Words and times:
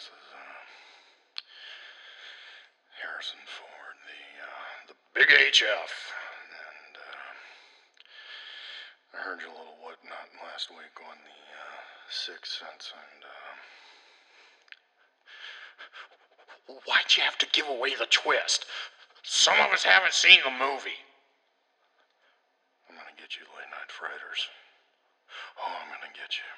This 0.00 0.16
is 0.16 0.32
uh, 0.32 0.56
Harrison 3.04 3.44
Ford, 3.44 4.00
the 4.08 4.24
uh, 4.40 4.88
the 4.88 4.96
Big 5.12 5.28
HF, 5.28 5.60
and 5.60 6.92
uh, 6.96 7.20
I 9.12 9.20
heard 9.20 9.44
your 9.44 9.52
little 9.52 9.76
whatnot 9.84 10.32
last 10.40 10.72
week 10.72 10.96
on 11.04 11.20
the 11.20 11.40
uh, 11.52 11.84
Sixth 12.08 12.64
Sense, 12.64 12.96
and 12.96 13.28
uh, 13.28 13.52
why'd 16.88 17.12
you 17.12 17.20
have 17.22 17.36
to 17.36 17.44
give 17.52 17.68
away 17.68 17.92
the 17.92 18.08
twist? 18.08 18.64
Some 19.20 19.60
of 19.60 19.68
us 19.68 19.84
haven't 19.84 20.16
seen 20.16 20.40
the 20.48 20.56
movie. 20.56 21.04
I'm 22.88 22.96
gonna 22.96 23.20
get 23.20 23.36
you, 23.36 23.44
late 23.52 23.68
night 23.68 23.92
frighters. 23.92 24.48
Oh, 25.60 25.68
I'm 25.68 25.92
gonna 25.92 26.16
get 26.16 26.40
you. 26.40 26.48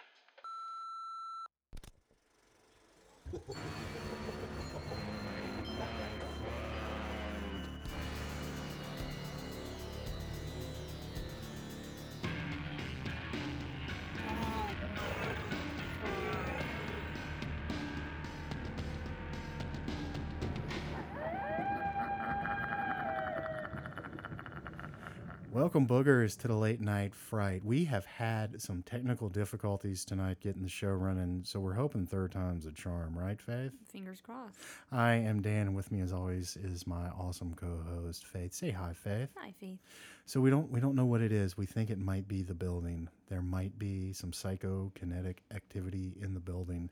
Welcome, 25.72 25.88
boogers, 25.88 26.38
to 26.40 26.48
the 26.48 26.54
late 26.54 26.82
night 26.82 27.14
fright. 27.14 27.64
We 27.64 27.86
have 27.86 28.04
had 28.04 28.60
some 28.60 28.82
technical 28.82 29.30
difficulties 29.30 30.04
tonight 30.04 30.36
getting 30.42 30.60
the 30.60 30.68
show 30.68 30.90
running, 30.90 31.44
so 31.46 31.60
we're 31.60 31.72
hoping 31.72 32.04
third 32.04 32.32
time's 32.32 32.66
a 32.66 32.72
charm, 32.72 33.18
right, 33.18 33.40
Faith? 33.40 33.72
Fingers 33.90 34.20
crossed. 34.20 34.58
I 34.90 35.14
am 35.14 35.40
Dan, 35.40 35.68
and 35.68 35.74
with 35.74 35.90
me, 35.90 36.02
as 36.02 36.12
always, 36.12 36.58
is 36.58 36.86
my 36.86 37.08
awesome 37.18 37.54
co-host 37.54 38.26
Faith. 38.26 38.52
Say 38.52 38.70
hi, 38.70 38.92
Faith. 38.92 39.30
Hi, 39.38 39.54
Faith. 39.58 39.78
So 40.26 40.42
we 40.42 40.50
don't 40.50 40.70
we 40.70 40.78
don't 40.78 40.94
know 40.94 41.06
what 41.06 41.22
it 41.22 41.32
is. 41.32 41.56
We 41.56 41.64
think 41.64 41.88
it 41.88 41.98
might 41.98 42.28
be 42.28 42.42
the 42.42 42.52
building. 42.52 43.08
There 43.30 43.40
might 43.40 43.78
be 43.78 44.12
some 44.12 44.32
psychokinetic 44.32 45.36
activity 45.54 46.12
in 46.20 46.34
the 46.34 46.40
building 46.40 46.90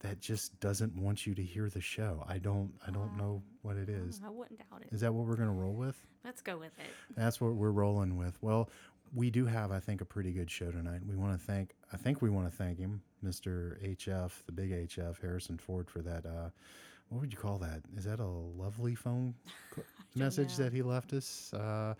that 0.00 0.20
just 0.20 0.58
doesn't 0.60 0.96
want 0.96 1.26
you 1.26 1.34
to 1.34 1.42
hear 1.42 1.68
the 1.68 1.80
show. 1.80 2.24
I 2.28 2.38
don't 2.38 2.72
I 2.86 2.90
don't 2.90 3.16
know 3.16 3.42
what 3.62 3.76
it 3.76 3.88
is. 3.88 4.20
I 4.24 4.30
wouldn't 4.30 4.58
doubt 4.58 4.82
it. 4.82 4.94
Is 4.94 5.00
that 5.00 5.12
what 5.12 5.26
we're 5.26 5.36
gonna 5.36 5.52
roll 5.52 5.74
with? 5.74 5.96
Let's 6.24 6.42
go 6.42 6.58
with 6.58 6.78
it. 6.78 6.86
That's 7.16 7.40
what 7.40 7.54
we're 7.54 7.70
rolling 7.70 8.16
with. 8.16 8.36
Well, 8.42 8.68
we 9.14 9.30
do 9.30 9.46
have, 9.46 9.72
I 9.72 9.80
think, 9.80 10.00
a 10.00 10.04
pretty 10.04 10.32
good 10.32 10.50
show 10.50 10.70
tonight. 10.70 11.00
We 11.08 11.16
want 11.16 11.32
to 11.32 11.44
thank, 11.44 11.74
I 11.92 11.96
think 11.96 12.22
we 12.22 12.30
want 12.30 12.50
to 12.50 12.56
thank 12.56 12.78
him, 12.78 13.02
Mr. 13.24 13.76
HF, 13.96 14.30
the 14.46 14.52
big 14.52 14.70
HF, 14.70 15.20
Harrison 15.20 15.58
Ford, 15.58 15.90
for 15.90 16.00
that. 16.02 16.24
Uh, 16.26 16.50
what 17.08 17.20
would 17.20 17.32
you 17.32 17.38
call 17.38 17.58
that? 17.58 17.82
Is 17.96 18.04
that 18.04 18.20
a 18.20 18.24
lovely 18.26 18.94
phone 18.94 19.34
message 20.14 20.58
know. 20.58 20.64
that 20.64 20.72
he 20.72 20.82
left 20.82 21.12
us? 21.12 21.52
Uh, 21.52 21.94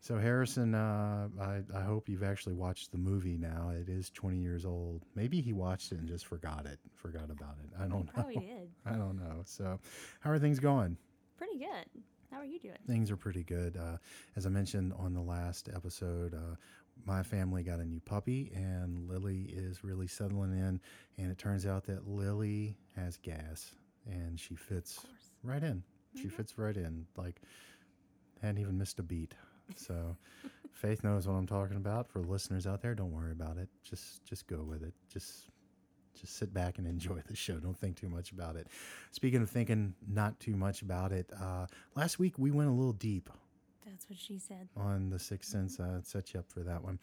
so, 0.00 0.18
Harrison, 0.18 0.74
uh, 0.74 1.28
I, 1.40 1.60
I 1.76 1.82
hope 1.82 2.08
you've 2.08 2.22
actually 2.22 2.54
watched 2.54 2.90
the 2.90 2.98
movie 2.98 3.36
now. 3.36 3.70
It 3.70 3.88
is 3.88 4.10
20 4.10 4.38
years 4.38 4.64
old. 4.64 5.04
Maybe 5.14 5.40
he 5.40 5.52
watched 5.52 5.92
it 5.92 5.98
and 5.98 6.08
just 6.08 6.26
forgot 6.26 6.64
it, 6.66 6.78
forgot 6.94 7.30
about 7.30 7.56
it. 7.62 7.70
I 7.78 7.82
don't 7.82 8.06
know. 8.06 8.12
Probably 8.14 8.36
did. 8.36 8.70
I 8.86 8.92
don't 8.92 9.18
know. 9.18 9.42
So, 9.44 9.78
how 10.20 10.30
are 10.30 10.38
things 10.38 10.58
going? 10.58 10.96
Pretty 11.36 11.58
good. 11.58 12.02
How 12.30 12.38
are 12.38 12.44
you 12.44 12.60
doing? 12.60 12.76
things 12.86 13.10
are 13.10 13.16
pretty 13.16 13.42
good. 13.42 13.76
Uh, 13.76 13.96
as 14.36 14.46
I 14.46 14.50
mentioned 14.50 14.92
on 14.96 15.12
the 15.12 15.20
last 15.20 15.68
episode, 15.74 16.32
uh, 16.32 16.54
my 17.04 17.22
family 17.22 17.62
got 17.62 17.80
a 17.80 17.84
new 17.84 18.00
puppy, 18.00 18.52
and 18.54 19.08
Lily 19.08 19.50
is 19.52 19.82
really 19.82 20.06
settling 20.06 20.52
in. 20.52 20.80
And 21.18 21.30
it 21.30 21.38
turns 21.38 21.66
out 21.66 21.84
that 21.86 22.08
Lily 22.08 22.76
has 22.96 23.16
gas, 23.18 23.72
and 24.06 24.38
she 24.38 24.54
fits 24.54 25.00
right 25.42 25.62
in. 25.62 25.82
She 26.20 26.28
fits 26.28 26.56
right 26.58 26.76
in, 26.76 27.06
like 27.16 27.40
hadn't 28.42 28.60
even 28.60 28.78
missed 28.78 28.98
a 28.98 29.02
beat. 29.02 29.34
So 29.76 30.16
Faith 30.80 31.04
knows 31.04 31.28
what 31.28 31.34
I'm 31.34 31.46
talking 31.46 31.76
about. 31.76 32.08
For 32.08 32.20
listeners 32.20 32.66
out 32.66 32.80
there, 32.80 32.94
don't 32.94 33.12
worry 33.12 33.32
about 33.32 33.58
it. 33.58 33.68
Just 33.82 34.24
just 34.24 34.46
go 34.46 34.62
with 34.62 34.82
it. 34.82 34.94
Just 35.12 35.50
just 36.18 36.36
sit 36.36 36.54
back 36.54 36.78
and 36.78 36.86
enjoy 36.86 37.20
the 37.26 37.36
show. 37.36 37.58
Don't 37.58 37.76
think 37.76 37.96
too 37.96 38.08
much 38.08 38.32
about 38.32 38.56
it. 38.56 38.66
Speaking 39.10 39.42
of 39.42 39.50
thinking 39.50 39.94
not 40.08 40.40
too 40.40 40.56
much 40.56 40.80
about 40.80 41.12
it, 41.12 41.30
uh, 41.38 41.66
last 41.94 42.18
week 42.18 42.38
we 42.38 42.50
went 42.50 42.70
a 42.70 42.72
little 42.72 42.94
deep 42.94 43.28
That's 43.86 44.08
what 44.08 44.18
she 44.18 44.38
said. 44.38 44.68
on 44.76 45.10
the 45.10 45.18
Sixth 45.18 45.50
Sense. 45.50 45.80
Uh, 45.80 46.00
set 46.02 46.34
you 46.34 46.40
up 46.40 46.50
for 46.50 46.60
that 46.60 46.82
one. 46.82 46.98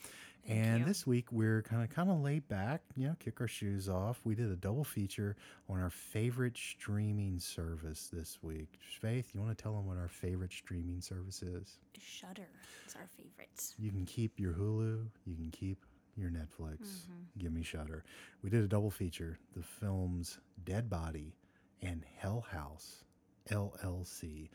Thank 0.45 0.59
and 0.59 0.79
you. 0.79 0.85
this 0.85 1.05
week 1.05 1.31
we're 1.31 1.61
kind 1.63 1.83
of 1.83 1.89
kind 1.89 2.09
of 2.09 2.21
laid 2.21 2.47
back, 2.47 2.81
you 2.95 3.07
know, 3.07 3.15
kick 3.19 3.41
our 3.41 3.47
shoes 3.47 3.89
off. 3.89 4.21
We 4.23 4.35
did 4.35 4.49
a 4.51 4.55
double 4.55 4.83
feature 4.83 5.35
on 5.69 5.81
our 5.81 5.89
favorite 5.89 6.57
streaming 6.57 7.39
service 7.39 8.09
this 8.13 8.37
week. 8.41 8.79
Faith, 9.01 9.31
you 9.33 9.41
want 9.41 9.57
to 9.57 9.61
tell 9.61 9.73
them 9.73 9.85
what 9.85 9.97
our 9.97 10.07
favorite 10.07 10.53
streaming 10.53 11.01
service 11.01 11.41
is? 11.41 11.79
Shudder 11.99 12.47
It's 12.85 12.95
our 12.95 13.07
favorite. 13.17 13.73
You 13.77 13.91
can 13.91 14.05
keep 14.05 14.39
your 14.39 14.53
Hulu, 14.53 15.05
you 15.25 15.35
can 15.35 15.49
keep 15.51 15.83
your 16.15 16.29
Netflix. 16.29 16.79
Mm-hmm. 16.79 17.39
Give 17.39 17.51
me 17.53 17.63
Shudder. 17.63 18.03
We 18.41 18.49
did 18.49 18.63
a 18.63 18.67
double 18.67 18.89
feature: 18.91 19.37
the 19.55 19.63
films 19.63 20.39
Dead 20.63 20.89
Body 20.89 21.35
and 21.81 22.03
Hell 22.17 22.45
House 22.49 23.03
LLC. 23.49 24.49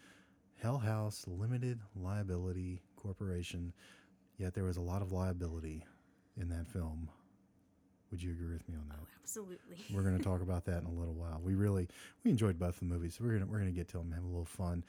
Hell 0.63 0.79
House 0.79 1.25
Limited 1.27 1.81
Liability 1.97 2.81
Corporation. 2.95 3.73
Yet 4.39 4.55
there 4.55 4.63
was 4.63 4.77
a 4.77 4.81
lot 4.81 5.03
of 5.03 5.11
liability 5.11 5.85
in 6.37 6.49
that 6.51 6.69
film. 6.69 7.09
Would 8.13 8.23
you 8.23 8.31
agree 8.31 8.53
with 8.53 8.69
me 8.69 8.77
on 8.77 8.89
that? 8.91 9.01
Absolutely. 9.25 9.79
We're 9.93 10.03
going 10.03 10.17
to 10.17 10.23
talk 10.23 10.41
about 10.41 10.65
that 10.67 10.83
in 10.83 10.87
a 10.87 10.93
little 10.93 11.15
while. 11.15 11.41
We 11.43 11.57
really 11.57 11.89
we 12.23 12.31
enjoyed 12.31 12.61
both 12.61 12.79
the 12.79 12.85
movies. 12.85 13.17
So 13.19 13.25
we're 13.25 13.31
going 13.31 13.45
to 13.45 13.51
we're 13.51 13.59
going 13.59 13.73
to 13.73 13.77
get 13.77 13.89
to 13.89 13.99
them, 13.99 14.13
have 14.13 14.23
a 14.23 14.27
little 14.29 14.45
fun. 14.45 14.85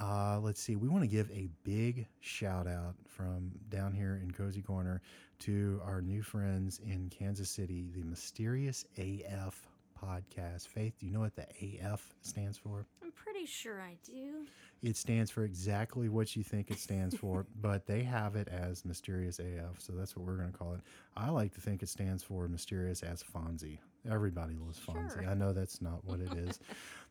Uh, 0.00 0.38
let's 0.40 0.62
see. 0.62 0.76
We 0.76 0.88
want 0.88 1.02
to 1.02 1.08
give 1.08 1.28
a 1.32 1.48
big 1.64 2.06
shout 2.20 2.68
out 2.68 2.94
from 3.08 3.50
down 3.68 3.94
here 3.94 4.20
in 4.22 4.30
Cozy 4.30 4.62
Corner 4.62 5.02
to 5.40 5.80
our 5.84 6.00
new 6.00 6.22
friends 6.22 6.80
in 6.86 7.10
Kansas 7.10 7.50
City, 7.50 7.88
the 7.96 8.04
Mysterious 8.04 8.84
AF 8.96 9.66
podcast. 10.02 10.68
Faith, 10.68 10.94
do 10.98 11.06
you 11.06 11.12
know 11.12 11.20
what 11.20 11.36
the 11.36 11.46
AF 11.82 12.14
stands 12.22 12.58
for? 12.58 12.86
I'm 13.02 13.12
pretty 13.12 13.46
sure 13.46 13.80
I 13.80 13.96
do. 14.04 14.46
It 14.82 14.96
stands 14.96 15.30
for 15.30 15.44
exactly 15.44 16.08
what 16.08 16.36
you 16.36 16.42
think 16.42 16.70
it 16.70 16.78
stands 16.78 17.16
for, 17.18 17.46
but 17.60 17.86
they 17.86 18.02
have 18.02 18.36
it 18.36 18.48
as 18.48 18.84
Mysterious 18.84 19.38
AF, 19.38 19.78
so 19.80 19.92
that's 19.92 20.16
what 20.16 20.26
we're 20.26 20.36
going 20.36 20.52
to 20.52 20.56
call 20.56 20.74
it. 20.74 20.80
I 21.16 21.30
like 21.30 21.54
to 21.54 21.60
think 21.60 21.82
it 21.82 21.88
stands 21.88 22.22
for 22.22 22.46
Mysterious 22.48 23.02
as 23.02 23.22
Fonzie. 23.22 23.78
Everybody 24.10 24.54
loves 24.54 24.78
Fonzie. 24.78 25.22
Sure. 25.22 25.30
I 25.30 25.34
know 25.34 25.52
that's 25.52 25.80
not 25.80 26.04
what 26.04 26.20
it 26.20 26.32
is. 26.34 26.60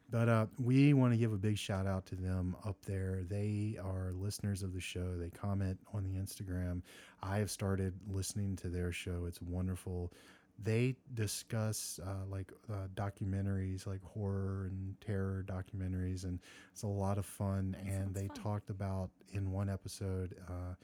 But 0.10 0.30
uh, 0.30 0.46
we 0.60 0.94
want 0.94 1.14
to 1.14 1.18
give 1.18 1.34
a 1.34 1.38
big 1.38 1.58
shout 1.58 1.88
out 1.88 2.06
to 2.08 2.16
them 2.16 2.56
up 2.64 2.78
there. 2.86 3.24
They 3.28 3.78
are 3.84 4.12
listeners 4.14 4.62
of 4.62 4.74
the 4.74 4.80
show. 4.80 5.18
They 5.18 5.30
comment 5.30 5.80
on 5.94 6.04
the 6.04 6.20
Instagram. 6.20 6.82
I 7.24 7.38
have 7.38 7.50
started 7.50 7.94
listening 8.08 8.56
to 8.58 8.70
their 8.70 8.92
show. 8.92 9.26
It's 9.28 9.42
wonderful. 9.42 10.14
They 10.62 10.96
discuss 11.14 12.00
uh, 12.06 12.26
like 12.30 12.52
uh, 12.72 12.88
documentaries, 12.96 13.86
like 13.86 14.04
horror 14.04 14.70
and 14.72 14.96
terror 15.02 15.46
documentaries, 15.48 16.24
and 16.24 16.40
it's 16.72 16.84
a 16.84 16.88
lot 16.88 17.18
of 17.18 17.26
fun. 17.26 17.76
That 17.84 17.92
and 17.92 18.16
they 18.16 18.28
fun. 18.28 18.38
talked 18.38 18.70
about 18.70 19.10
in 19.34 19.52
one 19.52 19.70
episode 19.70 20.36
uh, 20.50 20.76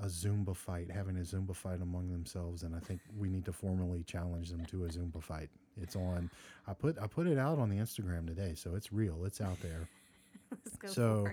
a 0.00 0.06
Zumba 0.06 0.56
fight, 0.56 0.90
having 0.90 1.16
a 1.16 1.20
Zumba 1.20 1.54
fight 1.54 1.80
among 1.80 2.10
themselves, 2.10 2.64
and 2.64 2.74
I 2.74 2.80
think 2.80 3.00
we 3.16 3.28
need 3.28 3.44
to 3.44 3.52
formally 3.52 4.02
challenge 4.02 4.50
them 4.50 4.64
to 4.66 4.84
a 4.84 4.88
Zumba 4.88 5.22
fight. 5.22 5.50
It's 5.80 5.96
on. 5.96 6.30
I 6.66 6.74
put 6.74 6.98
I 7.00 7.06
put 7.06 7.26
it 7.26 7.38
out 7.38 7.58
on 7.58 7.68
the 7.68 7.76
Instagram 7.76 8.26
today, 8.26 8.54
so 8.56 8.74
it's 8.74 8.92
real. 8.92 9.24
It's 9.24 9.40
out 9.40 9.60
there. 9.60 9.88
So. 10.86 11.28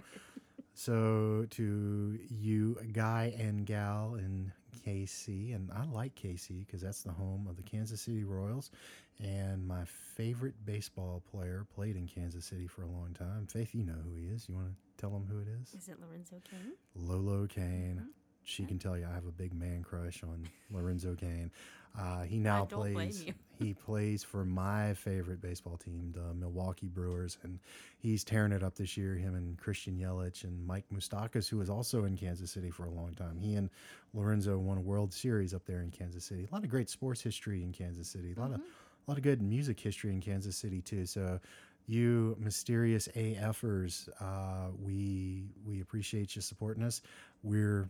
So 0.74 1.46
to 1.52 2.19
you, 2.30 2.78
guy 2.94 3.36
and 3.38 3.66
gal 3.66 4.16
in 4.16 4.52
KC, 4.86 5.56
and 5.56 5.70
I 5.72 5.86
like 5.86 6.16
KC 6.16 6.66
because 6.66 6.82
that's 6.82 7.04
the 7.04 7.12
home 7.12 7.48
of 7.50 7.58
the 7.58 7.64
Kansas 7.64 8.02
City 8.02 8.24
Royals, 8.24 8.72
and 9.20 9.68
my 9.68 9.84
favorite 9.86 10.56
baseball 10.66 11.24
player 11.31 11.66
played 11.75 11.95
in 11.95 12.07
Kansas 12.07 12.45
City 12.45 12.68
for 12.68 12.84
a 12.84 12.88
long 12.88 13.16
time. 13.18 13.48
Faith, 13.48 13.74
you 13.74 13.84
know 13.84 13.98
who 14.04 14.16
he 14.16 14.25
is. 14.25 14.48
You 14.48 14.56
want 14.56 14.68
to 14.68 14.74
tell 15.01 15.16
him 15.16 15.25
who 15.30 15.40
it 15.40 15.48
is? 15.62 15.74
Is 15.74 15.88
it 15.90 15.98
Lorenzo 16.00 16.38
King? 16.50 16.74
Lolo 16.95 17.48
Cain. 17.48 17.98
Mm-hmm. 18.01 18.10
She 18.44 18.66
can 18.66 18.80
tell 18.80 18.98
you 18.98 19.08
I 19.10 19.14
have 19.14 19.28
a 19.28 19.32
big 19.32 19.54
man 19.54 19.84
crush 19.84 20.24
on 20.24 20.48
Lorenzo 20.72 21.16
Cain. 21.16 21.52
Uh, 22.00 22.22
he 22.22 22.40
now 22.40 22.64
plays. 22.64 23.26
you. 23.26 23.34
he 23.60 23.74
plays 23.74 24.24
for 24.24 24.46
my 24.46 24.94
favorite 24.94 25.42
baseball 25.42 25.78
team, 25.78 26.14
the 26.16 26.34
Milwaukee 26.34 26.88
Brewers, 26.88 27.38
and 27.44 27.60
he's 28.00 28.24
tearing 28.24 28.54
it 28.54 28.64
up 28.64 28.76
this 28.76 28.96
year. 28.96 29.16
Him 29.16 29.36
and 29.36 29.58
Christian 29.58 29.98
Yelich 29.98 30.46
and 30.46 30.66
Mike 30.66 30.86
Moustakas, 30.94 31.50
who 31.50 31.58
was 31.58 31.70
also 31.70 32.06
in 32.06 32.16
Kansas 32.16 32.52
City 32.52 32.72
for 32.72 32.86
a 32.86 32.90
long 32.90 33.14
time. 33.14 33.38
He 33.38 33.56
and 33.56 33.70
Lorenzo 34.14 34.58
won 34.58 34.78
a 34.78 34.82
World 34.82 35.14
Series 35.14 35.54
up 35.54 35.66
there 35.66 35.82
in 35.82 35.92
Kansas 35.92 36.24
City. 36.24 36.48
A 36.50 36.54
lot 36.54 36.64
of 36.64 36.70
great 36.70 36.90
sports 36.90 37.22
history 37.22 37.62
in 37.62 37.74
Kansas 37.74 38.08
City. 38.08 38.34
A 38.36 38.40
lot 38.40 38.52
of 38.52 38.62
a 38.62 39.12
lot 39.12 39.18
of 39.18 39.24
good 39.24 39.42
music 39.42 39.80
history 39.80 40.12
in 40.12 40.22
Kansas 40.22 40.56
City 40.56 40.82
too. 40.82 41.06
So 41.06 41.40
you 41.88 42.38
mysterious 42.40 43.10
AFers, 43.16 44.08
uh, 44.22 44.72
we 44.82 45.44
we 45.66 45.82
appreciate 45.82 46.36
you 46.36 46.42
supporting 46.42 46.84
us. 46.84 47.02
We're 47.44 47.90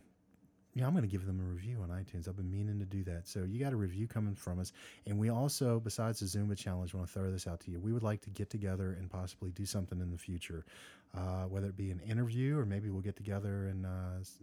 yeah, 0.73 0.85
I'm 0.85 0.91
going 0.91 1.03
to 1.03 1.09
give 1.09 1.25
them 1.25 1.41
a 1.41 1.44
review 1.44 1.79
on 1.83 1.89
iTunes. 1.89 2.29
I've 2.29 2.38
been 2.38 2.50
meaning 2.50 2.79
to 2.79 2.85
do 2.85 3.03
that. 3.03 3.27
So 3.27 3.44
you 3.44 3.59
got 3.59 3.73
a 3.73 3.77
review 3.77 4.07
coming 4.07 4.35
from 4.35 4.59
us. 4.59 4.71
And 5.06 5.19
we 5.19 5.29
also, 5.29 5.81
besides 5.81 6.19
the 6.19 6.25
Zumba 6.25 6.57
challenge, 6.57 6.94
want 6.94 7.07
to 7.07 7.13
throw 7.13 7.29
this 7.29 7.45
out 7.45 7.59
to 7.62 7.71
you. 7.71 7.79
We 7.79 7.91
would 7.91 8.03
like 8.03 8.21
to 8.21 8.29
get 8.29 8.50
together 8.50 8.95
and 8.97 9.09
possibly 9.09 9.51
do 9.51 9.65
something 9.65 10.00
in 10.00 10.12
the 10.12 10.18
future, 10.18 10.65
uh, 11.13 11.43
whether 11.43 11.67
it 11.67 11.75
be 11.75 11.91
an 11.91 11.99
interview 11.99 12.57
or 12.57 12.65
maybe 12.65 12.89
we'll 12.89 13.01
get 13.01 13.17
together 13.17 13.65
and 13.67 13.85
uh, 13.85 13.89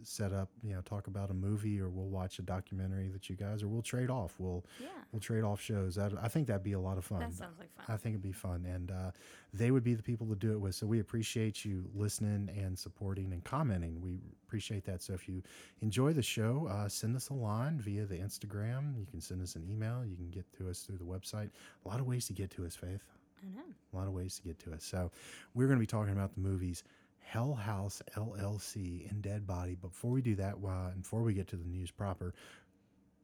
set 0.02 0.32
up, 0.34 0.50
you 0.62 0.74
know, 0.74 0.82
talk 0.82 1.06
about 1.06 1.30
a 1.30 1.34
movie 1.34 1.80
or 1.80 1.88
we'll 1.88 2.08
watch 2.10 2.38
a 2.38 2.42
documentary 2.42 3.08
that 3.08 3.30
you 3.30 3.36
guys, 3.36 3.62
or 3.62 3.68
we'll 3.68 3.80
trade 3.80 4.10
off. 4.10 4.34
We'll 4.38 4.64
Yeah. 4.78 4.88
we'll 5.10 5.20
trade 5.20 5.44
off 5.44 5.60
shows. 5.62 5.96
I, 5.96 6.10
I 6.20 6.28
think 6.28 6.46
that'd 6.46 6.62
be 6.62 6.74
a 6.74 6.80
lot 6.80 6.98
of 6.98 7.06
fun. 7.06 7.20
That 7.20 7.32
sounds 7.32 7.58
like 7.58 7.72
fun. 7.74 7.86
I 7.88 7.96
think 7.96 8.12
it'd 8.14 8.22
be 8.22 8.32
fun, 8.32 8.66
and 8.66 8.90
uh, 8.90 9.10
they 9.54 9.70
would 9.70 9.82
be 9.82 9.94
the 9.94 10.02
people 10.02 10.26
to 10.26 10.34
do 10.34 10.52
it 10.52 10.60
with. 10.60 10.74
So 10.74 10.86
we 10.86 11.00
appreciate 11.00 11.64
you 11.64 11.88
listening 11.94 12.50
and 12.54 12.78
supporting 12.78 13.32
and 13.32 13.42
commenting. 13.44 14.00
We 14.02 14.20
appreciate 14.46 14.84
that. 14.84 15.02
So 15.02 15.14
if 15.14 15.26
you 15.26 15.42
enjoy 15.80 16.12
the 16.12 16.22
show, 16.22 16.68
uh, 16.70 16.88
send 16.88 17.16
us 17.16 17.30
a 17.30 17.34
line 17.34 17.80
via 17.80 18.04
the 18.04 18.16
Instagram. 18.16 18.98
You 18.98 19.06
can 19.06 19.22
send 19.22 19.40
us 19.42 19.56
an 19.56 19.64
email. 19.70 20.04
You 20.04 20.16
can 20.16 20.28
get 20.28 20.44
to 20.58 20.68
us 20.68 20.80
through 20.80 20.98
the 20.98 21.04
website. 21.04 21.48
A 21.84 21.88
lot 21.88 21.98
of 21.98 22.06
ways 22.06 22.26
to 22.26 22.34
get 22.34 22.50
to 22.50 22.66
us, 22.66 22.76
Faith. 22.76 23.02
I 23.42 23.56
know. 23.56 23.64
A 23.92 23.96
lot 23.96 24.06
of 24.06 24.12
ways 24.12 24.36
to 24.36 24.42
get 24.42 24.58
to 24.60 24.72
us. 24.72 24.84
So 24.84 25.10
we're 25.54 25.66
going 25.66 25.78
to 25.78 25.82
be 25.82 25.86
talking 25.86 26.12
about 26.12 26.34
the 26.34 26.40
movies 26.40 26.84
Hell 27.20 27.54
House 27.54 28.02
LLC 28.16 29.10
and 29.10 29.20
Dead 29.20 29.46
Body. 29.46 29.76
But 29.80 29.88
before 29.88 30.10
we 30.10 30.22
do 30.22 30.34
that, 30.36 30.54
uh, 30.66 30.90
before 30.96 31.22
we 31.22 31.34
get 31.34 31.48
to 31.48 31.56
the 31.56 31.64
news 31.64 31.90
proper, 31.90 32.34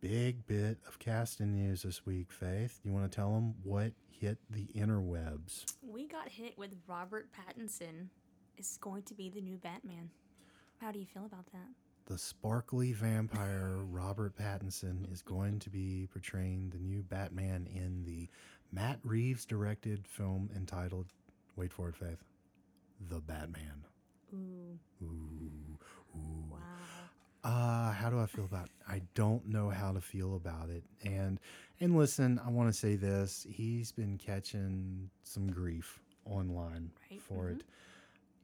big 0.00 0.46
bit 0.46 0.76
of 0.86 0.98
casting 0.98 1.54
news 1.54 1.82
this 1.82 2.04
week. 2.04 2.30
Faith, 2.30 2.80
you 2.84 2.92
want 2.92 3.10
to 3.10 3.16
tell 3.16 3.32
them 3.32 3.54
what 3.62 3.92
hit 4.10 4.36
the 4.50 4.66
interwebs? 4.76 5.64
We 5.82 6.06
got 6.06 6.28
hit 6.28 6.58
with 6.58 6.74
Robert 6.86 7.28
Pattinson 7.32 8.08
is 8.58 8.78
going 8.80 9.02
to 9.04 9.14
be 9.14 9.30
the 9.30 9.40
new 9.40 9.56
Batman. 9.56 10.10
How 10.80 10.92
do 10.92 10.98
you 10.98 11.06
feel 11.06 11.24
about 11.24 11.46
that? 11.52 11.68
The 12.06 12.18
sparkly 12.18 12.92
vampire 12.92 13.78
Robert 13.90 14.36
Pattinson 14.36 15.10
is 15.10 15.22
going 15.22 15.58
to 15.60 15.70
be 15.70 16.06
portraying 16.12 16.68
the 16.68 16.78
new 16.78 17.02
Batman 17.02 17.66
in 17.74 18.04
the 18.04 18.28
Matt 18.72 18.98
Reeves 19.04 19.44
directed 19.44 20.06
film 20.06 20.50
entitled, 20.56 21.06
wait 21.56 21.72
for 21.72 21.88
it, 21.88 21.96
Faith, 21.96 22.22
The 23.08 23.20
Batman. 23.20 23.84
Ooh, 24.34 24.78
Ooh, 25.02 25.78
ooh. 26.16 26.44
wow. 26.50 26.58
Uh, 27.44 27.92
how 27.92 28.08
do 28.10 28.18
I 28.18 28.26
feel 28.26 28.44
about 28.46 28.66
it? 28.66 28.72
I 28.88 29.02
don't 29.14 29.46
know 29.46 29.68
how 29.68 29.92
to 29.92 30.00
feel 30.00 30.34
about 30.36 30.70
it. 30.70 30.82
And 31.04 31.38
and 31.80 31.96
listen, 31.96 32.40
I 32.44 32.48
want 32.50 32.72
to 32.72 32.78
say 32.78 32.96
this. 32.96 33.46
He's 33.48 33.92
been 33.92 34.16
catching 34.16 35.10
some 35.24 35.50
grief 35.50 36.00
online 36.24 36.90
Right, 37.10 37.20
for 37.22 37.50
it. 37.50 37.64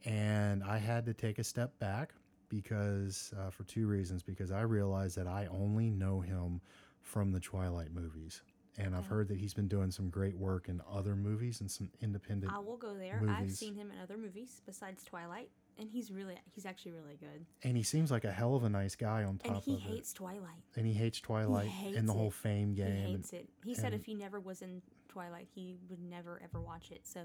And 0.05 0.63
I 0.65 0.79
had 0.79 1.07
to 1.07 1.15
take 1.15 1.39
a 1.39 1.45
step 1.45 1.79
back 1.79 2.13
because 2.49 3.33
uh, 3.39 3.51
for 3.51 3.65
two 3.65 3.87
reasons 3.87 4.23
because 4.23 4.51
I 4.53 4.63
realized 4.63 5.17
that 5.17 5.27
I 5.27 5.47
only 5.51 5.91
know 5.91 6.21
him 6.21 6.61
from 7.03 7.33
the 7.33 7.41
Twilight 7.41 7.93
movies. 7.95 8.43
And 8.85 8.95
I've 8.97 9.07
heard 9.07 9.29
that 9.29 9.39
he's 9.39 9.55
been 9.55 9.69
doing 9.69 9.91
some 9.91 10.09
great 10.09 10.37
work 10.37 10.69
in 10.69 10.81
other 10.91 11.15
movies 11.17 11.61
and 11.61 11.71
some 11.71 11.91
independent 12.01 12.53
I 12.53 12.59
will 12.59 12.77
go 12.77 12.95
there. 12.95 13.23
I've 13.29 13.53
seen 13.53 13.75
him 13.75 13.91
in 13.91 13.99
other 14.01 14.17
movies 14.17 14.63
besides 14.67 15.05
Twilight, 15.05 15.51
and 15.79 15.89
he's 15.91 16.11
really 16.11 16.37
he's 16.55 16.67
actually 16.67 16.93
really 16.93 17.17
good. 17.17 17.45
and 17.63 17.77
he 17.77 17.83
seems 17.83 18.11
like 18.11 18.25
a 18.25 18.33
hell 18.33 18.55
of 18.55 18.65
a 18.65 18.71
nice 18.71 18.95
guy 18.95 19.25
on 19.25 19.39
top 19.39 19.57
of 19.57 19.57
it. 19.57 19.57
And 19.57 19.65
he 19.65 19.73
of 19.75 19.91
it. 19.93 19.95
hates 19.97 20.13
Twilight. 20.13 20.63
And 20.77 20.87
he 20.87 20.93
hates 20.93 21.21
Twilight 21.21 21.69
hates 21.69 21.97
and 21.97 22.09
the 22.09 22.13
whole 22.13 22.31
fame 22.31 22.75
game. 22.75 22.87
He 22.87 22.93
and- 23.03 23.17
hates 23.17 23.33
it. 23.33 23.49
He 23.65 23.75
said 23.75 23.93
if 23.95 24.05
he 24.05 24.15
never 24.15 24.41
was 24.41 24.63
in 24.63 24.83
Twilight, 25.09 25.49
he 25.55 25.77
would 25.89 26.01
never 26.03 26.41
ever 26.43 26.61
watch 26.61 26.91
it. 26.91 27.01
So, 27.05 27.21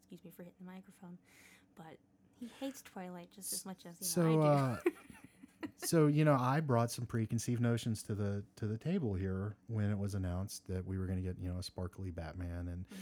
excuse 0.00 0.24
me 0.24 0.30
for 0.36 0.42
hitting 0.42 0.58
the 0.60 0.72
microphone, 0.72 1.18
but 1.76 1.96
he 2.40 2.50
hates 2.60 2.82
Twilight 2.82 3.28
just 3.34 3.52
as 3.52 3.66
much 3.66 3.78
as 3.84 3.96
you 4.00 4.06
so 4.06 4.22
know 4.22 4.42
I 4.42 4.46
uh, 4.46 4.76
do. 4.84 4.90
so 5.78 6.06
you 6.08 6.24
know 6.24 6.36
i 6.40 6.60
brought 6.60 6.90
some 6.90 7.06
preconceived 7.06 7.60
notions 7.60 8.02
to 8.02 8.14
the 8.14 8.42
to 8.56 8.66
the 8.66 8.76
table 8.76 9.14
here 9.14 9.54
when 9.68 9.90
it 9.90 9.98
was 9.98 10.14
announced 10.14 10.66
that 10.68 10.84
we 10.86 10.98
were 10.98 11.06
going 11.06 11.18
to 11.20 11.24
get 11.26 11.36
you 11.40 11.48
know 11.50 11.58
a 11.58 11.62
sparkly 11.62 12.10
batman 12.10 12.68
and 12.68 12.84
Mhm. 12.90 12.94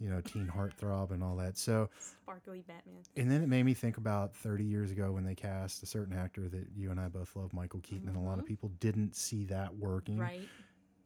you 0.00 0.10
know 0.10 0.20
teen 0.20 0.46
heartthrob 0.48 1.12
and 1.12 1.22
all 1.22 1.36
that 1.36 1.56
so 1.56 1.88
Sparkly 2.00 2.62
Batman. 2.66 3.02
and 3.16 3.30
then 3.30 3.42
it 3.42 3.48
made 3.48 3.62
me 3.64 3.74
think 3.74 3.96
about 3.96 4.34
30 4.34 4.64
years 4.64 4.90
ago 4.90 5.12
when 5.12 5.24
they 5.24 5.34
cast 5.36 5.82
a 5.82 5.86
certain 5.86 6.16
actor 6.16 6.48
that 6.48 6.66
you 6.76 6.90
and 6.90 6.98
i 6.98 7.06
both 7.08 7.34
love 7.36 7.52
michael 7.52 7.80
keaton 7.80 8.08
and 8.08 8.16
a 8.16 8.20
lot 8.20 8.38
of 8.38 8.44
Mhm. 8.44 8.48
people 8.48 8.68
didn't 8.80 9.14
see 9.14 9.44
that 9.46 9.76
working 9.76 10.18
Right. 10.18 10.40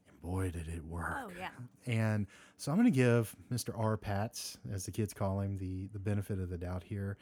and 0.08 0.22
boy 0.22 0.50
did 0.50 0.66
it 0.68 0.84
work 0.84 1.14
Oh 1.18 1.30
yeah. 1.38 1.50
and 1.86 2.26
so 2.56 2.72
I'm 2.72 2.78
going 2.78 2.90
to 2.90 2.96
give 2.96 3.36
Mr. 3.52 3.70
R. 3.78 3.96
Pats, 3.96 4.58
as 4.72 4.84
the 4.84 4.90
kids 4.90 5.14
call 5.14 5.38
him, 5.40 5.56
the, 5.58 5.86
the 5.92 6.00
benefit 6.00 6.40
of 6.40 6.50
the 6.50 6.58
doubt 6.58 6.82
here 6.82 7.16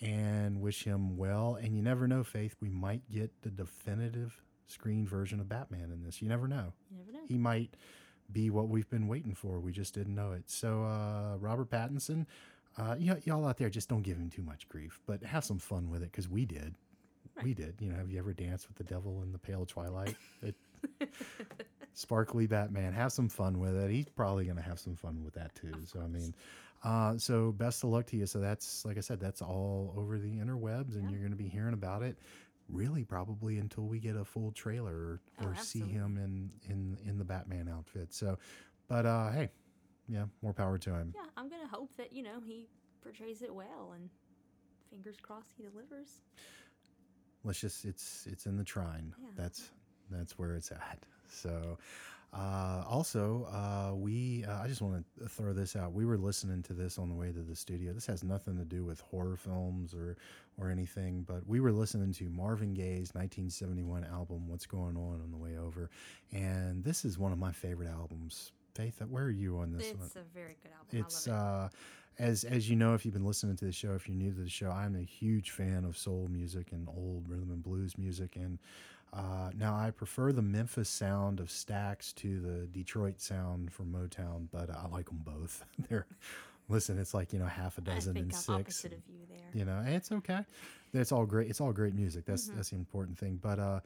and 0.00 0.60
wish 0.60 0.84
him 0.84 1.16
well. 1.16 1.58
And 1.60 1.76
you 1.76 1.82
never 1.82 2.06
know, 2.08 2.24
Faith, 2.24 2.56
we 2.60 2.68
might 2.70 3.08
get 3.10 3.30
the 3.42 3.50
definitive 3.50 4.42
screen 4.66 5.06
version 5.06 5.40
of 5.40 5.48
Batman 5.48 5.90
in 5.92 6.02
this. 6.04 6.22
You 6.22 6.28
never 6.28 6.48
know. 6.48 6.72
You 6.90 6.98
never 6.98 7.12
know. 7.12 7.24
He 7.28 7.38
might 7.38 7.74
be 8.32 8.50
what 8.50 8.68
we've 8.68 8.88
been 8.88 9.08
waiting 9.08 9.34
for. 9.34 9.58
We 9.60 9.72
just 9.72 9.94
didn't 9.94 10.14
know 10.14 10.32
it. 10.32 10.44
So, 10.48 10.84
uh, 10.84 11.36
Robert 11.38 11.68
Pattinson, 11.70 12.26
uh, 12.78 12.94
y- 12.98 13.20
y'all 13.24 13.46
out 13.46 13.56
there, 13.58 13.68
just 13.68 13.88
don't 13.88 14.02
give 14.02 14.16
him 14.16 14.30
too 14.30 14.42
much 14.42 14.68
grief, 14.68 15.00
but 15.06 15.22
have 15.24 15.44
some 15.44 15.58
fun 15.58 15.90
with 15.90 16.02
it 16.02 16.12
because 16.12 16.28
we 16.28 16.44
did. 16.44 16.74
We 17.42 17.54
did. 17.54 17.74
You 17.80 17.90
know, 17.90 17.96
have 17.96 18.10
you 18.10 18.18
ever 18.18 18.32
danced 18.32 18.68
with 18.68 18.76
the 18.76 18.84
devil 18.84 19.22
in 19.22 19.32
the 19.32 19.38
pale 19.38 19.64
twilight? 19.66 20.16
It, 20.42 20.54
sparkly 21.94 22.46
Batman. 22.46 22.92
Have 22.92 23.12
some 23.12 23.28
fun 23.28 23.58
with 23.58 23.74
it. 23.76 23.90
He's 23.90 24.08
probably 24.08 24.44
going 24.44 24.56
to 24.56 24.62
have 24.62 24.78
some 24.78 24.94
fun 24.94 25.22
with 25.24 25.34
that 25.34 25.54
too. 25.54 25.72
So 25.86 26.00
I 26.00 26.06
mean, 26.06 26.34
uh, 26.82 27.16
so 27.18 27.52
best 27.52 27.84
of 27.84 27.90
luck 27.90 28.06
to 28.06 28.16
you. 28.16 28.26
So 28.26 28.38
that's 28.40 28.84
like 28.84 28.96
I 28.96 29.00
said, 29.00 29.20
that's 29.20 29.42
all 29.42 29.94
over 29.96 30.18
the 30.18 30.32
interwebs, 30.38 30.94
and 30.94 31.04
Yeah. 31.04 31.10
you're 31.10 31.18
going 31.20 31.32
to 31.32 31.36
be 31.36 31.48
hearing 31.48 31.74
about 31.74 32.02
it. 32.02 32.16
Really, 32.68 33.04
probably 33.04 33.58
until 33.58 33.84
we 33.84 33.98
get 33.98 34.14
a 34.16 34.24
full 34.24 34.52
trailer 34.52 34.94
or, 34.94 35.20
Oh, 35.42 35.46
or 35.48 35.56
see 35.56 35.80
him 35.80 36.16
in 36.16 36.50
in 36.72 36.96
in 37.08 37.18
the 37.18 37.24
Batman 37.24 37.68
outfit. 37.68 38.12
So, 38.14 38.38
but 38.88 39.06
uh, 39.06 39.30
hey, 39.32 39.50
yeah, 40.08 40.26
more 40.40 40.52
power 40.54 40.78
to 40.78 40.90
him. 40.94 41.12
Yeah, 41.16 41.22
I'm 41.36 41.48
gonna 41.48 41.66
hope 41.66 41.94
that 41.96 42.12
you 42.12 42.22
know 42.22 42.40
he 42.44 42.68
portrays 43.02 43.42
it 43.42 43.52
well, 43.52 43.92
and 43.94 44.08
fingers 44.90 45.16
crossed 45.20 45.52
he 45.56 45.64
delivers. 45.64 46.20
let's 47.44 47.60
just 47.60 47.84
it's 47.84 48.26
it's 48.30 48.46
in 48.46 48.56
the 48.56 48.64
trine 48.64 49.14
Yeah. 49.20 49.28
that's 49.36 49.70
that's 50.10 50.38
where 50.38 50.54
it's 50.54 50.70
at 50.72 50.98
so 51.28 51.78
uh 52.32 52.84
also 52.88 53.48
uh 53.52 53.94
we 53.94 54.44
uh, 54.44 54.62
i 54.62 54.68
just 54.68 54.80
want 54.80 55.04
to 55.18 55.28
throw 55.28 55.52
this 55.52 55.74
out. 55.74 55.92
We 55.92 56.04
were 56.04 56.16
listening 56.16 56.62
to 56.64 56.72
this 56.72 56.96
on 56.98 57.08
the 57.08 57.14
way 57.14 57.32
to 57.32 57.40
the 57.40 57.56
studio. 57.56 57.92
This 57.92 58.06
has 58.06 58.22
nothing 58.22 58.56
to 58.58 58.64
do 58.64 58.84
with 58.84 59.00
horror 59.00 59.36
films 59.36 59.94
or 59.94 60.16
or 60.58 60.70
anything 60.70 61.22
but 61.26 61.46
we 61.46 61.58
were 61.60 61.72
listening 61.72 62.12
to 62.12 62.28
marvin 62.28 62.74
gaye's 62.74 63.10
1971 63.14 64.04
album 64.04 64.46
what's 64.48 64.66
going 64.66 64.96
on 64.96 65.20
on 65.22 65.30
the 65.30 65.36
way 65.36 65.56
over. 65.58 65.90
And 66.32 66.84
this 66.84 67.04
is 67.04 67.18
one 67.18 67.32
of 67.32 67.38
my 67.38 67.52
favorite 67.52 67.88
albums. 67.88 68.52
Faith 68.74 69.02
where 69.08 69.24
are 69.24 69.30
you 69.30 69.58
on 69.58 69.72
this 69.72 69.92
one? 69.94 70.06
It's 70.06 70.16
a 70.16 70.22
very 70.32 70.56
good 70.62 70.70
album. 70.72 71.00
it's 71.04 71.26
I 71.26 71.32
love 71.32 71.64
uh 71.64 71.68
as 72.18 72.44
as 72.44 72.68
you 72.70 72.76
know 72.76 72.94
if 72.94 73.04
you've 73.04 73.14
been 73.14 73.24
listening 73.26 73.56
to 73.56 73.64
the 73.64 73.72
show 73.72 73.92
if 73.94 74.06
you're 74.06 74.16
new 74.16 74.30
to 74.30 74.40
the 74.40 74.48
show 74.50 74.68
i'm 74.70 74.94
a 74.94 75.00
huge 75.02 75.52
fan 75.52 75.84
of 75.84 75.96
soul 75.96 76.28
music 76.30 76.66
and 76.72 76.86
old 76.88 77.26
rhythm 77.28 77.50
and 77.50 77.62
blues 77.62 77.96
music. 77.98 78.36
And 78.36 78.58
uh, 79.12 79.50
now 79.56 79.74
i 79.74 79.90
prefer 79.90 80.32
the 80.32 80.42
memphis 80.42 80.88
sound 80.88 81.40
of 81.40 81.48
stax 81.48 82.14
to 82.14 82.40
the 82.40 82.66
detroit 82.66 83.20
sound 83.20 83.72
from 83.72 83.92
motown 83.92 84.46
but 84.52 84.70
i 84.70 84.86
like 84.88 85.06
them 85.06 85.20
both. 85.24 85.64
They're 85.88 86.06
listen 86.68 86.98
it's 86.98 87.12
like 87.14 87.32
you 87.32 87.38
know 87.40 87.46
half 87.46 87.78
a 87.78 87.80
dozen 87.80 88.16
and 88.16 88.26
I'm 88.26 88.30
six 88.32 88.48
opposite 88.48 88.92
of 88.92 89.00
you 89.08 89.18
there. 89.28 89.38
you 89.52 89.64
know 89.64 89.82
it's 89.86 90.12
okay. 90.12 90.44
It's 90.92 91.10
all 91.12 91.26
great 91.26 91.48
it's 91.50 91.60
all 91.60 91.72
great 91.72 91.94
music. 91.94 92.24
That's 92.24 92.48
Mhm. 92.48 92.56
that's 92.56 92.70
the 92.70 92.76
important 92.76 93.18
thing. 93.18 93.38
But 93.42 93.58
uh 93.58 93.80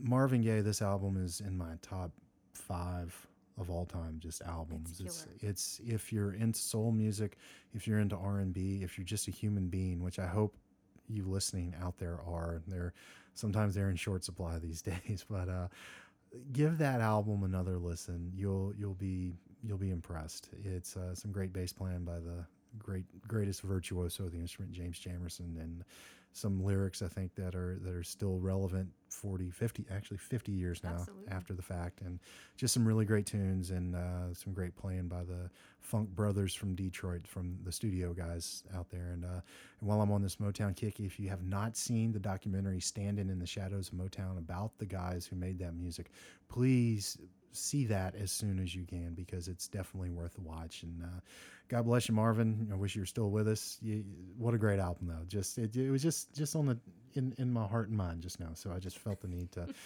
marvin 0.00 0.40
gaye 0.42 0.60
this 0.60 0.82
album 0.82 1.16
is 1.24 1.40
in 1.40 1.56
my 1.56 1.74
top 1.82 2.10
five 2.52 3.14
of 3.56 3.70
all 3.70 3.86
time 3.86 4.16
just 4.18 4.42
albums. 4.42 5.00
It's 5.00 5.26
it's 5.40 5.80
if 5.86 6.12
you're 6.12 6.32
into 6.32 6.58
soul 6.58 6.90
music 6.90 7.36
if 7.74 7.86
you're 7.86 8.00
into 8.00 8.16
r&b 8.16 8.80
if 8.82 8.98
you're 8.98 9.04
just 9.04 9.28
a 9.28 9.30
human 9.30 9.68
being 9.68 10.02
which 10.02 10.18
i 10.18 10.26
hope 10.26 10.56
you 11.08 11.24
listening 11.24 11.74
out 11.82 11.98
there 11.98 12.18
are 12.26 12.60
they're 12.66 12.92
sometimes 13.38 13.74
they're 13.74 13.90
in 13.90 13.96
short 13.96 14.24
supply 14.24 14.58
these 14.58 14.82
days 15.06 15.24
but 15.28 15.48
uh 15.48 15.68
give 16.52 16.78
that 16.78 17.00
album 17.00 17.42
another 17.42 17.78
listen. 17.78 18.32
You'll 18.34 18.72
you'll 18.76 18.94
be 18.94 19.34
you'll 19.62 19.78
be 19.78 19.90
impressed. 19.90 20.50
It's 20.64 20.96
uh, 20.96 21.14
some 21.14 21.32
great 21.32 21.52
bass 21.52 21.72
playing 21.72 22.04
by 22.04 22.18
the 22.20 22.44
great 22.78 23.04
greatest 23.26 23.62
virtuoso 23.62 24.24
of 24.24 24.32
the 24.32 24.38
instrument 24.38 24.70
james 24.72 25.00
jamerson 25.00 25.58
and 25.58 25.82
some 26.38 26.62
lyrics 26.64 27.02
i 27.02 27.08
think 27.08 27.34
that 27.34 27.54
are 27.54 27.78
that 27.82 27.94
are 27.94 28.02
still 28.02 28.38
relevant 28.38 28.88
40 29.08 29.50
50 29.50 29.86
actually 29.90 30.18
50 30.18 30.52
years 30.52 30.82
now 30.84 30.90
Absolutely. 30.90 31.28
after 31.32 31.54
the 31.54 31.62
fact 31.62 32.00
and 32.02 32.20
just 32.56 32.74
some 32.74 32.86
really 32.86 33.04
great 33.04 33.26
tunes 33.26 33.70
and 33.70 33.96
uh, 33.96 34.32
some 34.32 34.52
great 34.52 34.76
playing 34.76 35.08
by 35.08 35.24
the 35.24 35.50
funk 35.80 36.08
brothers 36.10 36.54
from 36.54 36.74
detroit 36.74 37.26
from 37.26 37.56
the 37.64 37.72
studio 37.72 38.12
guys 38.12 38.62
out 38.76 38.90
there 38.90 39.10
and, 39.12 39.24
uh, 39.24 39.40
and 39.80 39.88
while 39.88 40.00
i'm 40.00 40.12
on 40.12 40.22
this 40.22 40.36
motown 40.36 40.76
kick 40.76 41.00
if 41.00 41.18
you 41.18 41.28
have 41.28 41.44
not 41.44 41.76
seen 41.76 42.12
the 42.12 42.18
documentary 42.18 42.80
standing 42.80 43.28
in 43.28 43.38
the 43.38 43.46
shadows 43.46 43.88
of 43.88 43.94
motown 43.94 44.38
about 44.38 44.76
the 44.78 44.86
guys 44.86 45.26
who 45.26 45.36
made 45.36 45.58
that 45.58 45.74
music 45.74 46.10
please 46.48 47.18
see 47.52 47.86
that 47.86 48.14
as 48.14 48.30
soon 48.30 48.58
as 48.58 48.74
you 48.74 48.84
can 48.84 49.14
because 49.14 49.48
it's 49.48 49.68
definitely 49.68 50.10
worth 50.10 50.36
a 50.38 50.40
watch. 50.40 50.82
And 50.82 51.02
uh, 51.02 51.20
God 51.68 51.84
bless 51.86 52.08
you, 52.08 52.14
Marvin. 52.14 52.68
I 52.72 52.76
wish 52.76 52.94
you 52.94 53.02
were 53.02 53.06
still 53.06 53.30
with 53.30 53.48
us. 53.48 53.78
You, 53.82 54.04
what 54.36 54.54
a 54.54 54.58
great 54.58 54.78
album, 54.78 55.08
though. 55.08 55.24
Just 55.26 55.58
it, 55.58 55.76
it 55.76 55.90
was 55.90 56.02
just 56.02 56.34
just 56.34 56.56
on 56.56 56.66
the 56.66 56.78
in 57.14 57.34
in 57.38 57.52
my 57.52 57.66
heart 57.66 57.88
and 57.88 57.96
mind 57.96 58.22
just 58.22 58.40
now. 58.40 58.50
So 58.54 58.72
I 58.72 58.78
just 58.78 58.98
felt 58.98 59.20
the 59.20 59.28
need 59.28 59.52
to. 59.52 59.68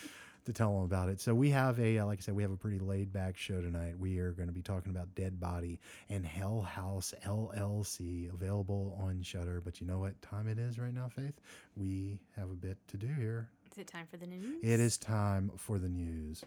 to 0.44 0.52
tell 0.52 0.72
them 0.74 0.82
about 0.82 1.08
it. 1.08 1.20
So 1.20 1.34
we 1.34 1.50
have 1.50 1.78
a, 1.78 1.98
uh, 1.98 2.06
like 2.06 2.18
I 2.18 2.22
said, 2.22 2.34
we 2.34 2.42
have 2.42 2.50
a 2.50 2.56
pretty 2.56 2.78
laid 2.78 3.12
back 3.12 3.36
show 3.36 3.60
tonight. 3.60 3.98
We 3.98 4.18
are 4.18 4.32
going 4.32 4.48
to 4.48 4.52
be 4.52 4.62
talking 4.62 4.90
about 4.90 5.14
Dead 5.14 5.38
Body 5.38 5.78
and 6.10 6.26
Hell 6.26 6.62
House 6.62 7.14
LLC 7.24 8.32
available 8.32 8.98
on 9.00 9.22
Shudder. 9.22 9.62
But 9.64 9.80
you 9.80 9.86
know 9.86 9.98
what 9.98 10.20
time 10.20 10.48
it 10.48 10.58
is 10.58 10.78
right 10.78 10.92
now, 10.92 11.08
Faith? 11.08 11.40
We 11.76 12.18
have 12.36 12.50
a 12.50 12.54
bit 12.54 12.76
to 12.88 12.96
do 12.96 13.06
here. 13.06 13.48
Is 13.70 13.78
it 13.78 13.86
time 13.86 14.06
for 14.10 14.16
the 14.16 14.26
news? 14.26 14.62
It 14.62 14.80
is 14.80 14.98
time 14.98 15.50
for 15.56 15.78
the 15.78 15.88
news. 15.88 16.44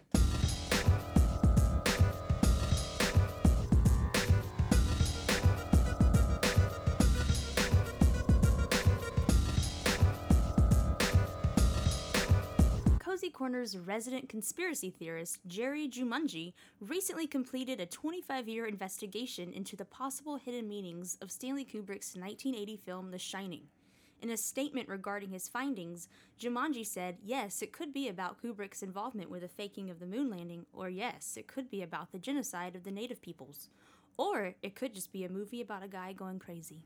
Cozy 13.16 13.30
Corner's 13.30 13.78
resident 13.78 14.28
conspiracy 14.28 14.90
theorist, 14.90 15.38
Jerry 15.46 15.88
Jumanji, 15.88 16.52
recently 16.80 17.26
completed 17.26 17.80
a 17.80 17.86
25 17.86 18.46
year 18.46 18.66
investigation 18.66 19.54
into 19.54 19.74
the 19.74 19.86
possible 19.86 20.36
hidden 20.36 20.68
meanings 20.68 21.16
of 21.22 21.32
Stanley 21.32 21.64
Kubrick's 21.64 22.14
1980 22.14 22.76
film 22.76 23.10
The 23.10 23.18
Shining. 23.18 23.68
In 24.22 24.30
a 24.30 24.36
statement 24.36 24.88
regarding 24.88 25.30
his 25.30 25.48
findings, 25.48 26.08
Jumanji 26.40 26.86
said, 26.86 27.18
yes, 27.22 27.60
it 27.60 27.72
could 27.72 27.92
be 27.92 28.08
about 28.08 28.42
Kubrick's 28.42 28.82
involvement 28.82 29.30
with 29.30 29.42
the 29.42 29.48
faking 29.48 29.90
of 29.90 30.00
the 30.00 30.06
moon 30.06 30.30
landing, 30.30 30.66
or 30.72 30.88
yes, 30.88 31.36
it 31.36 31.46
could 31.46 31.70
be 31.70 31.82
about 31.82 32.12
the 32.12 32.18
genocide 32.18 32.74
of 32.74 32.84
the 32.84 32.90
native 32.90 33.20
peoples. 33.20 33.68
Or 34.16 34.54
it 34.62 34.74
could 34.74 34.94
just 34.94 35.12
be 35.12 35.24
a 35.24 35.28
movie 35.28 35.60
about 35.60 35.82
a 35.82 35.88
guy 35.88 36.12
going 36.14 36.38
crazy. 36.38 36.82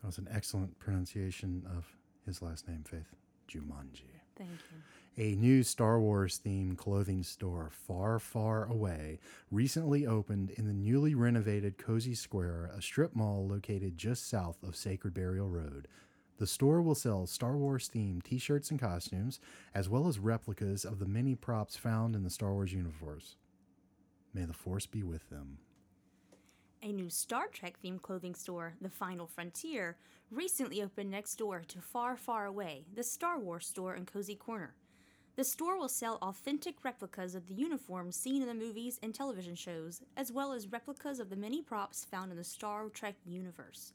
That 0.00 0.06
was 0.06 0.18
an 0.18 0.28
excellent 0.30 0.78
pronunciation 0.78 1.64
of 1.76 1.84
his 2.24 2.40
last 2.40 2.66
name, 2.66 2.84
Faith. 2.84 3.14
Jumanji. 3.48 4.10
Thank 4.36 4.50
you. 4.50 4.78
A 5.18 5.34
new 5.36 5.62
Star 5.62 5.98
Wars 5.98 6.40
themed 6.44 6.76
clothing 6.76 7.22
store 7.22 7.70
far, 7.70 8.18
far 8.18 8.66
away 8.66 9.18
recently 9.50 10.06
opened 10.06 10.50
in 10.50 10.66
the 10.66 10.74
newly 10.74 11.14
renovated 11.14 11.78
Cozy 11.78 12.14
Square, 12.14 12.72
a 12.76 12.82
strip 12.82 13.16
mall 13.16 13.46
located 13.48 13.96
just 13.96 14.28
south 14.28 14.62
of 14.62 14.76
Sacred 14.76 15.14
Burial 15.14 15.48
Road. 15.48 15.88
The 16.38 16.46
store 16.46 16.82
will 16.82 16.94
sell 16.94 17.26
Star 17.26 17.56
Wars 17.56 17.88
themed 17.88 18.24
t 18.24 18.36
shirts 18.38 18.70
and 18.70 18.78
costumes, 18.78 19.40
as 19.74 19.88
well 19.88 20.06
as 20.06 20.18
replicas 20.18 20.84
of 20.84 20.98
the 20.98 21.06
many 21.06 21.34
props 21.34 21.76
found 21.76 22.14
in 22.14 22.24
the 22.24 22.30
Star 22.30 22.52
Wars 22.52 22.74
universe. 22.74 23.36
May 24.34 24.44
the 24.44 24.52
Force 24.52 24.84
be 24.84 25.02
with 25.02 25.30
them. 25.30 25.58
A 26.82 26.92
new 26.92 27.08
Star 27.08 27.46
Trek 27.46 27.76
themed 27.82 28.02
clothing 28.02 28.34
store, 28.34 28.74
The 28.82 28.90
Final 28.90 29.26
Frontier, 29.26 29.96
recently 30.30 30.82
opened 30.82 31.10
next 31.10 31.36
door 31.36 31.62
to 31.68 31.80
Far, 31.80 32.16
Far 32.16 32.44
Away, 32.44 32.84
the 32.94 33.02
Star 33.02 33.38
Wars 33.38 33.66
store 33.66 33.94
in 33.94 34.04
Cozy 34.04 34.34
Corner. 34.34 34.74
The 35.36 35.44
store 35.44 35.78
will 35.78 35.88
sell 35.88 36.18
authentic 36.20 36.84
replicas 36.84 37.34
of 37.34 37.46
the 37.46 37.54
uniforms 37.54 38.16
seen 38.16 38.42
in 38.42 38.48
the 38.48 38.54
movies 38.54 39.00
and 39.02 39.14
television 39.14 39.54
shows, 39.54 40.02
as 40.16 40.30
well 40.30 40.52
as 40.52 40.70
replicas 40.70 41.18
of 41.18 41.30
the 41.30 41.36
many 41.36 41.62
props 41.62 42.04
found 42.04 42.30
in 42.30 42.36
the 42.36 42.44
Star 42.44 42.88
Trek 42.90 43.16
universe. 43.24 43.94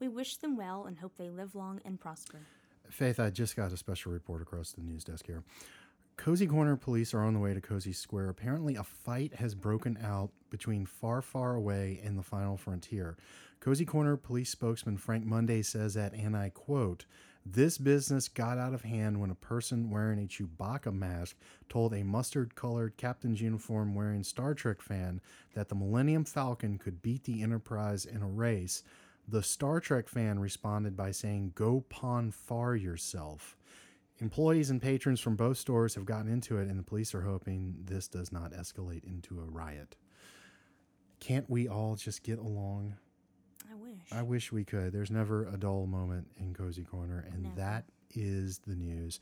We 0.00 0.08
wish 0.08 0.36
them 0.36 0.56
well 0.56 0.84
and 0.84 0.98
hope 0.98 1.16
they 1.16 1.30
live 1.30 1.54
long 1.54 1.80
and 1.84 1.98
prosper. 1.98 2.40
Faith, 2.90 3.18
I 3.18 3.30
just 3.30 3.56
got 3.56 3.72
a 3.72 3.76
special 3.76 4.12
report 4.12 4.42
across 4.42 4.72
the 4.72 4.82
news 4.82 5.04
desk 5.04 5.26
here. 5.26 5.42
Cozy 6.16 6.46
Corner 6.46 6.76
police 6.76 7.12
are 7.12 7.22
on 7.22 7.34
the 7.34 7.40
way 7.40 7.52
to 7.52 7.60
Cozy 7.60 7.92
Square. 7.92 8.30
Apparently, 8.30 8.74
a 8.76 8.82
fight 8.82 9.34
has 9.34 9.54
broken 9.54 9.98
out 10.02 10.30
between 10.50 10.86
Far, 10.86 11.20
Far 11.20 11.54
Away 11.54 12.00
and 12.02 12.18
the 12.18 12.22
Final 12.22 12.56
Frontier. 12.56 13.16
Cozy 13.60 13.84
Corner 13.84 14.16
police 14.16 14.50
spokesman 14.50 14.96
Frank 14.96 15.26
Monday 15.26 15.62
says 15.62 15.94
that, 15.94 16.14
and 16.14 16.36
I 16.36 16.50
quote, 16.50 17.04
this 17.48 17.78
business 17.78 18.26
got 18.28 18.58
out 18.58 18.74
of 18.74 18.82
hand 18.82 19.20
when 19.20 19.30
a 19.30 19.36
person 19.36 19.88
wearing 19.88 20.18
a 20.18 20.26
Chewbacca 20.26 20.92
mask 20.92 21.36
told 21.68 21.94
a 21.94 22.02
mustard 22.02 22.56
colored 22.56 22.96
captain's 22.96 23.40
uniform 23.40 23.94
wearing 23.94 24.24
Star 24.24 24.52
Trek 24.52 24.82
fan 24.82 25.20
that 25.54 25.68
the 25.68 25.76
Millennium 25.76 26.24
Falcon 26.24 26.76
could 26.76 27.02
beat 27.02 27.22
the 27.22 27.42
Enterprise 27.42 28.04
in 28.04 28.20
a 28.20 28.26
race. 28.26 28.82
The 29.28 29.42
Star 29.42 29.80
Trek 29.80 30.08
fan 30.08 30.38
responded 30.38 30.96
by 30.96 31.10
saying, 31.10 31.52
Go 31.54 31.84
pawn 31.88 32.30
far 32.30 32.76
yourself. 32.76 33.56
Employees 34.18 34.70
and 34.70 34.80
patrons 34.80 35.20
from 35.20 35.36
both 35.36 35.58
stores 35.58 35.94
have 35.94 36.06
gotten 36.06 36.30
into 36.30 36.58
it, 36.58 36.68
and 36.68 36.78
the 36.78 36.84
police 36.84 37.14
are 37.14 37.22
hoping 37.22 37.74
this 37.84 38.08
does 38.08 38.32
not 38.32 38.52
escalate 38.52 39.04
into 39.04 39.40
a 39.40 39.44
riot. 39.44 39.96
Can't 41.20 41.50
we 41.50 41.68
all 41.68 41.96
just 41.96 42.22
get 42.22 42.38
along? 42.38 42.94
I 43.70 43.74
wish. 43.74 44.12
I 44.12 44.22
wish 44.22 44.52
we 44.52 44.64
could. 44.64 44.92
There's 44.92 45.10
never 45.10 45.46
a 45.46 45.56
dull 45.56 45.86
moment 45.86 46.28
in 46.38 46.54
Cozy 46.54 46.84
Corner, 46.84 47.26
and 47.30 47.42
Never. 47.42 47.56
that 47.56 47.84
is 48.14 48.58
the 48.60 48.76
news. 48.76 49.20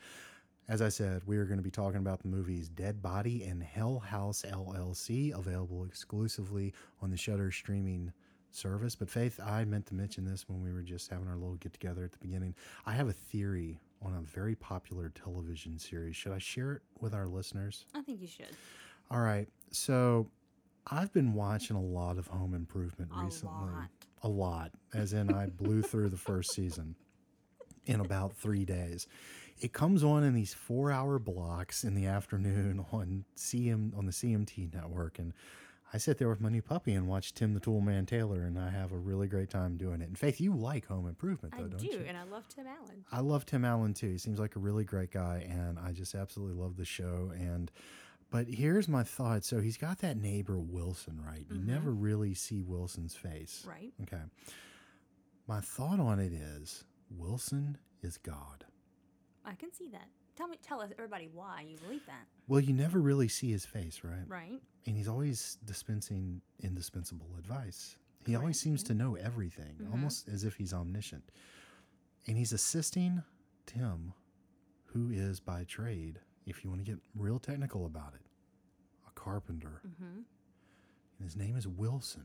As 0.69 0.81
I 0.81 0.89
said, 0.91 1.23
we 1.27 1.39
are 1.39 1.45
going 1.45 1.59
to 1.59 1.63
be 1.65 1.71
talking 1.71 1.99
about 2.01 2.21
the 2.21 2.29
movies 2.29 2.69
Dead 2.69 3.03
Body 3.03 3.43
and 3.45 3.63
Hell 3.63 3.99
House 3.99 4.45
LLC, 4.49 5.37
available 5.37 5.85
exclusively 5.85 6.73
on 7.03 7.11
the 7.11 7.17
Shudder 7.17 7.51
streaming 7.51 8.13
service. 8.55 8.95
But 8.95 9.11
Faith, 9.11 9.41
I 9.45 9.65
meant 9.65 9.87
to 9.87 9.95
mention 9.95 10.25
this 10.25 10.49
when 10.49 10.63
we 10.63 10.73
were 10.73 10.83
just 10.83 11.11
having 11.11 11.29
our 11.29 11.37
little 11.37 11.57
get 11.57 11.73
together 11.73 12.05
at 12.05 12.13
the 12.13 12.19
beginning. 12.19 12.55
I 12.87 12.93
have 12.93 13.09
a 13.09 13.13
theory 13.13 13.81
on 14.03 14.15
a 14.15 14.21
very 14.21 14.55
popular 14.55 15.11
television 15.11 15.79
series. 15.79 16.17
Should 16.17 16.33
I 16.33 16.39
share 16.39 16.73
it 16.73 16.83
with 17.01 17.15
our 17.15 17.27
listeners? 17.27 17.87
I 17.95 18.03
think 18.03 18.21
you 18.21 18.27
should. 18.27 18.51
All 19.11 19.21
right. 19.21 19.49
So 19.71 20.29
I've 20.87 21.13
been 21.13 21.33
watching 21.35 21.77
a 21.77 21.83
lot 21.83 22.19
of 22.19 22.27
Home 22.29 22.55
Improvement 22.55 23.11
A 23.19 23.25
recently. 23.25 23.55
lot. 23.55 23.89
A 24.23 24.29
lot, 24.29 24.71
as 24.95 25.13
in 25.13 25.33
I 25.33 25.47
blew 25.47 25.83
through 25.83 26.09
the 26.09 26.17
first 26.17 26.53
season 26.55 26.95
in 27.87 28.01
about 28.01 28.35
three 28.37 28.65
days. 28.65 29.07
It 29.61 29.73
comes 29.73 30.03
on 30.03 30.25
in 30.25 30.33
these 30.35 30.55
four-hour 30.55 31.19
blocks 31.19 31.85
in 31.85 31.95
the 31.95 32.07
afternoon 32.07 32.85
on 32.93 33.25
CM 33.37 33.97
on 33.97 34.07
the 34.07 34.13
CMT 34.13 34.73
network, 34.75 35.19
and 35.19 35.33
I 35.95 35.99
sit 35.99 36.19
there 36.19 36.29
with 36.29 36.41
my 36.41 36.49
new 36.49 36.61
puppy 36.61 36.95
and 36.95 37.07
watch 37.07 37.35
Tim 37.35 37.55
the 37.55 37.61
Toolman 37.61 38.09
Taylor, 38.09 38.43
and 38.43 38.59
I 38.59 38.69
have 38.69 38.91
a 38.91 38.97
really 38.97 39.29
great 39.29 39.49
time 39.49 39.77
doing 39.77 40.01
it. 40.01 40.09
And 40.09 40.19
Faith, 40.19 40.41
you 40.41 40.53
like 40.53 40.87
Home 40.89 41.07
Improvement, 41.07 41.55
I 41.57 41.63
though, 41.63 41.69
don't 41.69 41.83
you? 41.85 41.91
I 41.91 41.93
do, 41.93 41.99
you? 41.99 42.05
and 42.09 42.17
I 42.17 42.25
love 42.25 42.49
Tim 42.49 42.67
Allen. 42.67 43.05
I 43.13 43.21
love 43.21 43.47
Tim 43.47 43.65
Allen 43.65 43.95
too. 43.95 44.11
He 44.11 44.19
seems 44.19 44.41
like 44.41 44.57
a 44.57 44.59
really 44.59 44.83
great 44.83 45.13
guy, 45.13 45.47
and 45.49 45.79
I 45.79 45.93
just 45.93 46.17
absolutely 46.17 46.61
love 46.61 46.77
the 46.77 46.85
show. 46.85 47.31
And 47.37 47.71
but 48.29 48.49
here's 48.49 48.89
my 48.89 49.05
thought. 49.05 49.45
So 49.45 49.61
he's 49.61 49.77
got 49.77 50.01
that 50.01 50.17
neighbor 50.17 50.59
Wilson, 50.59 51.23
right? 51.25 51.47
You 51.49 51.61
mm-hmm. 51.61 51.71
never 51.71 51.93
really 51.93 52.35
see 52.35 52.61
Wilson's 52.61 53.15
face. 53.15 53.65
Right. 53.65 53.93
Okay. 54.03 54.23
My 55.47 55.61
thought 55.61 56.01
on 56.01 56.19
it 56.19 56.33
is 56.33 56.83
Wilson 57.17 57.79
is 58.03 58.17
God. 58.17 58.65
I 59.45 59.55
can 59.55 59.73
see 59.73 59.91
that. 59.91 60.09
Tell 60.35 60.49
me, 60.49 60.59
tell 60.61 60.81
us, 60.81 60.91
everybody, 60.99 61.29
why 61.33 61.65
you 61.69 61.77
believe 61.77 62.05
that. 62.07 62.27
Well, 62.47 62.61
you 62.61 62.73
never 62.73 63.01
really 63.01 63.29
see 63.29 63.51
his 63.51 63.65
face, 63.65 64.03
right? 64.05 64.29
Right. 64.29 64.61
And 64.87 64.97
he's 64.97 65.09
always 65.09 65.59
dispensing 65.65 66.43
indispensable 66.63 67.29
advice. 67.39 67.97
He 68.27 68.37
always 68.37 68.59
seems 68.59 68.83
to 68.85 68.95
know 68.95 69.17
everything, 69.17 69.87
almost 69.93 70.29
as 70.29 70.45
if 70.45 70.55
he's 70.55 70.73
omniscient. 70.73 71.25
And 72.27 72.39
he's 72.39 72.53
assisting 72.53 73.23
Tim, 73.67 74.15
who 74.87 75.11
is 75.11 75.41
by 75.41 75.65
trade, 75.65 76.21
if 76.47 76.65
you 76.65 76.71
want 76.71 76.85
to 76.85 76.91
get 76.91 77.01
real 77.15 77.39
technical 77.39 77.85
about 77.85 78.15
it, 78.15 78.27
a 79.07 79.11
carpenter. 79.19 79.83
Mm-hmm. 79.87 80.21
And 81.19 81.25
his 81.25 81.37
name 81.37 81.57
is 81.57 81.69
Wilson, 81.69 82.25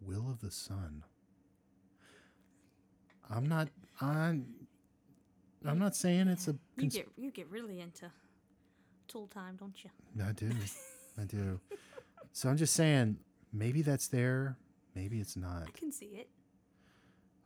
Will 0.00 0.28
of 0.28 0.40
the 0.40 0.50
Sun. 0.50 1.04
I'm 3.30 3.46
not. 3.48 3.68
I'm. 4.00 4.46
I'm 5.64 5.78
not 5.78 5.96
saying 5.96 6.28
it's 6.28 6.48
a. 6.48 6.56
You 6.76 6.88
get 6.88 7.08
you 7.16 7.30
get 7.30 7.50
really 7.50 7.80
into 7.80 8.10
tool 9.16 9.26
time, 9.28 9.56
don't 9.56 9.76
you? 9.82 9.90
I 10.22 10.32
do. 10.32 10.50
I 11.20 11.24
do. 11.24 11.60
So 12.32 12.48
I'm 12.48 12.56
just 12.56 12.74
saying, 12.74 13.16
maybe 13.52 13.82
that's 13.82 14.08
there. 14.08 14.56
Maybe 14.94 15.20
it's 15.20 15.36
not. 15.36 15.62
I 15.66 15.70
can 15.78 15.90
see 15.90 16.06
it. 16.06 16.28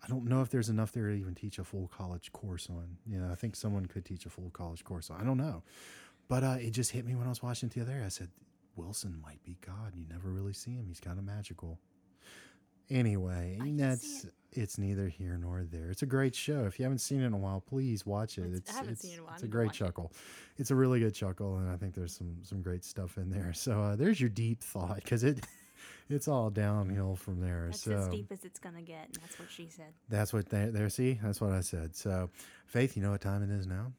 I 0.03 0.09
don't 0.09 0.25
know 0.25 0.41
if 0.41 0.51
there's 0.51 0.69
enough 0.69 0.93
there 0.93 1.09
to 1.09 1.15
even 1.15 1.35
teach 1.35 1.59
a 1.59 1.65
full 1.65 1.89
college 1.89 2.33
course 2.33 2.69
on. 2.71 2.97
You 3.07 3.21
know, 3.21 3.31
I 3.31 3.35
think 3.35 3.55
someone 3.55 3.87
could 3.87 4.05
teach 4.05 4.27
a 4.27 4.31
full 4.31 4.51
college 4.51 4.83
course 4.83 5.11
on. 5.11 5.21
I 5.21 5.25
don't 5.25 5.37
know. 5.37 5.63
But 6.27 6.43
uh, 6.43 6.57
it 6.59 6.71
just 6.71 6.93
hit 6.93 7.05
me 7.05 7.15
when 7.15 7.27
I 7.27 7.29
was 7.29 7.43
watching 7.43 7.69
it 7.69 7.75
the 7.75 7.83
other 7.83 7.93
day. 7.93 8.05
I 8.05 8.09
said, 8.09 8.31
Wilson 8.77 9.21
might 9.23 9.43
be 9.45 9.59
God. 9.65 9.95
You 9.95 10.07
never 10.09 10.31
really 10.31 10.55
see 10.55 10.73
him. 10.73 10.87
He's 10.89 11.01
kind 11.01 11.19
of 11.19 11.25
magical. 11.25 11.79
Anyway, 12.91 13.59
that's 13.77 14.25
it. 14.25 14.33
it's 14.53 14.79
neither 14.79 15.09
here 15.09 15.39
nor 15.41 15.65
there. 15.65 15.91
It's 15.91 16.03
a 16.03 16.07
great 16.07 16.35
show. 16.35 16.65
If 16.65 16.79
you 16.79 16.85
haven't 16.85 16.99
seen 16.99 17.21
it 17.23 17.27
in 17.27 17.33
a 17.33 17.39
while, 17.39 17.61
please 17.61 18.05
watch 18.05 18.37
it. 18.39 18.43
It's- 18.47 18.59
It's 18.59 18.71
I 18.73 18.75
haven't 18.79 18.93
it's, 18.95 19.03
seen 19.03 19.13
it 19.13 19.15
in 19.15 19.21
a 19.21 19.25
while. 19.25 19.35
It's 19.35 19.43
a 19.45 19.49
great 19.49 19.67
watch 19.67 19.81
it. 19.81 19.85
chuckle. 19.85 20.13
It's 20.59 20.71
a 20.71 20.75
really 20.75 21.01
good 21.01 21.15
chuckle, 21.15 21.57
and 21.59 21.71
I 21.71 21.77
think 21.77 21.95
there's 21.95 22.15
some 22.17 22.39
some 22.43 22.61
great 22.63 22.85
stuff 22.85 23.17
in 23.17 23.31
there. 23.31 23.53
So 23.55 23.81
uh, 23.81 23.97
there's 23.97 24.21
your 24.21 24.29
deep 24.31 24.63
thought 24.63 24.97
because 24.97 25.23
it 25.25 25.47
it's 26.11 26.29
all 26.29 26.51
downhill 26.51 27.17
from 27.17 27.41
there. 27.41 27.67
That's 27.67 27.83
so 27.83 27.93
as 27.93 28.09
deep 28.09 28.31
as 28.33 28.45
it's 28.45 28.59
gonna 28.59 28.83
get, 28.83 29.07
and 29.07 29.17
that's 29.23 29.39
what 29.39 29.49
she 29.51 29.69
said. 29.69 29.93
that's 30.09 30.33
what 30.33 30.49
they 30.51 30.67
there. 30.67 30.89
See, 30.91 31.19
that's 31.23 31.41
what 31.41 31.53
I 31.53 31.61
said. 31.61 31.95
So, 31.97 32.29
Faith, 32.67 32.97
you 32.97 33.03
know 33.03 33.13
what 33.13 33.21
time 33.21 33.43
it 33.43 33.51
is 33.51 33.67
now? 33.67 33.93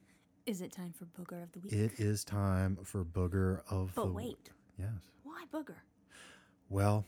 Is 0.46 0.62
it 0.62 0.72
time 0.72 0.92
for 0.92 1.06
booger 1.06 1.42
of 1.44 1.52
the 1.54 1.60
week? 1.60 1.72
It 1.74 2.00
is 2.00 2.24
time 2.24 2.78
for 2.84 3.06
booger 3.06 3.62
of 3.70 3.94
the. 3.96 4.02
but 4.02 4.08
the 4.08 4.14
wait, 4.14 4.50
Yes. 4.78 4.90
Why 5.24 5.44
booger? 5.54 5.76
Well, 6.70 7.06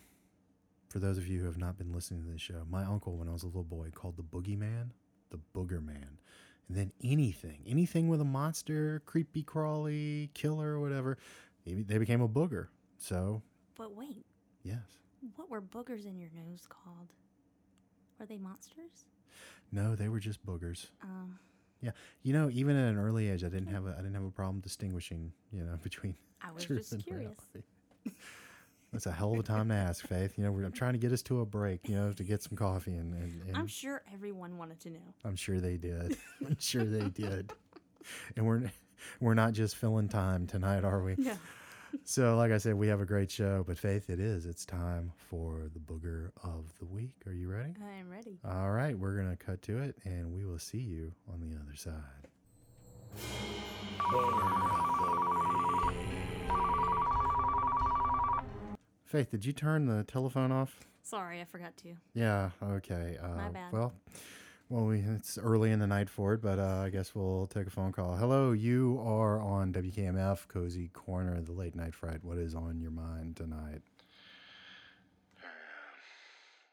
for 0.93 0.99
those 0.99 1.17
of 1.17 1.27
you 1.27 1.39
who 1.39 1.47
have 1.47 1.57
not 1.57 1.75
been 1.75 1.91
listening 1.91 2.23
to 2.23 2.29
this 2.29 2.39
show, 2.39 2.67
my 2.69 2.83
uncle, 2.83 3.17
when 3.17 3.27
I 3.27 3.31
was 3.31 3.41
a 3.41 3.47
little 3.47 3.63
boy, 3.63 3.89
called 3.93 4.15
the 4.15 4.21
boogeyman 4.23 4.91
the 5.31 5.39
booger 5.59 5.83
man. 5.83 6.19
And 6.69 6.77
then 6.77 6.91
anything, 7.03 7.63
anything 7.67 8.09
with 8.09 8.21
a 8.21 8.25
monster, 8.25 9.01
creepy 9.07 9.41
crawly, 9.41 10.29
killer, 10.35 10.79
whatever, 10.79 11.17
they 11.65 11.73
they 11.73 11.97
became 11.97 12.21
a 12.21 12.29
booger. 12.29 12.67
So, 12.97 13.41
But 13.75 13.95
wait, 13.95 14.23
yes. 14.61 14.83
what 15.35 15.49
were 15.49 15.63
boogers 15.63 16.05
in 16.05 16.19
your 16.19 16.29
nose 16.35 16.67
called? 16.69 17.09
Were 18.19 18.27
they 18.27 18.37
monsters? 18.37 19.05
No, 19.71 19.95
they 19.95 20.09
were 20.09 20.19
just 20.19 20.45
boogers. 20.45 20.89
Um, 21.01 21.39
Yeah, 21.81 21.91
you 22.21 22.33
know, 22.33 22.51
even 22.53 22.77
at 22.77 22.89
an 22.93 22.99
early 22.99 23.29
age, 23.29 23.43
I 23.43 23.49
didn't 23.49 23.73
have 23.73 23.87
a 23.87 23.93
I 23.93 24.01
didn't 24.03 24.13
have 24.13 24.23
a 24.23 24.31
problem 24.31 24.59
distinguishing, 24.61 25.33
you 25.51 25.63
know, 25.63 25.75
between 25.81 26.15
I 26.39 26.51
was 26.51 26.63
truth 26.63 26.81
just 26.81 26.93
and 26.93 27.03
curious. 27.03 27.39
reality. 28.93 29.05
That's 29.05 29.05
a 29.05 29.11
hell 29.11 29.33
of 29.33 29.39
a 29.39 29.43
time 29.43 29.69
to 29.69 29.75
ask, 29.75 30.07
Faith. 30.07 30.37
You 30.37 30.43
know, 30.45 30.51
we're, 30.51 30.63
I'm 30.65 30.71
trying 30.71 30.93
to 30.93 30.99
get 30.99 31.11
us 31.11 31.21
to 31.23 31.41
a 31.41 31.45
break, 31.45 31.87
you 31.89 31.95
know, 31.95 32.11
to 32.13 32.23
get 32.23 32.41
some 32.41 32.57
coffee, 32.57 32.95
and, 32.95 33.13
and, 33.13 33.41
and 33.47 33.57
I'm 33.57 33.67
sure 33.67 34.01
everyone 34.13 34.57
wanted 34.57 34.79
to 34.81 34.89
know. 34.91 35.13
I'm 35.25 35.35
sure 35.35 35.59
they 35.59 35.77
did. 35.77 36.17
I'm 36.45 36.57
sure 36.59 36.85
they 36.85 37.09
did. 37.09 37.51
And 38.35 38.45
we're 38.45 38.71
we're 39.19 39.33
not 39.33 39.53
just 39.53 39.75
filling 39.75 40.07
time 40.09 40.47
tonight, 40.47 40.83
are 40.83 41.03
we? 41.03 41.15
No. 41.23 41.33
So, 42.05 42.35
like 42.37 42.51
I 42.51 42.57
said, 42.57 42.73
we 42.73 42.87
have 42.87 43.01
a 43.01 43.05
great 43.05 43.29
show. 43.29 43.63
But 43.67 43.77
Faith, 43.77 44.09
it 44.09 44.19
is. 44.19 44.47
It's 44.47 44.65
time 44.65 45.11
for 45.29 45.69
the 45.71 45.79
booger 45.79 46.31
of 46.43 46.73
the 46.79 46.85
week. 46.85 47.11
Are 47.27 47.33
you 47.33 47.47
ready? 47.47 47.75
I 47.87 47.99
am 47.99 48.09
ready. 48.09 48.39
All 48.43 48.71
right, 48.71 48.97
we're 48.97 49.15
gonna 49.15 49.35
cut 49.35 49.61
to 49.63 49.77
it, 49.77 49.95
and 50.03 50.33
we 50.33 50.43
will 50.43 50.57
see 50.57 50.79
you 50.79 51.13
on 51.31 51.39
the 51.39 51.55
other 51.55 51.75
side. 51.75 51.93
Faith, 59.13 59.29
did 59.29 59.45
you 59.45 59.53
turn 59.53 59.85
the 59.85 60.03
telephone 60.05 60.51
off? 60.51 60.79
Sorry, 61.03 61.39
I 61.39 61.43
forgot 61.43 61.77
to. 61.77 61.89
Yeah. 62.15 62.49
Okay. 62.63 63.15
Uh, 63.21 63.27
My 63.27 63.49
bad. 63.49 63.71
Well, 63.71 63.93
well, 64.69 64.85
we, 64.85 65.01
it's 65.01 65.37
early 65.37 65.69
in 65.69 65.77
the 65.77 65.85
night 65.85 66.09
for 66.09 66.33
it, 66.33 66.41
but 66.41 66.57
uh, 66.57 66.81
I 66.83 66.89
guess 66.89 67.13
we'll 67.13 67.45
take 67.45 67.67
a 67.67 67.69
phone 67.69 67.91
call. 67.91 68.15
Hello, 68.15 68.53
you 68.53 68.99
are 69.05 69.39
on 69.39 69.71
WKMF 69.71 70.47
Cozy 70.47 70.87
Corner, 70.93 71.39
the 71.41 71.51
late 71.51 71.75
night 71.75 71.93
fright. 71.93 72.23
What 72.23 72.39
is 72.39 72.55
on 72.55 72.79
your 72.79 72.89
mind 72.89 73.35
tonight? 73.35 73.83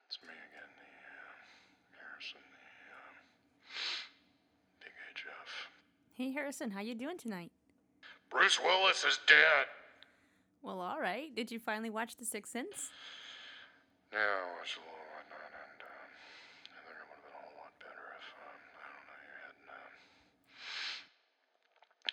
It's 0.08 0.18
me 0.22 0.32
again, 0.32 0.70
the 0.78 0.88
uh, 0.96 2.00
Harrison, 2.00 2.40
the 2.40 2.88
um, 2.96 3.16
Big 4.80 4.92
HF. 5.12 6.16
Hey 6.16 6.32
Harrison, 6.32 6.70
how 6.70 6.80
you 6.80 6.94
doing 6.94 7.18
tonight? 7.18 7.52
Bruce 8.30 8.58
Willis 8.64 9.04
is 9.04 9.20
dead. 9.26 9.66
Well, 10.62 10.80
all 10.80 11.00
right. 11.00 11.34
Did 11.34 11.50
you 11.50 11.58
finally 11.58 11.90
watch 11.90 12.16
The 12.16 12.24
Sixth 12.24 12.52
Sense? 12.52 12.90
I 14.12 14.16
watched 14.58 14.76
a 14.76 14.80
little 14.84 15.06
whatnot, 15.16 15.50
and 15.54 15.80
um, 15.80 16.10
I 16.74 16.78
think 16.84 16.98
it 17.00 17.06
would 17.08 17.16
have 17.16 17.24
been 17.24 17.32
a 17.32 17.40
whole 17.40 17.56
lot 17.62 17.72
better 17.80 18.04
if 18.18 18.26
um, 18.42 18.60
I 18.76 18.84
don't 18.90 19.06
know 19.06 19.18
you 19.22 19.34
hadn't 19.40 19.70
um, 19.70 19.94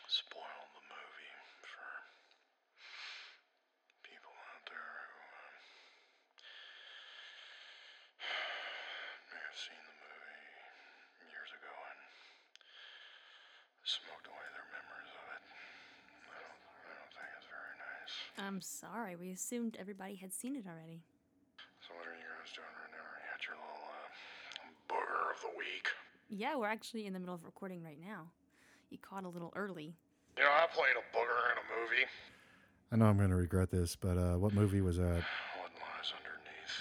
spoiled 0.08 0.72
the 0.78 0.86
movie 0.88 1.34
for 1.66 1.84
people 4.06 4.32
out 4.32 4.64
there 4.70 4.94
who 5.10 5.26
um, 5.28 5.58
may 9.34 9.42
have 9.42 9.58
seen 9.58 9.82
the 9.82 9.96
movie 9.98 11.34
years 11.34 11.52
ago 11.52 11.74
and 11.74 12.00
smoked 13.84 14.30
away 14.30 14.46
their 14.54 14.70
memories 14.70 15.12
of 15.18 15.26
it. 15.34 15.42
I 16.30 16.38
don't, 16.46 16.62
I 16.62 16.94
don't 16.94 17.12
think 17.12 17.30
it's 17.42 17.50
very 17.50 17.76
nice. 17.82 18.14
I'm 18.38 18.62
sorry. 19.08 19.16
We 19.16 19.32
assumed 19.32 19.78
everybody 19.80 20.16
had 20.16 20.34
seen 20.34 20.56
it 20.56 20.66
already. 20.68 21.02
So 21.88 21.94
what 21.96 22.08
are 22.08 22.12
you 22.12 22.28
guys 22.28 22.52
doing 22.54 22.68
right 22.76 22.92
now? 22.92 23.04
Are 23.08 23.20
you 23.24 23.32
at 23.34 23.42
your 23.48 23.56
little 23.56 23.88
uh, 23.88 24.92
booger 24.92 25.32
of 25.32 25.42
the 25.42 25.58
week? 25.58 25.88
Yeah, 26.30 26.58
we're 26.58 26.68
actually 26.68 27.06
in 27.06 27.14
the 27.14 27.20
middle 27.20 27.36
of 27.36 27.46
recording 27.46 27.82
right 27.84 28.00
now. 28.00 28.28
You 28.90 28.98
caught 28.98 29.24
a 29.24 29.30
little 29.30 29.54
early. 29.56 29.94
You 30.38 30.44
know, 30.44 30.50
I 30.50 30.68
played 30.74 30.96
a 30.98 31.16
booger 31.18 31.40
in 31.52 31.58
a 31.58 31.66
movie. 31.80 32.06
I 32.92 32.96
know 32.98 33.06
I'm 33.06 33.18
going 33.18 33.30
to 33.30 33.36
regret 33.36 33.72
this, 33.72 33.96
but 33.96 34.18
uh, 34.18 34.38
what 34.38 34.54
movie 34.54 34.82
was 34.82 34.98
that? 34.98 35.04
What 35.06 35.72
lies 35.80 36.12
underneath? 36.12 36.76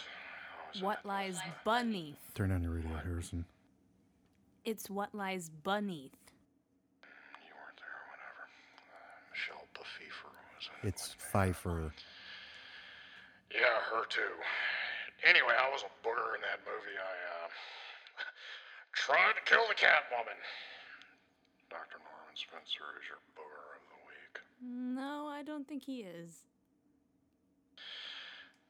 I 0.64 0.68
was 0.72 0.78
in 0.80 0.84
What 0.84 0.98
it. 1.04 1.06
lies 1.08 1.38
beneath? 1.64 2.18
Turn 2.34 2.50
on 2.52 2.62
your 2.62 2.72
radio, 2.72 2.90
Harrison. 3.04 3.44
It's 4.64 4.90
what 4.90 5.14
lies 5.14 5.48
beneath. 5.62 6.12
You 7.44 7.54
weren't 7.54 7.78
there, 7.78 8.02
whatever. 8.10 8.48
Uh, 8.90 9.30
Michelle 9.30 9.66
Pfeiffer 9.74 10.34
was 10.56 10.68
in 10.82 10.88
it. 10.88 10.92
It's 10.92 11.14
Pfeiffer. 11.32 11.92
Yeah, 13.52 13.78
her 13.92 14.04
too. 14.08 14.34
Anyway, 15.24 15.54
I 15.54 15.70
was 15.70 15.82
a 15.82 15.92
booger 16.04 16.34
in 16.36 16.42
that 16.44 16.60
movie. 16.66 16.96
I 16.98 17.14
uh, 17.44 17.48
tried 18.92 19.34
to 19.38 19.42
kill 19.48 19.64
the 19.68 19.74
Catwoman. 19.78 20.38
Dr. 21.70 21.98
Norman 22.02 22.36
Spencer 22.36 22.86
is 23.00 23.06
your 23.08 23.22
booger 23.34 23.66
of 23.78 23.82
the 23.90 24.00
week. 24.06 24.34
No, 24.62 25.26
I 25.26 25.42
don't 25.42 25.66
think 25.66 25.82
he 25.84 26.02
is. 26.02 26.44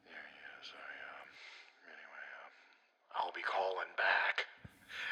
Yeah, 0.07 0.17
he 0.17 0.41
is. 0.61 0.69
I, 0.73 0.91
um, 1.13 1.29
anyway, 1.93 2.27
um, 2.41 2.53
I'll 3.17 3.35
be 3.35 3.43
calling 3.45 3.91
back. 3.97 4.47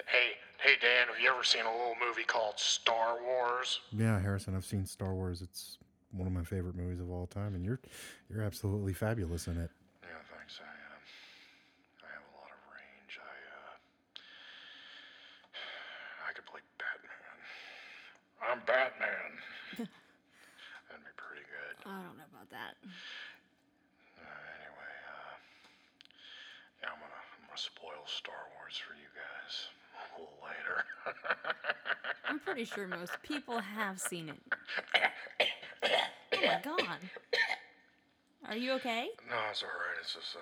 Hey, 0.06 0.38
hey, 0.62 0.76
Dan, 0.80 1.08
have 1.08 1.20
you 1.20 1.30
ever 1.30 1.44
seen 1.44 1.64
a 1.66 1.70
little 1.72 1.96
movie 2.00 2.24
called 2.24 2.58
Star 2.58 3.16
Wars? 3.22 3.80
Yeah, 3.92 4.20
Harrison. 4.20 4.54
I've 4.54 4.64
seen 4.64 4.86
Star 4.86 5.14
Wars. 5.14 5.42
It's 5.42 5.78
one 6.14 6.26
of 6.26 6.32
my 6.32 6.44
favorite 6.44 6.76
movies 6.76 7.00
of 7.00 7.10
all 7.10 7.26
time, 7.26 7.54
and 7.54 7.64
you're 7.64 7.80
you're 8.30 8.42
absolutely 8.42 8.92
fabulous 8.92 9.46
in 9.48 9.58
it. 9.58 9.70
Yeah, 10.02 10.20
thanks. 10.30 10.60
I, 10.62 10.70
um, 10.70 11.02
I 12.06 12.10
have 12.14 12.22
a 12.22 12.34
lot 12.38 12.50
of 12.54 12.60
range. 12.70 13.18
I, 13.18 13.34
uh, 13.50 13.74
I 16.28 16.32
could 16.32 16.46
play 16.46 16.62
Batman. 16.78 17.38
I'm 18.38 18.60
Batman. 18.66 19.30
That'd 20.86 21.02
be 21.02 21.14
pretty 21.18 21.44
good. 21.50 21.74
I 21.86 21.98
don't 22.06 22.16
know 22.18 22.30
about 22.30 22.50
that. 22.54 22.78
Uh, 24.14 24.22
anyway, 24.22 24.94
uh, 25.10 25.34
yeah, 26.82 26.88
I'm 26.94 27.00
gonna, 27.02 27.22
I'm 27.34 27.42
gonna 27.50 27.58
spoil 27.58 28.06
Star 28.06 28.46
Wars 28.54 28.78
for 28.78 28.94
you 28.94 29.10
guys 29.18 29.52
a 29.98 30.20
little 30.22 30.38
later. 30.46 30.78
I'm 32.28 32.38
pretty 32.38 32.64
sure 32.64 32.86
most 32.86 33.18
people 33.22 33.58
have 33.58 34.00
seen 34.00 34.28
it. 34.30 34.38
Oh 35.84 36.40
my 36.42 36.60
god. 36.62 36.98
Are 38.48 38.56
you 38.56 38.72
okay? 38.72 39.08
no, 39.28 39.36
it's 39.50 39.62
all 39.62 39.68
right. 39.68 39.96
It's 40.00 40.14
just, 40.14 40.36
uh, 40.36 40.40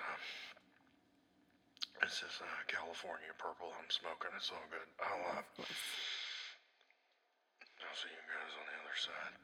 it's 2.03 2.21
just 2.21 2.41
uh, 2.43 2.45
California 2.67 3.29
purple 3.39 3.73
I'm 3.79 3.89
smoking. 3.91 4.31
It's 4.37 4.51
all 4.51 4.67
good. 4.71 4.89
I'll, 5.01 5.39
uh, 5.39 5.43
I'll 7.79 7.95
see 7.95 8.11
you 8.11 8.25
guys 8.27 8.53
on 8.59 8.65
the 8.67 8.77
other 8.83 8.97
side. 8.99 9.35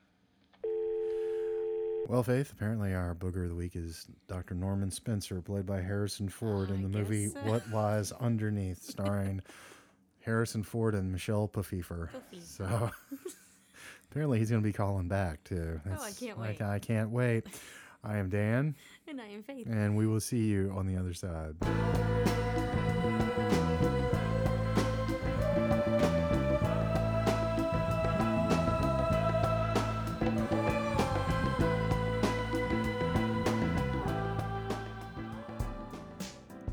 Well, 2.08 2.22
Faith, 2.22 2.52
apparently 2.52 2.94
our 2.94 3.14
booger 3.14 3.42
of 3.44 3.50
the 3.50 3.54
week 3.54 3.76
is 3.76 4.06
Dr. 4.28 4.54
Norman 4.54 4.90
Spencer, 4.90 5.40
played 5.42 5.66
by 5.66 5.80
Harrison 5.82 6.28
Ford 6.28 6.70
in 6.70 6.78
I 6.78 6.82
the 6.82 6.88
movie 6.88 7.26
guess, 7.26 7.36
uh, 7.36 7.40
What 7.50 7.70
Lies 7.70 8.12
Underneath, 8.12 8.82
starring 8.90 9.42
Harrison 10.22 10.62
Ford 10.62 10.94
and 10.94 11.12
Michelle 11.12 11.46
Pfeiffer. 11.48 12.10
Pfeiffer. 12.30 12.42
So 12.42 12.90
apparently 14.10 14.38
he's 14.38 14.50
going 14.50 14.62
to 14.62 14.66
be 14.66 14.72
calling 14.72 15.08
back 15.08 15.42
too. 15.44 15.80
Oh, 15.86 16.02
I 16.02 16.10
can't 16.12 16.38
I 16.38 16.42
wait. 16.42 16.58
ca- 16.58 16.70
I 16.70 16.78
can't 16.78 17.10
wait. 17.10 17.46
I 18.04 18.18
am 18.18 18.28
Dan, 18.28 18.76
And 19.08 19.20
I 19.20 19.26
am 19.26 19.42
Faith. 19.42 19.66
and 19.66 19.96
we 19.96 20.06
will 20.06 20.20
see 20.20 20.46
you 20.46 20.72
on 20.76 20.86
the 20.86 20.96
other 20.96 21.12
side. 21.14 21.56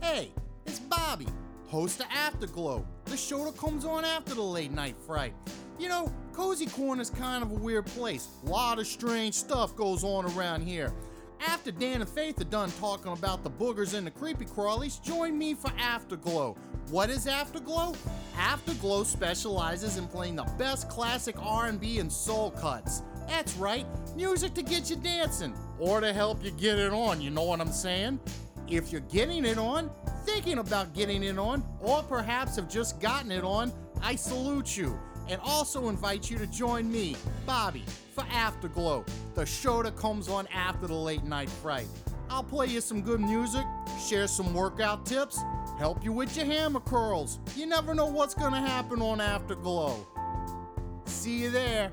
Hey, 0.02 0.32
it's 0.66 0.80
Bobby, 0.80 1.28
host 1.68 2.00
of 2.00 2.08
Afterglow, 2.12 2.86
the 3.06 3.18
show 3.18 3.46
that 3.46 3.58
comes 3.58 3.86
on 3.86 4.06
after 4.06 4.34
the 4.36 4.42
late 4.42 4.72
night 4.72 4.96
fright. 5.06 5.34
You 5.80 5.90
know, 5.90 6.14
Cozy 6.36 6.66
Corner's 6.66 7.10
kind 7.10 7.42
of 7.42 7.52
a 7.52 7.56
weird 7.56 7.86
place. 7.86 8.28
A 8.46 8.50
lot 8.50 8.78
of 8.78 8.86
strange 8.86 9.34
stuff 9.34 9.74
goes 9.74 10.04
on 10.04 10.26
around 10.38 10.68
here. 10.68 10.92
After 11.40 11.72
Dan 11.72 12.02
and 12.02 12.10
Faith 12.10 12.42
are 12.42 12.44
done 12.44 12.72
talking 12.74 13.14
about 13.14 13.42
the 13.42 13.50
boogers 13.50 13.94
and 13.94 14.06
the 14.06 14.12
creepy 14.12 14.44
crawlies, 14.44 15.02
join 15.02 15.38
me 15.38 15.54
for 15.54 15.72
Afterglow. 15.80 16.58
What 16.90 17.10
is 17.10 17.26
Afterglow? 17.26 17.96
Afterglow 18.38 19.06
specializes 19.06 19.98
in 19.98 20.08
playing 20.08 20.36
the 20.36 20.44
best 20.58 20.90
classic 20.90 21.38
R&B 21.40 22.00
and 22.00 22.12
soul 22.12 22.52
cuts. 22.52 23.02
That's 23.30 23.56
right, 23.56 23.86
music 24.18 24.54
to 24.56 24.62
get 24.62 24.90
you 24.90 24.98
dancing 24.98 25.54
or 25.80 26.02
to 26.02 26.12
help 26.12 26.44
you 26.44 26.52
get 26.52 26.78
it 26.80 26.92
on, 26.92 27.22
you 27.22 27.30
know 27.30 27.44
what 27.44 27.62
I'm 27.62 27.72
saying? 27.72 28.20
If 28.68 28.92
you're 28.92 29.02
getting 29.02 29.46
it 29.46 29.58
on, 29.58 29.90
thinking 30.26 30.58
about 30.58 30.94
getting 30.94 31.24
it 31.24 31.40
on, 31.40 31.64
or 31.80 32.04
perhaps 32.04 32.58
have 32.58 32.70
just 32.70 33.00
gotten 33.00 33.32
it 33.32 33.46
on, 33.46 33.72
I 34.02 34.18
salute 34.18 34.76
you. 34.76 35.00
And 35.28 35.40
also 35.44 35.90
invite 35.90 36.30
you 36.30 36.38
to 36.38 36.48
join 36.48 36.92
me, 36.92 37.16
Bobby, 37.46 37.84
for 38.14 38.24
Afterglow, 38.32 39.06
the 39.34 39.46
show 39.46 39.84
that 39.84 39.96
comes 39.96 40.28
on 40.30 40.48
after 40.48 40.88
the 40.88 40.94
late 40.94 41.24
night 41.24 41.50
fright. 41.50 41.88
I'll 42.30 42.44
play 42.44 42.68
you 42.68 42.82
some 42.82 43.02
good 43.02 43.20
music, 43.20 43.66
share 44.08 44.28
some 44.28 44.54
workout 44.54 45.06
tips, 45.06 45.40
help 45.78 46.04
you 46.04 46.12
with 46.12 46.36
your 46.36 46.46
hammer 46.46 46.80
curls. 46.80 47.40
You 47.56 47.66
never 47.66 47.94
know 47.94 48.08
what's 48.08 48.34
gonna 48.34 48.62
happen 48.62 49.02
on 49.02 49.22
Afterglow. 49.22 50.06
See 51.06 51.44
you 51.44 51.52
there. 51.52 51.92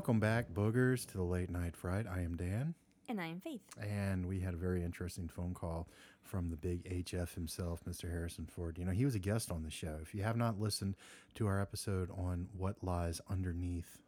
Welcome 0.00 0.18
back, 0.18 0.48
boogers, 0.54 1.04
to 1.08 1.18
the 1.18 1.22
late 1.22 1.50
night 1.50 1.76
fright. 1.76 2.06
I 2.10 2.22
am 2.22 2.34
Dan, 2.34 2.74
And 3.10 3.20
I 3.20 3.26
am 3.26 3.38
Faith. 3.38 3.60
and 3.78 4.24
we 4.24 4.40
had 4.40 4.54
a 4.54 4.56
very 4.56 4.82
interesting 4.82 5.28
phone 5.28 5.52
call 5.52 5.88
from 6.22 6.48
the 6.48 6.56
big 6.56 6.84
HF 6.84 7.34
himself, 7.34 7.84
Mr. 7.86 8.10
Harrison 8.10 8.46
Ford. 8.46 8.78
You 8.78 8.86
know, 8.86 8.92
he 8.92 9.04
was 9.04 9.14
a 9.14 9.18
guest 9.18 9.50
on 9.50 9.62
the 9.62 9.70
show. 9.70 9.98
If 10.00 10.14
you 10.14 10.22
have 10.22 10.38
not 10.38 10.58
listened 10.58 10.96
to 11.34 11.46
our 11.46 11.60
episode 11.60 12.08
on 12.16 12.48
what 12.56 12.76
lies 12.82 13.20
underneath, 13.28 13.98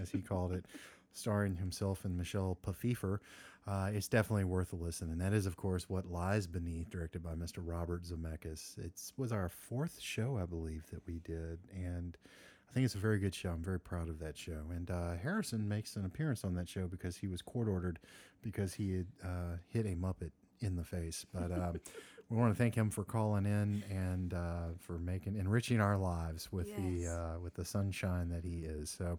as 0.00 0.10
he 0.10 0.20
called 0.20 0.52
it, 0.52 0.64
starring 1.12 1.56
himself 1.56 2.04
and 2.04 2.16
Michelle 2.16 2.56
Pfeiffer, 2.62 3.20
uh, 3.66 3.90
it's 3.92 4.06
definitely 4.06 4.44
worth 4.44 4.72
a 4.72 4.76
listen. 4.76 5.10
And 5.10 5.20
that 5.20 5.32
is, 5.32 5.46
of 5.46 5.56
course, 5.56 5.88
What 5.88 6.06
Lies 6.06 6.46
Beneath, 6.46 6.88
directed 6.88 7.20
by 7.20 7.34
Mr. 7.34 7.56
Robert 7.58 8.04
Zemeckis. 8.04 8.78
It 8.78 8.92
was 9.16 9.32
our 9.32 9.48
fourth 9.48 9.98
show, 10.00 10.38
I 10.40 10.46
believe, 10.46 10.84
that 10.92 11.04
we 11.04 11.18
did, 11.18 11.58
and 11.74 12.16
I 12.72 12.74
think 12.74 12.86
it's 12.86 12.94
a 12.94 12.98
very 12.98 13.18
good 13.18 13.34
show. 13.34 13.50
I'm 13.50 13.62
very 13.62 13.78
proud 13.78 14.08
of 14.08 14.18
that 14.20 14.38
show. 14.38 14.62
And 14.70 14.90
uh, 14.90 15.12
Harrison 15.22 15.68
makes 15.68 15.94
an 15.96 16.06
appearance 16.06 16.42
on 16.42 16.54
that 16.54 16.66
show 16.70 16.86
because 16.86 17.18
he 17.18 17.28
was 17.28 17.42
court 17.42 17.68
ordered 17.68 17.98
because 18.40 18.72
he 18.72 18.96
had 18.96 19.06
uh, 19.22 19.56
hit 19.68 19.84
a 19.84 19.90
Muppet 19.94 20.30
in 20.60 20.76
the 20.76 20.84
face. 20.84 21.26
But 21.34 21.52
um, 21.52 21.74
we 22.30 22.36
want 22.38 22.54
to 22.54 22.56
thank 22.58 22.74
him 22.74 22.88
for 22.88 23.04
calling 23.04 23.44
in 23.44 23.84
and 23.90 24.32
uh, 24.32 24.68
for 24.78 24.98
making 24.98 25.36
enriching 25.36 25.80
our 25.82 25.98
lives 25.98 26.50
with 26.50 26.68
Yes. 26.68 26.78
the 26.78 27.06
uh, 27.08 27.38
with 27.40 27.52
the 27.54 27.64
sunshine 27.66 28.30
that 28.30 28.42
he 28.42 28.60
is. 28.64 28.88
So 28.88 29.18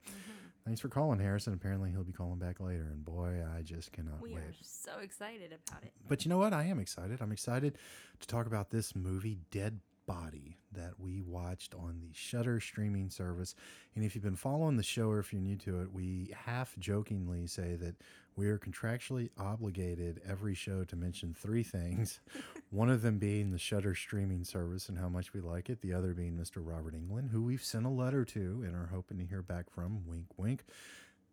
thanks 0.66 0.82
for 0.82 0.90
calling, 0.90 1.20
Harrison. 1.20 1.54
Apparently 1.54 1.92
he'll 1.92 2.04
be 2.04 2.12
calling 2.12 2.40
back 2.40 2.60
later. 2.60 2.88
And 2.92 3.06
boy, 3.06 3.44
I 3.56 3.62
just 3.62 3.92
cannot 3.92 4.20
We 4.20 4.34
wait. 4.34 4.40
are 4.40 4.54
so 4.64 4.94
excited 5.04 5.54
about 5.68 5.84
it. 5.84 5.94
But 6.08 6.26
you 6.26 6.30
know 6.30 6.40
what? 6.40 6.54
I 6.54 6.64
am 6.64 6.80
excited. 6.80 7.22
I'm 7.22 7.32
excited 7.32 7.78
to 8.20 8.28
talk 8.28 8.48
about 8.48 8.72
this 8.72 8.96
movie, 8.96 9.38
Dead 9.52 9.80
Body, 10.06 10.58
that 10.74 11.00
we 11.00 11.22
watched 11.22 11.74
on 11.76 12.00
the 12.02 12.14
Shudder 12.14 12.60
streaming 12.60 13.10
service. 13.10 13.56
And 13.96 14.04
if 14.04 14.16
you've 14.16 14.24
been 14.24 14.36
following 14.36 14.78
the 14.78 14.84
show 14.84 15.10
or 15.10 15.20
if 15.20 15.32
you're 15.32 15.42
new 15.42 15.56
to 15.58 15.82
it, 15.82 15.94
we 15.94 16.34
half 16.46 16.76
jokingly 16.78 17.48
say 17.48 17.76
that 17.76 17.96
we 18.36 18.48
are 18.48 18.58
contractually 18.58 19.30
obligated 19.38 20.22
every 20.28 20.56
show 20.56 20.84
to 20.86 20.96
mention 20.96 21.36
three 21.38 21.64
things. 21.64 22.20
One 22.72 22.90
of 22.90 23.02
them 23.02 23.20
being 23.20 23.52
the 23.52 23.60
Shudder 23.60 23.94
streaming 23.94 24.44
service 24.44 24.90
and 24.90 24.98
how 24.98 25.10
much 25.10 25.34
we 25.34 25.42
like 25.42 25.70
it. 25.70 25.82
The 25.82 25.94
other 25.94 26.14
being 26.14 26.34
Mr. 26.38 26.58
Robert 26.58 26.96
Englund, 26.96 27.30
who 27.30 27.44
we've 27.44 27.64
sent 27.64 27.86
a 27.86 27.90
letter 27.90 28.26
to 28.26 28.64
and 28.66 28.76
are 28.76 28.90
hoping 28.92 29.20
to 29.20 29.26
hear 29.26 29.44
back 29.44 29.70
from. 29.70 30.06
Wink, 30.08 30.26
wink. 30.38 30.64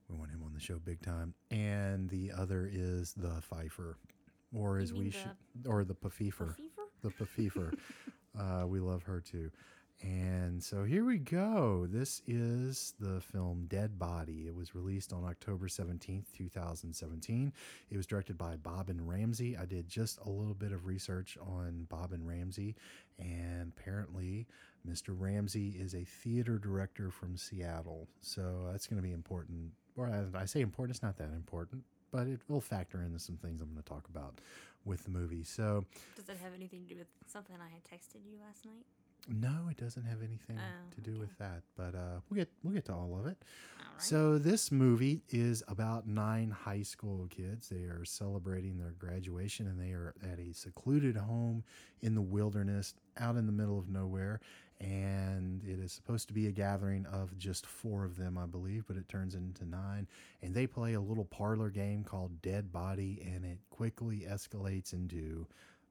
We 0.08 0.16
want 0.18 0.30
him 0.30 0.42
on 0.44 0.52
the 0.52 0.60
show 0.60 0.78
big 0.78 1.00
time. 1.00 1.34
And 1.50 2.08
the 2.10 2.32
other 2.36 2.68
is 2.70 3.14
the 3.14 3.40
Pfeiffer, 3.40 3.96
or 4.54 4.78
as 4.78 4.92
we 4.92 5.10
should, 5.10 5.30
or 5.66 5.84
the 5.84 5.94
Fever? 6.10 6.56
the 7.02 7.10
Pfeiffer. 7.10 7.72
uh, 8.38 8.66
we 8.66 8.80
love 8.80 9.02
her 9.04 9.20
too. 9.20 9.50
And 10.02 10.62
so 10.62 10.84
here 10.84 11.04
we 11.04 11.18
go. 11.18 11.86
This 11.86 12.22
is 12.26 12.94
the 12.98 13.20
film 13.20 13.66
Dead 13.68 13.98
Body. 13.98 14.44
It 14.46 14.54
was 14.54 14.74
released 14.74 15.12
on 15.12 15.24
October 15.24 15.68
17th, 15.68 16.24
2017. 16.34 17.52
It 17.90 17.96
was 17.96 18.06
directed 18.06 18.38
by 18.38 18.56
Bob 18.56 18.88
and 18.88 19.06
Ramsey. 19.06 19.58
I 19.58 19.66
did 19.66 19.88
just 19.88 20.18
a 20.24 20.30
little 20.30 20.54
bit 20.54 20.72
of 20.72 20.86
research 20.86 21.36
on 21.42 21.86
Bob 21.90 22.12
and 22.12 22.26
Ramsey, 22.26 22.76
and 23.18 23.72
apparently, 23.76 24.46
Mr. 24.88 25.08
Ramsey 25.08 25.76
is 25.78 25.94
a 25.94 26.04
theater 26.04 26.58
director 26.58 27.10
from 27.10 27.36
Seattle. 27.36 28.08
So 28.22 28.68
that's 28.72 28.86
going 28.86 29.02
to 29.02 29.06
be 29.06 29.12
important. 29.12 29.72
Or 29.98 30.06
I, 30.06 30.40
I 30.40 30.44
say 30.46 30.62
important, 30.62 30.96
it's 30.96 31.02
not 31.02 31.18
that 31.18 31.32
important, 31.34 31.84
but 32.10 32.26
it 32.26 32.40
will 32.48 32.62
factor 32.62 33.02
into 33.02 33.18
some 33.18 33.36
things 33.36 33.60
I'm 33.60 33.68
going 33.68 33.82
to 33.82 33.88
talk 33.88 34.08
about 34.08 34.40
with 34.84 35.04
the 35.04 35.10
movie. 35.10 35.44
So, 35.44 35.84
Does 36.16 36.28
it 36.28 36.38
have 36.42 36.52
anything 36.54 36.82
to 36.82 36.94
do 36.94 36.98
with 36.98 37.08
something 37.26 37.56
I 37.60 37.68
had 37.72 37.84
texted 37.84 38.24
you 38.24 38.38
last 38.46 38.64
night? 38.64 38.84
no, 39.28 39.68
it 39.70 39.76
doesn't 39.76 40.04
have 40.04 40.22
anything 40.22 40.56
Oh, 40.58 40.90
to 40.94 41.00
do 41.02 41.10
okay. 41.12 41.20
with 41.20 41.38
that, 41.38 41.62
but 41.76 41.94
uh, 41.94 42.20
we'll 42.30 42.38
get 42.38 42.48
we'll 42.64 42.72
get 42.72 42.86
to 42.86 42.94
all 42.94 43.18
of 43.20 43.26
it. 43.26 43.36
All 43.78 43.84
right. 43.92 44.02
So 44.02 44.38
this 44.38 44.72
movie 44.72 45.20
is 45.28 45.62
about 45.68 46.06
nine 46.08 46.50
high 46.50 46.80
school 46.82 47.26
kids. 47.28 47.68
They 47.68 47.82
are 47.84 48.02
celebrating 48.06 48.78
their 48.78 48.92
graduation, 48.98 49.66
and 49.66 49.78
they 49.78 49.92
are 49.92 50.14
at 50.22 50.38
a 50.38 50.52
secluded 50.54 51.16
home 51.18 51.64
in 52.00 52.14
the 52.14 52.22
wilderness, 52.22 52.94
out 53.18 53.36
in 53.36 53.44
the 53.44 53.52
middle 53.52 53.78
of 53.78 53.90
nowhere. 53.90 54.40
And 54.80 55.62
it 55.62 55.78
is 55.78 55.92
supposed 55.92 56.26
to 56.28 56.34
be 56.34 56.46
a 56.46 56.52
gathering 56.52 57.04
of 57.06 57.36
just 57.36 57.66
four 57.66 58.04
of 58.04 58.16
them, 58.16 58.38
I 58.38 58.46
believe, 58.46 58.84
but 58.86 58.96
it 58.96 59.08
turns 59.08 59.34
into 59.34 59.66
nine. 59.66 60.08
And 60.42 60.54
they 60.54 60.66
play 60.66 60.94
a 60.94 61.00
little 61.00 61.26
parlor 61.26 61.68
game 61.68 62.02
called 62.02 62.40
Dead 62.40 62.72
Body, 62.72 63.22
and 63.26 63.44
it 63.44 63.58
quickly 63.68 64.26
escalates 64.28 64.94
into 64.94 65.46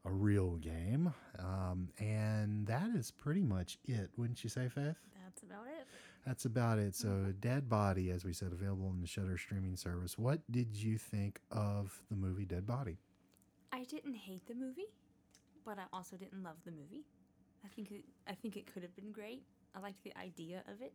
a 0.06 0.12
real 0.12 0.56
game. 0.56 1.14
Um, 1.38 1.90
and 2.00 2.66
that 2.68 2.90
is 2.96 3.12
pretty 3.12 3.44
much 3.44 3.78
it, 3.86 4.10
wouldn't 4.18 4.44
you 4.44 4.50
say, 4.50 4.68
Faith? 4.70 4.96
That's 5.24 5.44
about 5.44 5.68
it. 5.68 5.86
That's 6.26 6.46
about 6.46 6.80
it. 6.80 6.96
So, 6.96 7.34
Dead 7.40 7.70
Body, 7.70 8.10
as 8.10 8.26
we 8.26 8.34
said, 8.34 8.52
available 8.52 8.88
on 8.88 9.02
the 9.02 9.08
Shudder 9.08 9.38
streaming 9.38 9.76
service. 9.76 10.18
What 10.18 10.40
did 10.52 10.76
you 10.76 10.98
think 10.98 11.40
of 11.52 12.02
the 12.10 12.16
movie 12.16 12.46
Dead 12.46 12.66
Body? 12.66 12.98
I 13.72 13.84
didn't 13.84 14.16
hate 14.16 14.48
the 14.48 14.56
movie, 14.56 14.88
but 15.64 15.78
I 15.78 15.84
also 15.94 16.18
didn't 16.18 16.44
love 16.44 16.58
the 16.66 16.72
movie. 16.72 17.04
I 17.64 17.68
think 17.76 17.92
it, 17.92 18.06
I 18.28 18.34
think 18.34 18.58
it 18.58 18.72
could 18.72 18.84
have 18.84 18.96
been 18.96 19.12
great. 19.12 19.44
I 19.76 19.80
liked 19.80 20.04
the 20.04 20.14
idea 20.18 20.64
of 20.68 20.82
it. 20.82 20.94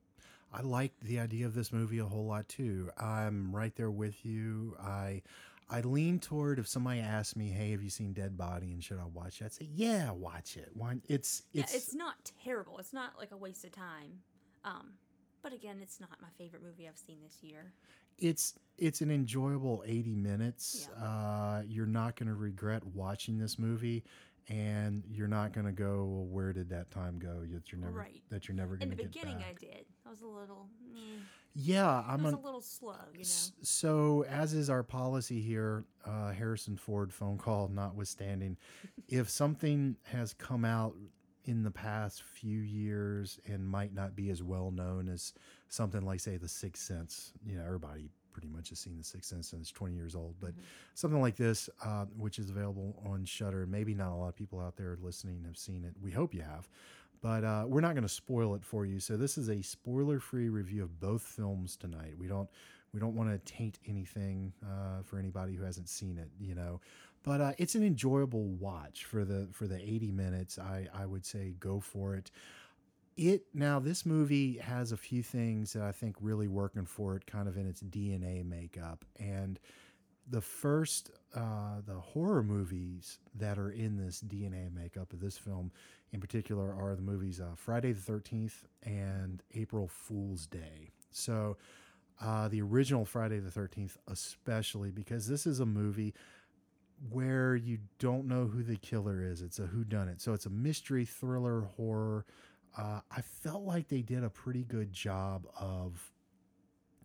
I 0.53 0.63
liked 0.63 1.01
the 1.01 1.19
idea 1.19 1.47
of 1.47 1.55
this 1.55 1.73
movie 1.73 1.99
a 1.99 2.05
whole 2.05 2.27
lot 2.27 2.49
too. 2.49 2.91
I'm 2.99 3.55
right 3.55 3.75
there 3.77 3.91
with 3.91 4.25
you. 4.25 4.77
I 4.81 5.23
I 5.71 5.81
lean 5.81 6.19
toward 6.19 6.59
if 6.59 6.69
somebody 6.69 7.01
asked 7.01 7.37
me, 7.37 7.49
"Hey, 7.49 7.71
have 7.71 7.83
you 7.83 7.91
seen 7.91 8.13
Dead 8.13 8.37
Body 8.37 8.73
and 8.73 8.85
should 8.85 8.99
I 8.99 9.07
watch 9.07 9.41
it?" 9.41 9.47
I'd 9.47 9.53
say, 9.53 9.69
"Yeah, 9.73 10.11
watch 10.11 10.57
it." 10.57 10.71
Why? 10.75 10.97
It's 11.09 11.43
it's 11.53 11.73
Yeah, 11.73 11.77
it's, 11.77 11.95
not 11.95 12.31
terrible. 12.45 12.79
It's 12.79 12.93
not 12.93 13.13
like 13.19 13.33
a 13.33 13.37
waste 13.37 13.65
of 13.65 13.73
time. 13.73 14.21
Um, 14.65 14.95
but 15.43 15.53
again, 15.53 15.79
it's 15.83 16.01
not 16.01 16.11
my 16.21 16.29
favorite 16.39 16.63
movie 16.63 16.89
I've 16.89 16.99
seen 16.99 17.19
this 17.23 17.43
year. 17.43 17.73
it's 18.19 18.55
it's 18.79 19.01
an 19.01 19.11
enjoyable 19.11 19.83
80 19.87 20.15
minutes. 20.15 20.89
Uh, 21.01 21.63
you're 21.67 21.87
not 21.87 22.17
going 22.17 22.29
to 22.29 22.35
regret 22.35 22.85
watching 22.95 23.39
this 23.39 23.59
movie, 23.59 24.05
and 24.49 25.03
you're 25.11 25.29
not 25.29 25.53
going 25.53 25.67
to 25.67 25.73
go, 25.73 26.05
well, 26.05 26.27
"Where 26.27 26.53
did 26.53 26.69
that 26.71 26.91
time 26.91 27.19
go?" 27.19 27.45
That 27.53 27.73
you're 27.73 27.81
never 27.81 27.93
Right. 27.93 28.23
that 28.31 28.49
you're 28.49 28.57
never 28.57 28.75
In 28.75 28.81
going 28.81 28.91
the 28.91 28.97
to 28.97 29.03
get 29.05 29.23
beginning. 29.23 29.45
I 29.45 29.55
did. 29.55 29.87
I 30.07 30.11
was 30.11 30.23
a 30.23 30.27
little, 30.27 30.69
eh, 30.95 31.19
yeah, 31.55 32.05
I'm 32.07 32.23
was 32.23 32.33
an, 32.35 32.39
a 32.39 32.43
little 32.43 32.61
slow, 32.61 32.95
you 33.13 33.21
know. 33.21 33.25
So, 33.63 34.25
as 34.29 34.53
is 34.53 34.69
our 34.69 34.83
policy 34.83 35.41
here, 35.41 35.85
uh, 36.05 36.33
Harrison 36.33 36.77
Ford 36.77 37.13
phone 37.13 37.39
call 37.39 37.69
notwithstanding, 37.69 38.57
if 39.09 39.31
something 39.31 39.97
has 40.05 40.35
come 40.35 40.65
out 40.65 40.95
in 41.45 41.63
the 41.63 41.71
past 41.71 42.23
few 42.23 42.59
years 42.61 43.39
and 43.47 43.69
might 43.69 43.93
not 43.95 44.17
be 44.17 44.31
as 44.31 44.43
well 44.43 44.71
known 44.71 45.09
as 45.09 45.33
something 45.69 46.01
like, 46.03 46.21
say, 46.21 46.37
The 46.39 46.49
Sixth 46.49 46.83
Sense, 46.83 47.33
you 47.45 47.57
know, 47.57 47.65
everybody 47.65 48.11
pretty 48.35 48.49
much 48.49 48.69
has 48.69 48.81
seen 48.81 48.99
The 48.99 49.05
Sixth 49.05 49.31
Sense 49.31 49.53
and 49.55 49.63
it's 49.63 49.71
20 49.71 49.95
years 49.95 50.15
old, 50.15 50.35
but 50.41 50.53
something 50.93 51.23
like 51.23 51.37
this, 51.37 51.71
uh, 51.83 52.05
which 52.19 52.39
is 52.39 52.51
available 52.51 53.03
on 53.07 53.25
Shudder, 53.25 53.67
maybe 53.67 53.95
not 53.95 54.13
a 54.13 54.15
lot 54.15 54.29
of 54.29 54.37
people 54.37 54.61
out 54.61 54.77
there 54.77 54.99
listening 55.01 55.43
have 55.47 55.57
seen 55.57 55.85
it. 55.85 55.95
We 56.03 56.11
hope 56.11 56.35
you 56.35 56.43
have. 56.43 56.69
But 57.23 57.43
uh, 57.43 57.65
we're 57.67 57.81
not 57.81 57.95
going 57.95 58.03
to 58.03 58.09
spoil 58.09 58.55
it 58.55 58.63
for 58.63 58.85
you. 58.85 59.01
So 59.01 59.17
this 59.17 59.39
is 59.39 59.49
a 59.49 59.63
spoiler-free 59.63 60.51
review 60.51 60.83
of 60.83 61.01
both 61.01 61.23
films 61.23 61.75
tonight. 61.75 62.13
We 62.19 62.27
don't 62.27 62.51
we 62.93 63.01
don't 63.01 63.17
want 63.17 63.31
to 63.31 63.53
taint 63.53 63.79
anything 63.89 64.53
uh, 64.63 65.03
for 65.03 65.19
anybody 65.19 65.55
who 65.55 65.65
hasn't 65.65 65.89
seen 65.89 66.19
it, 66.19 66.29
you 66.39 66.55
know. 66.55 66.81
But 67.25 67.41
uh, 67.41 67.53
it's 67.57 67.75
an 67.75 67.83
enjoyable 67.83 68.45
watch 68.45 69.07
for 69.07 69.25
the 69.25 69.49
for 69.53 69.67
the 69.67 69.77
80 69.77 70.13
minutes. 70.13 70.59
I 70.59 70.89
I 70.95 71.07
would 71.07 71.25
say 71.25 71.55
go 71.59 71.81
for 71.81 72.15
it. 72.15 72.31
It 73.17 73.45
now 73.55 73.79
this 73.79 74.05
movie 74.05 74.59
has 74.59 74.91
a 74.91 74.97
few 74.97 75.23
things 75.23 75.73
that 75.75 75.83
I 75.83 75.93
think 75.93 76.17
really 76.21 76.49
working 76.49 76.85
for 76.87 77.17
it, 77.17 77.27
kind 77.27 77.49
of 77.49 77.57
in 77.57 77.67
its 77.67 77.81
DNA 77.81 78.45
makeup 78.45 79.05
and 79.19 79.59
the 80.29 80.41
first 80.41 81.11
uh, 81.35 81.81
the 81.87 81.95
horror 81.95 82.43
movies 82.43 83.19
that 83.35 83.59
are 83.59 83.71
in 83.71 83.97
this 83.97 84.23
DNA 84.27 84.73
makeup 84.73 85.13
of 85.13 85.21
this 85.21 85.37
film 85.37 85.71
in 86.13 86.21
particular 86.21 86.73
are 86.73 86.95
the 86.95 87.03
movies 87.03 87.41
uh, 87.41 87.55
Friday 87.57 87.93
the 87.93 88.13
13th 88.13 88.65
and 88.83 89.43
April 89.55 89.89
Fool's 89.89 90.47
Day. 90.47 90.91
So 91.11 91.57
uh, 92.21 92.49
the 92.49 92.63
original 92.63 93.05
Friday 93.05 93.39
the 93.41 93.51
13th, 93.51 93.97
especially 94.09 94.91
because 94.91 95.27
this 95.27 95.47
is 95.47 95.61
a 95.61 95.67
movie 95.67 96.15
where 97.11 97.55
you 97.57 97.79
don't 97.99 98.27
know 98.27 98.47
who 98.47 98.63
the 98.63 98.77
killer 98.77 99.23
is. 99.23 99.43
It's 99.43 99.59
a 99.59 99.67
who 99.67 99.85
done 99.85 100.09
it. 100.09 100.21
So 100.21 100.33
it's 100.33 100.47
a 100.47 100.51
mystery 100.51 101.05
thriller 101.05 101.63
horror. 101.77 102.25
Uh, 102.77 103.01
I 103.11 103.21
felt 103.23 103.63
like 103.63 103.89
they 103.89 104.03
did 104.03 104.25
a 104.25 104.31
pretty 104.31 104.65
good 104.65 104.93
job 104.93 105.47
of 105.59 106.13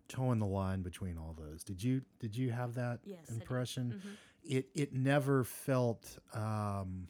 towing 0.08 0.38
the 0.40 0.46
line 0.46 0.82
between 0.82 1.16
all 1.16 1.36
those. 1.38 1.62
Did 1.62 1.82
you 1.82 2.02
did 2.18 2.36
you 2.36 2.50
have 2.50 2.74
that 2.74 3.00
Yes, 3.04 3.28
impression? 3.30 4.02
It 4.42 4.68
it 4.74 4.92
never 4.92 5.44
felt 5.44 6.18
um, 6.34 7.08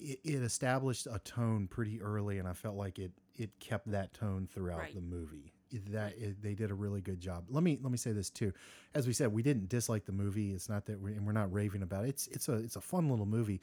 it, 0.00 0.18
it 0.24 0.42
established 0.42 1.06
a 1.10 1.18
tone 1.20 1.68
pretty 1.68 2.00
early, 2.02 2.38
and 2.38 2.48
I 2.48 2.52
felt 2.52 2.76
like 2.76 2.98
it 2.98 3.12
it 3.36 3.58
kept 3.60 3.90
that 3.92 4.12
tone 4.12 4.48
throughout 4.52 4.78
Right. 4.78 4.94
the 4.94 5.00
movie. 5.00 5.52
That 5.90 6.14
it, 6.18 6.42
they 6.42 6.54
did 6.54 6.70
a 6.70 6.74
really 6.74 7.02
good 7.02 7.20
job. 7.20 7.44
Let 7.50 7.62
me 7.62 7.78
let 7.82 7.92
me 7.92 7.98
say 7.98 8.12
this 8.12 8.30
too. 8.30 8.52
As 8.94 9.06
we 9.06 9.12
said, 9.12 9.32
we 9.32 9.42
didn't 9.42 9.68
dislike 9.68 10.06
the 10.06 10.12
movie. 10.12 10.52
It's 10.52 10.68
not 10.68 10.86
that 10.86 10.98
we 11.00 11.12
and 11.12 11.26
we're 11.26 11.32
not 11.32 11.52
raving 11.52 11.82
about 11.82 12.06
it. 12.06 12.08
It's 12.08 12.26
it's 12.28 12.48
a 12.48 12.54
it's 12.54 12.76
a 12.76 12.80
fun 12.80 13.08
little 13.10 13.26
movie. 13.26 13.60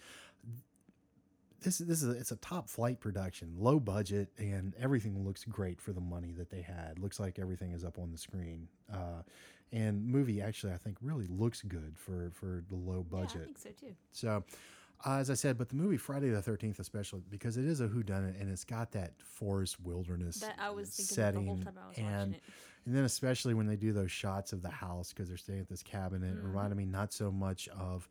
This 1.65 1.79
this 1.79 2.03
is 2.03 2.07
a, 2.07 2.11
it's 2.11 2.31
a 2.31 2.35
top 2.37 2.69
flight 2.69 2.99
production, 2.99 3.55
low 3.57 3.79
budget, 3.79 4.29
and 4.37 4.73
everything 4.79 5.25
looks 5.25 5.43
great 5.45 5.81
for 5.81 5.91
the 5.93 5.99
money 5.99 6.31
that 6.37 6.49
they 6.51 6.61
had. 6.61 6.99
Looks 6.99 7.19
like 7.19 7.39
everything 7.39 7.71
is 7.73 7.83
up 7.83 7.97
on 7.97 8.11
the 8.11 8.17
screen. 8.17 8.67
Uh, 8.93 9.23
and 9.73 10.05
movie 10.07 10.41
actually, 10.41 10.73
I 10.73 10.77
think, 10.77 10.97
really 11.01 11.25
looks 11.27 11.63
good 11.63 11.97
for 11.97 12.31
for 12.35 12.63
the 12.69 12.75
low 12.75 13.01
budget. 13.03 13.31
Yeah, 13.35 13.41
I 13.41 13.45
think 13.45 13.57
so 13.57 13.69
too. 13.71 13.95
So, 14.11 14.43
uh, 15.05 15.17
as 15.17 15.31
I 15.31 15.33
said, 15.33 15.57
but 15.57 15.69
the 15.69 15.75
movie 15.75 15.97
Friday 15.97 16.29
the 16.29 16.41
Thirteenth, 16.41 16.77
especially 16.79 17.23
because 17.31 17.57
it 17.57 17.65
is 17.65 17.81
a 17.81 17.87
whodunit 17.87 18.39
and 18.39 18.49
it's 18.51 18.63
got 18.63 18.91
that 18.91 19.13
forest 19.23 19.79
wilderness 19.81 20.37
That 20.37 20.55
I 20.59 20.69
was 20.69 20.89
thinking 20.91 21.15
setting, 21.15 21.45
the 21.45 21.47
whole 21.51 21.57
time 21.63 21.73
I 21.83 21.87
was 21.89 21.97
and 21.97 22.05
watching 22.05 22.33
it. 22.35 22.41
and 22.85 22.95
then 22.95 23.03
especially 23.05 23.55
when 23.55 23.65
they 23.65 23.75
do 23.75 23.91
those 23.91 24.11
shots 24.11 24.53
of 24.53 24.61
the 24.61 24.69
house 24.69 25.11
because 25.13 25.29
they're 25.29 25.37
staying 25.37 25.61
at 25.61 25.67
this 25.67 25.81
cabin, 25.83 26.21
it 26.23 26.35
Mm-hmm. 26.35 26.45
reminded 26.47 26.77
me 26.77 26.85
not 26.85 27.11
so 27.11 27.31
much 27.31 27.67
of 27.69 28.07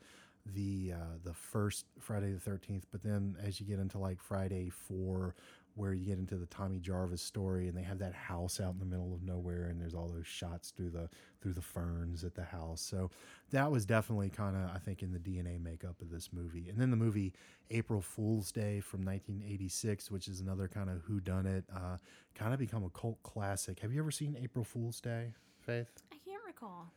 the 0.46 0.92
uh, 0.94 1.16
the 1.24 1.32
first 1.34 1.86
Friday 1.98 2.32
the 2.32 2.40
Thirteenth, 2.40 2.86
but 2.92 3.02
then 3.02 3.36
as 3.42 3.60
you 3.60 3.66
get 3.66 3.78
into 3.78 3.98
like 3.98 4.20
Friday 4.20 4.70
Four, 4.70 5.34
where 5.74 5.92
you 5.92 6.06
get 6.06 6.18
into 6.18 6.36
the 6.36 6.46
Tommy 6.46 6.78
Jarvis 6.78 7.22
story, 7.22 7.66
and 7.68 7.76
they 7.76 7.82
have 7.82 7.98
that 7.98 8.14
house 8.14 8.60
out 8.60 8.74
in 8.74 8.78
the 8.78 8.84
middle 8.84 9.12
of 9.14 9.22
nowhere, 9.22 9.64
and 9.64 9.80
there's 9.80 9.94
all 9.94 10.08
those 10.08 10.26
shots 10.26 10.70
through 10.70 10.90
the 10.90 11.08
through 11.40 11.54
the 11.54 11.62
ferns 11.62 12.24
at 12.24 12.34
the 12.34 12.44
house. 12.44 12.80
So 12.80 13.10
that 13.50 13.70
was 13.70 13.84
definitely 13.86 14.30
kind 14.30 14.56
of 14.56 14.70
I 14.74 14.78
think 14.78 15.02
in 15.02 15.12
the 15.12 15.18
DNA 15.18 15.62
makeup 15.62 16.00
of 16.00 16.10
this 16.10 16.30
movie. 16.32 16.68
And 16.68 16.78
then 16.78 16.90
the 16.90 16.96
movie 16.96 17.32
April 17.70 18.00
Fool's 18.00 18.52
Day 18.52 18.80
from 18.80 19.04
1986, 19.04 20.10
which 20.10 20.28
is 20.28 20.40
another 20.40 20.68
kind 20.68 20.90
of 20.90 21.02
who 21.02 21.20
done 21.20 21.46
it, 21.46 21.64
uh, 21.74 21.96
kind 22.34 22.52
of 22.52 22.58
become 22.58 22.84
a 22.84 22.90
cult 22.90 23.22
classic. 23.22 23.80
Have 23.80 23.92
you 23.92 24.00
ever 24.00 24.10
seen 24.10 24.36
April 24.40 24.64
Fool's 24.64 25.00
Day, 25.00 25.32
Faith? 25.58 25.90
I 26.12 26.16
can't 26.24 26.42
recall. 26.46 26.92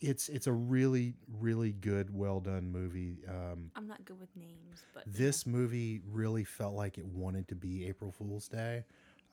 It's 0.00 0.28
it's 0.28 0.46
a 0.46 0.52
really 0.52 1.14
really 1.40 1.72
good, 1.72 2.14
well 2.16 2.40
done 2.40 2.70
movie. 2.70 3.18
Um, 3.28 3.70
I'm 3.74 3.86
not 3.86 4.04
good 4.04 4.20
with 4.20 4.34
names, 4.36 4.84
but 4.94 5.04
yeah. 5.06 5.12
this 5.16 5.46
movie 5.46 6.00
really 6.10 6.44
felt 6.44 6.74
like 6.74 6.98
it 6.98 7.06
wanted 7.06 7.48
to 7.48 7.54
be 7.54 7.86
April 7.86 8.12
Fool's 8.12 8.48
Day. 8.48 8.84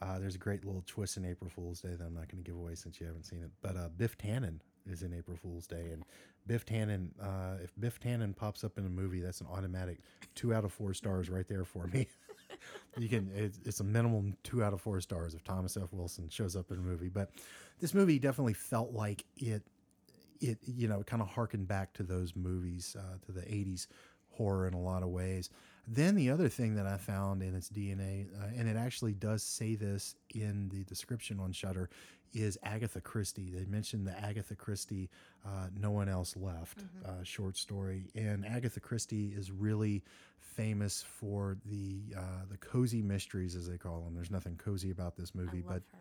Uh, 0.01 0.17
there's 0.17 0.33
a 0.33 0.39
great 0.39 0.65
little 0.65 0.83
twist 0.87 1.17
in 1.17 1.25
April 1.25 1.49
Fool's 1.49 1.81
Day 1.81 1.95
that 1.95 2.03
I'm 2.03 2.15
not 2.15 2.27
going 2.27 2.43
to 2.43 2.49
give 2.49 2.55
away 2.55 2.73
since 2.73 2.99
you 2.99 3.05
haven't 3.05 3.25
seen 3.25 3.43
it. 3.43 3.51
But 3.61 3.77
uh, 3.77 3.89
Biff 3.95 4.17
Tannen 4.17 4.59
is 4.89 5.03
in 5.03 5.13
April 5.13 5.37
Fool's 5.37 5.67
Day, 5.67 5.91
and 5.93 6.03
Biff 6.47 6.65
Tannen, 6.65 7.09
uh, 7.21 7.57
if 7.63 7.71
Biff 7.79 7.99
Tannen 7.99 8.35
pops 8.35 8.63
up 8.63 8.77
in 8.77 8.85
a 8.85 8.89
movie, 8.89 9.19
that's 9.19 9.41
an 9.41 9.47
automatic 9.51 9.99
two 10.33 10.53
out 10.53 10.65
of 10.65 10.73
four 10.73 10.93
stars 10.93 11.29
right 11.29 11.47
there 11.47 11.65
for 11.65 11.85
me. 11.87 12.07
you 12.97 13.07
can 13.07 13.31
it's, 13.35 13.59
it's 13.63 13.79
a 13.79 13.83
minimum 13.83 14.35
two 14.43 14.63
out 14.63 14.73
of 14.73 14.81
four 14.81 14.99
stars 15.01 15.35
if 15.35 15.43
Thomas 15.43 15.77
F. 15.77 15.89
Wilson 15.91 16.29
shows 16.29 16.55
up 16.55 16.71
in 16.71 16.77
a 16.77 16.81
movie. 16.81 17.09
But 17.09 17.29
this 17.79 17.93
movie 17.93 18.17
definitely 18.17 18.53
felt 18.53 18.91
like 18.91 19.23
it 19.37 19.63
it 20.41 20.57
you 20.61 20.87
know 20.87 21.03
kind 21.03 21.21
of 21.21 21.29
harkened 21.29 21.67
back 21.67 21.93
to 21.93 22.03
those 22.03 22.35
movies 22.35 22.95
uh, 22.99 23.17
to 23.25 23.31
the 23.31 23.41
80s 23.41 23.87
horror 24.29 24.67
in 24.67 24.73
a 24.73 24.81
lot 24.81 25.03
of 25.03 25.09
ways. 25.09 25.49
Then 25.87 26.15
the 26.15 26.29
other 26.29 26.49
thing 26.49 26.75
that 26.75 26.85
i 26.85 26.97
found 26.97 27.41
in 27.41 27.55
its 27.55 27.69
dna 27.69 28.27
uh, 28.41 28.47
and 28.57 28.67
it 28.67 28.77
actually 28.77 29.13
does 29.13 29.43
say 29.43 29.75
this 29.75 30.15
in 30.33 30.69
the 30.69 30.83
description 30.83 31.39
on 31.39 31.51
shudder 31.51 31.89
is 32.33 32.57
agatha 32.63 33.01
christie. 33.01 33.51
They 33.53 33.65
mentioned 33.65 34.07
the 34.07 34.17
agatha 34.19 34.55
christie 34.55 35.09
uh, 35.45 35.67
no 35.77 35.91
one 35.91 36.07
else 36.07 36.35
left 36.35 36.79
uh, 37.05 37.23
short 37.23 37.57
story. 37.57 38.05
And 38.15 38.45
agatha 38.45 38.79
christie 38.79 39.33
is 39.35 39.51
really 39.51 40.03
famous 40.39 41.03
for 41.19 41.57
the 41.65 42.01
uh, 42.17 42.45
the 42.49 42.57
cozy 42.57 43.01
mysteries 43.01 43.55
as 43.55 43.67
they 43.67 43.77
call 43.77 44.01
them. 44.01 44.13
There's 44.13 44.31
nothing 44.31 44.57
cozy 44.57 44.91
about 44.91 45.15
this 45.15 45.33
movie 45.33 45.61
but 45.61 45.81
her. 45.91 45.99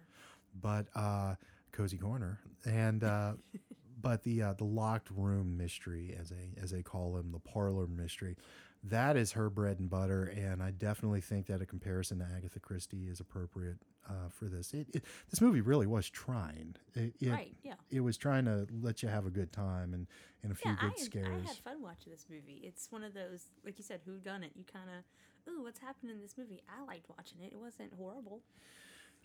but 0.60 0.86
uh, 0.94 1.34
cozy 1.72 1.96
corner. 1.96 2.40
And 2.64 3.04
uh, 3.04 3.32
but 4.00 4.22
the 4.22 4.42
uh, 4.42 4.52
the 4.54 4.64
locked 4.64 5.10
room 5.10 5.56
mystery 5.56 6.14
as 6.18 6.30
they 6.30 6.60
as 6.62 6.70
they 6.70 6.82
call 6.82 7.12
them 7.12 7.30
the 7.32 7.38
parlor 7.38 7.86
mystery 7.86 8.36
that 8.82 9.16
is 9.16 9.32
her 9.32 9.50
bread 9.50 9.78
and 9.78 9.90
butter 9.90 10.24
and 10.36 10.62
i 10.62 10.70
definitely 10.70 11.20
think 11.20 11.46
that 11.46 11.60
a 11.60 11.66
comparison 11.66 12.18
to 12.18 12.26
agatha 12.36 12.58
christie 12.60 13.06
is 13.08 13.20
appropriate 13.20 13.76
uh, 14.08 14.28
for 14.30 14.46
this 14.46 14.72
it, 14.72 14.86
it, 14.94 15.04
this 15.30 15.40
movie 15.40 15.60
really 15.60 15.86
was 15.86 16.08
trying 16.08 16.74
it, 16.94 17.14
it, 17.20 17.30
Right, 17.30 17.54
yeah. 17.62 17.74
it 17.90 18.00
was 18.00 18.16
trying 18.16 18.46
to 18.46 18.66
let 18.82 19.02
you 19.02 19.08
have 19.08 19.26
a 19.26 19.30
good 19.30 19.52
time 19.52 19.92
and 19.94 20.06
and 20.42 20.50
a 20.50 20.54
few 20.54 20.70
Yeah, 20.70 20.76
good 20.80 20.90
had, 20.92 20.98
scares 20.98 21.44
I 21.44 21.48
had 21.48 21.56
fun 21.58 21.82
watching 21.82 22.10
this 22.12 22.26
movie. 22.30 22.62
It's 22.64 22.90
one 22.90 23.04
of 23.04 23.12
those, 23.12 23.44
like 23.62 23.76
you 23.76 23.84
said, 23.84 24.00
who 24.06 24.16
done 24.16 24.42
it? 24.42 24.52
You 24.54 24.64
kind 24.72 24.88
of, 24.88 25.52
ooh, 25.52 25.62
what's 25.64 25.78
happening 25.80 26.12
in 26.14 26.20
this 26.22 26.38
movie? 26.38 26.62
I 26.66 26.82
liked 26.86 27.04
watching 27.14 27.42
it. 27.42 27.52
It 27.52 27.58
wasn't 27.60 27.92
horrible. 27.92 28.40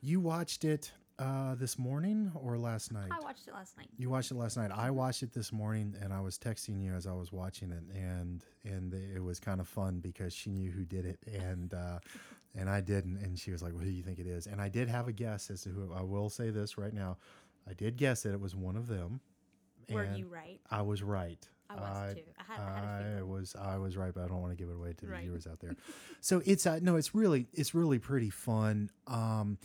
you 0.02 0.20
watched 0.20 0.66
it 0.66 0.92
uh, 1.17 1.56
this 1.56 1.78
morning 1.80 2.32
or 2.36 2.58
last 2.58 2.91
night 2.91 3.10
I 3.12 3.19
watched 3.19 3.47
it 3.47 3.54
last 3.54 3.78
night. 3.78 3.88
You 3.97 4.10
watched 4.10 4.32
it 4.32 4.36
last 4.36 4.58
night. 4.58 4.71
I 4.73 4.91
watched 4.91 5.23
it 5.23 5.34
this 5.34 5.51
morning, 5.54 5.95
and 6.01 6.12
I 6.13 6.19
was 6.21 6.38
texting 6.38 6.82
you 6.84 6.93
as 6.93 7.08
I 7.08 7.13
was 7.13 7.32
watching 7.32 7.71
it, 7.71 7.84
and 7.95 8.43
and 8.63 8.93
it 8.93 9.23
was 9.23 9.39
kind 9.39 9.60
of 9.62 9.67
fun 9.67 9.99
because 9.99 10.34
she 10.34 10.49
knew 10.51 10.71
who 10.71 10.84
did 10.84 11.06
it, 11.06 11.19
and 11.32 11.73
uh, 11.73 11.99
and 12.56 12.69
I 12.69 12.82
didn't, 12.82 13.17
and 13.17 13.39
she 13.39 13.51
was 13.51 13.62
like, 13.63 13.73
"Well, 13.73 13.84
who 13.84 13.89
do 13.91 13.95
you 13.95 14.04
think 14.04 14.19
it 14.19 14.28
is?" 14.28 14.45
And 14.47 14.60
I 14.62 14.67
did 14.69 14.89
have 14.89 15.08
a 15.08 15.13
guess 15.13 15.49
as 15.49 15.62
to 15.63 15.69
who. 15.69 15.93
I 15.93 16.01
will 16.01 16.30
say 16.30 16.49
this 16.49 16.78
right 16.78 16.93
now, 16.93 17.17
I 17.69 17.73
did 17.73 17.95
guess 17.97 18.23
that 18.23 18.34
it 18.34 18.41
was 18.41 18.56
one 18.56 18.75
of 18.75 18.88
them. 18.88 19.21
Were 19.89 20.04
you 20.15 20.28
right? 20.28 20.60
I 20.71 20.82
was 20.82 21.01
right. 21.04 21.47
I 21.69 21.75
was 21.75 22.15
too. 22.15 22.21
I 22.39 22.43
had- 22.43 22.60
I 22.62 22.80
had 22.80 23.13
feeling. 23.15 23.30
was 23.30 23.56
I 23.60 23.78
was 23.78 23.97
right, 23.97 24.13
but 24.13 24.23
I 24.23 24.28
don't 24.28 24.41
want 24.41 24.51
to 24.51 24.56
give 24.56 24.69
it 24.69 24.75
away 24.75 24.93
to 24.93 25.06
the 25.06 25.12
Right. 25.12 25.23
viewers 25.23 25.47
out 25.47 25.60
there. 25.60 25.75
so 26.21 26.41
it's 26.45 26.65
uh, 26.67 26.80
no, 26.82 26.95
it's 26.95 27.15
really 27.15 27.47
it's 27.54 27.73
really 27.73 27.99
pretty 27.99 28.30
fun. 28.30 28.89
Um, 29.08 29.58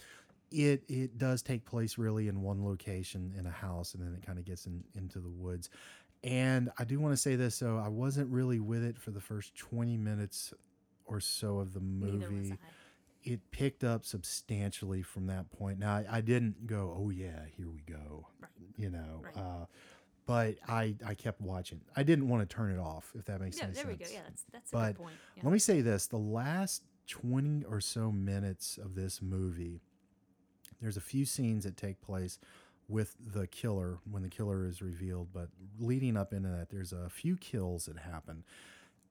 it 0.50 0.82
it 0.88 1.18
does 1.18 1.42
take 1.42 1.64
place 1.64 1.98
really 1.98 2.28
in 2.28 2.42
one 2.42 2.64
location 2.64 3.32
in 3.38 3.46
a 3.46 3.50
house, 3.50 3.94
and 3.94 4.02
then 4.02 4.14
it 4.14 4.24
kind 4.26 4.38
of 4.38 4.44
gets 4.44 4.66
in, 4.66 4.82
into 4.94 5.20
the 5.20 5.28
woods. 5.30 5.70
And 6.22 6.70
I 6.78 6.84
do 6.84 7.00
want 7.00 7.12
to 7.14 7.16
say 7.16 7.36
this, 7.36 7.54
so 7.54 7.78
I 7.82 7.88
wasn't 7.88 8.28
really 8.30 8.60
with 8.60 8.84
it 8.84 8.98
for 8.98 9.10
the 9.10 9.20
first 9.20 9.54
twenty 9.56 9.96
minutes 9.96 10.52
or 11.06 11.20
so 11.20 11.58
of 11.58 11.72
the 11.72 11.80
movie 11.80 12.54
it 13.22 13.38
picked 13.50 13.84
up 13.84 14.02
substantially 14.02 15.02
from 15.02 15.26
that 15.26 15.50
point. 15.50 15.78
Now, 15.78 15.96
I, 15.96 16.06
I 16.10 16.20
didn't 16.22 16.66
go, 16.66 16.96
oh 16.98 17.10
yeah, 17.10 17.40
here 17.54 17.68
we 17.68 17.80
go, 17.82 18.26
Right. 18.40 18.50
you 18.78 18.88
know, 18.88 19.20
Right. 19.22 19.36
uh, 19.36 19.66
but 20.24 20.54
I 20.66 20.94
I 21.04 21.12
kept 21.14 21.38
watching. 21.40 21.80
I 21.94 22.02
didn't 22.02 22.28
want 22.28 22.48
to 22.48 22.54
turn 22.56 22.70
it 22.70 22.78
off, 22.78 23.12
if 23.18 23.26
that 23.26 23.40
makes 23.42 23.58
sense. 23.58 23.76
Yeah, 23.76 23.82
any 23.82 23.96
there 23.96 23.98
we 23.98 24.04
go. 24.04 24.10
Yeah, 24.10 24.20
that's 24.26 24.44
that's 24.52 24.72
a 24.72 24.74
But 24.74 24.86
good 24.96 25.02
point. 25.02 25.16
Yeah. 25.36 25.42
Let 25.44 25.52
me 25.52 25.58
say 25.58 25.80
this: 25.82 26.06
the 26.06 26.16
last 26.16 26.82
twenty 27.06 27.62
or 27.64 27.80
so 27.82 28.10
minutes 28.10 28.78
of 28.78 28.94
this 28.94 29.20
movie, 29.20 29.82
there's 30.80 30.96
a 30.96 31.02
few 31.02 31.24
scenes 31.24 31.64
that 31.64 31.76
take 31.76 32.00
place 32.00 32.38
with 32.88 33.14
the 33.34 33.46
killer 33.46 33.98
when 34.10 34.22
the 34.22 34.28
killer 34.28 34.66
is 34.66 34.82
revealed, 34.82 35.28
but 35.32 35.48
leading 35.78 36.16
up 36.16 36.32
into 36.32 36.48
that, 36.48 36.70
there's 36.70 36.92
a 36.92 37.08
few 37.08 37.36
kills 37.36 37.86
that 37.86 37.98
happen. 37.98 38.42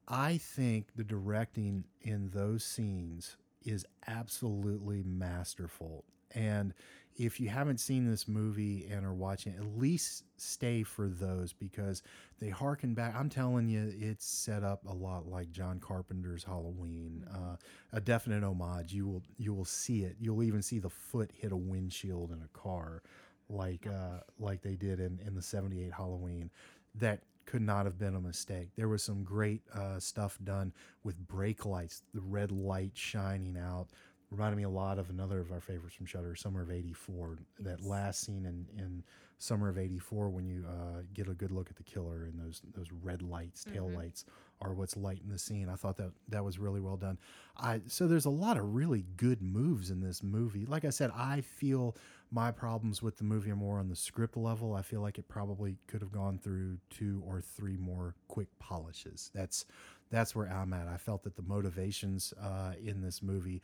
I 0.08 0.38
think 0.38 0.88
the 0.96 1.04
directing 1.04 1.86
in 2.02 2.32
those 2.32 2.64
scenes 2.64 3.38
is 3.64 3.86
absolutely 4.08 5.04
masterful. 5.04 6.04
And 6.34 6.74
if 7.18 7.40
you 7.40 7.50
haven't 7.50 7.80
seen 7.80 8.10
this 8.10 8.28
movie 8.28 8.88
and 8.90 9.06
are 9.06 9.14
watching, 9.14 9.54
at 9.56 9.78
least 9.78 10.24
stay 10.38 10.84
for 10.84 11.08
those 11.08 11.52
because 11.54 12.02
they 12.40 12.50
harken 12.50 12.94
back. 12.94 13.16
I'm 13.16 13.30
telling 13.30 13.68
you, 13.68 13.92
it's 14.00 14.26
set 14.26 14.64
up 14.64 14.86
a 14.86 14.94
lot 14.94 15.28
like 15.28 15.52
John 15.52 15.80
Carpenter's 15.80 16.44
Halloween, 16.44 17.26
uh, 17.34 17.58
a 17.92 18.00
definite 18.00 18.44
homage. 18.44 18.94
You 18.94 19.08
will 19.08 19.24
you 19.38 19.54
will 19.54 19.66
see 19.66 20.04
it. 20.04 20.16
You'll 20.20 20.44
even 20.44 20.62
see 20.62 20.80
the 20.80 20.90
foot 20.90 21.32
hit 21.34 21.52
a 21.52 21.58
windshield 21.58 22.32
in 22.32 22.42
a 22.42 22.58
car, 22.58 23.04
like 23.50 23.86
uh, 23.86 24.22
like 24.40 24.62
they 24.62 24.76
did 24.76 25.00
in 25.00 25.20
in 25.26 25.36
the 25.36 25.42
'78 25.42 25.92
Halloween. 25.92 26.50
That 26.96 27.22
could 27.50 27.62
not 27.64 27.86
have 27.86 27.98
been 27.98 28.16
a 28.16 28.22
mistake. 28.22 28.70
There 28.76 28.88
was 28.88 29.04
some 29.04 29.24
great 29.24 29.64
uh, 29.74 30.00
stuff 30.00 30.38
done 30.44 30.72
with 31.04 31.18
brake 31.28 31.66
lights, 31.66 32.04
the 32.14 32.22
red 32.22 32.52
light 32.52 32.92
shining 32.94 33.58
out. 33.58 33.88
Reminded 34.32 34.58
me 34.58 34.64
a 34.64 34.70
lot 34.70 35.00
of 35.00 35.10
another 35.10 35.40
of 35.40 35.52
our 35.52 35.62
favorites 35.62 35.96
from 35.96 36.06
Shudder, 36.06 36.36
Summer 36.36 36.62
of 36.62 36.72
'84. 36.72 37.40
That 37.60 37.84
last 37.84 38.22
scene 38.22 38.46
in, 38.46 38.68
in 38.78 39.04
Summer 39.40 39.70
of 39.70 39.78
'84 39.78 40.30
when 40.30 40.46
you 40.46 40.66
uh, 40.68 41.02
get 41.14 41.28
a 41.28 41.34
good 41.34 41.52
look 41.52 41.70
at 41.70 41.76
the 41.78 41.84
killer 41.84 42.26
and 42.26 42.40
those 42.40 42.62
those 42.76 42.92
red 43.02 43.22
lights, 43.24 43.64
tail 43.64 43.90
lights, 43.90 44.26
are 44.62 44.74
what's 44.74 44.96
lighting 44.98 45.30
the 45.30 45.40
scene. 45.40 45.70
I 45.70 45.76
thought 45.76 45.98
that 45.98 46.12
that 46.28 46.44
was 46.44 46.60
really 46.60 46.80
well 46.80 46.98
done. 46.98 47.18
I 47.58 47.82
so 47.88 48.08
there's 48.08 48.26
a 48.26 48.30
lot 48.30 48.58
of 48.58 48.76
really 48.76 49.06
good 49.18 49.42
moves 49.42 49.90
in 49.90 50.02
this 50.02 50.22
movie. 50.22 50.66
Like 50.66 50.86
I 50.86 50.90
said, 50.90 51.12
I 51.16 51.42
feel 51.42 51.96
my 52.32 52.52
problems 52.52 53.02
with 53.02 53.18
the 53.18 53.24
movie 53.24 53.50
are 53.50 53.56
more 53.56 53.80
on 53.80 53.90
the 53.90 53.96
script 53.96 54.38
level. 54.38 54.76
I 54.76 54.82
feel 54.82 55.02
like 55.02 55.18
it 55.18 55.28
probably 55.28 55.78
could 55.88 56.02
have 56.02 56.12
gone 56.12 56.38
through 56.38 56.78
two 56.90 57.24
or 57.26 57.42
three 57.42 57.78
more 57.78 58.16
quick 58.28 58.48
polishes. 58.60 59.32
That's 59.34 59.66
that's 60.12 60.36
where 60.36 60.48
I'm 60.48 60.74
at. 60.74 60.88
I 60.88 60.98
felt 60.98 61.24
that 61.24 61.36
the 61.36 61.44
motivations 61.44 62.34
uh, 62.42 62.74
in 62.84 63.02
this 63.02 63.22
movie, 63.22 63.62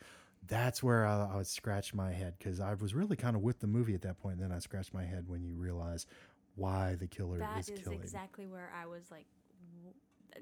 that's 0.48 0.82
where 0.82 1.06
I, 1.06 1.28
I 1.32 1.36
would 1.36 1.46
scratch 1.46 1.94
my 1.94 2.12
head 2.12 2.34
because 2.38 2.60
I 2.60 2.74
was 2.74 2.94
really 2.94 3.16
kind 3.16 3.36
of 3.36 3.42
with 3.42 3.60
the 3.60 3.66
movie 3.66 3.94
at 3.94 4.02
that 4.02 4.18
point. 4.18 4.40
And 4.40 4.50
then 4.50 4.56
I 4.56 4.60
scratched 4.60 4.94
my 4.94 5.04
head 5.04 5.24
when 5.28 5.42
you 5.44 5.54
realize 5.54 6.06
why 6.54 6.96
the 6.98 7.06
killer 7.06 7.38
That 7.38 7.58
is 7.60 7.68
is 7.68 7.80
killing. 7.80 7.98
That 7.98 8.04
is 8.04 8.10
exactly 8.12 8.46
where 8.46 8.70
I 8.74 8.86
was 8.86 9.10
like, 9.10 9.26
w- 9.78 9.94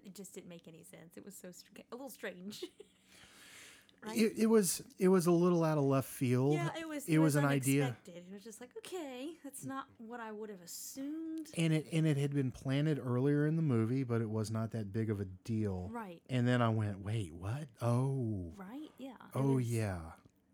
it 0.05 0.15
just 0.15 0.35
didn't 0.35 0.49
make 0.49 0.69
any 0.69 0.83
sense. 0.83 1.17
It 1.17 1.25
was 1.25 1.35
so 1.35 1.51
str- 1.51 1.83
a 1.91 1.95
little 1.95 2.11
strange. 2.11 2.65
right? 4.07 4.17
It, 4.17 4.33
it 4.37 4.47
was 4.47 4.83
it 4.99 5.09
was 5.09 5.27
a 5.27 5.31
little 5.31 5.65
out 5.65 5.79
of 5.79 5.85
left 5.85 6.09
field. 6.09 6.55
yeah, 6.55 6.69
it 6.79 6.89
was. 6.89 7.09
It 7.09 7.19
was 7.19 7.37
an 7.37 7.45
idea. 7.45 7.97
It 8.07 8.25
was 8.33 8.43
just 8.43 8.61
like, 8.61 8.71
okay, 8.79 9.31
that's 9.43 9.65
mm. 9.65 9.69
not 9.69 9.85
what 9.99 10.21
I 10.21 10.33
would 10.33 10.51
have 10.51 10.63
assumed. 10.65 11.49
and 11.57 11.73
it 11.73 11.87
and 11.93 12.07
it 12.07 12.17
had 12.17 12.35
been 12.35 12.51
planted 12.51 13.01
earlier 13.05 13.47
in 13.47 13.57
the 13.57 13.63
movie, 13.63 14.05
but 14.05 14.21
it 14.21 14.29
was 14.31 14.51
not 14.51 14.73
that 14.73 14.93
big 14.93 15.11
of 15.11 15.21
a 15.21 15.25
deal. 15.45 15.91
Right. 15.93 16.21
And 16.29 16.47
then 16.47 16.63
I 16.63 16.69
went, 16.69 17.05
wait, 17.05 17.33
what? 17.35 17.69
Oh, 17.83 18.53
Right? 18.57 18.91
Yeah. 18.99 19.13
oh 19.35 19.59
yeah, 19.59 19.99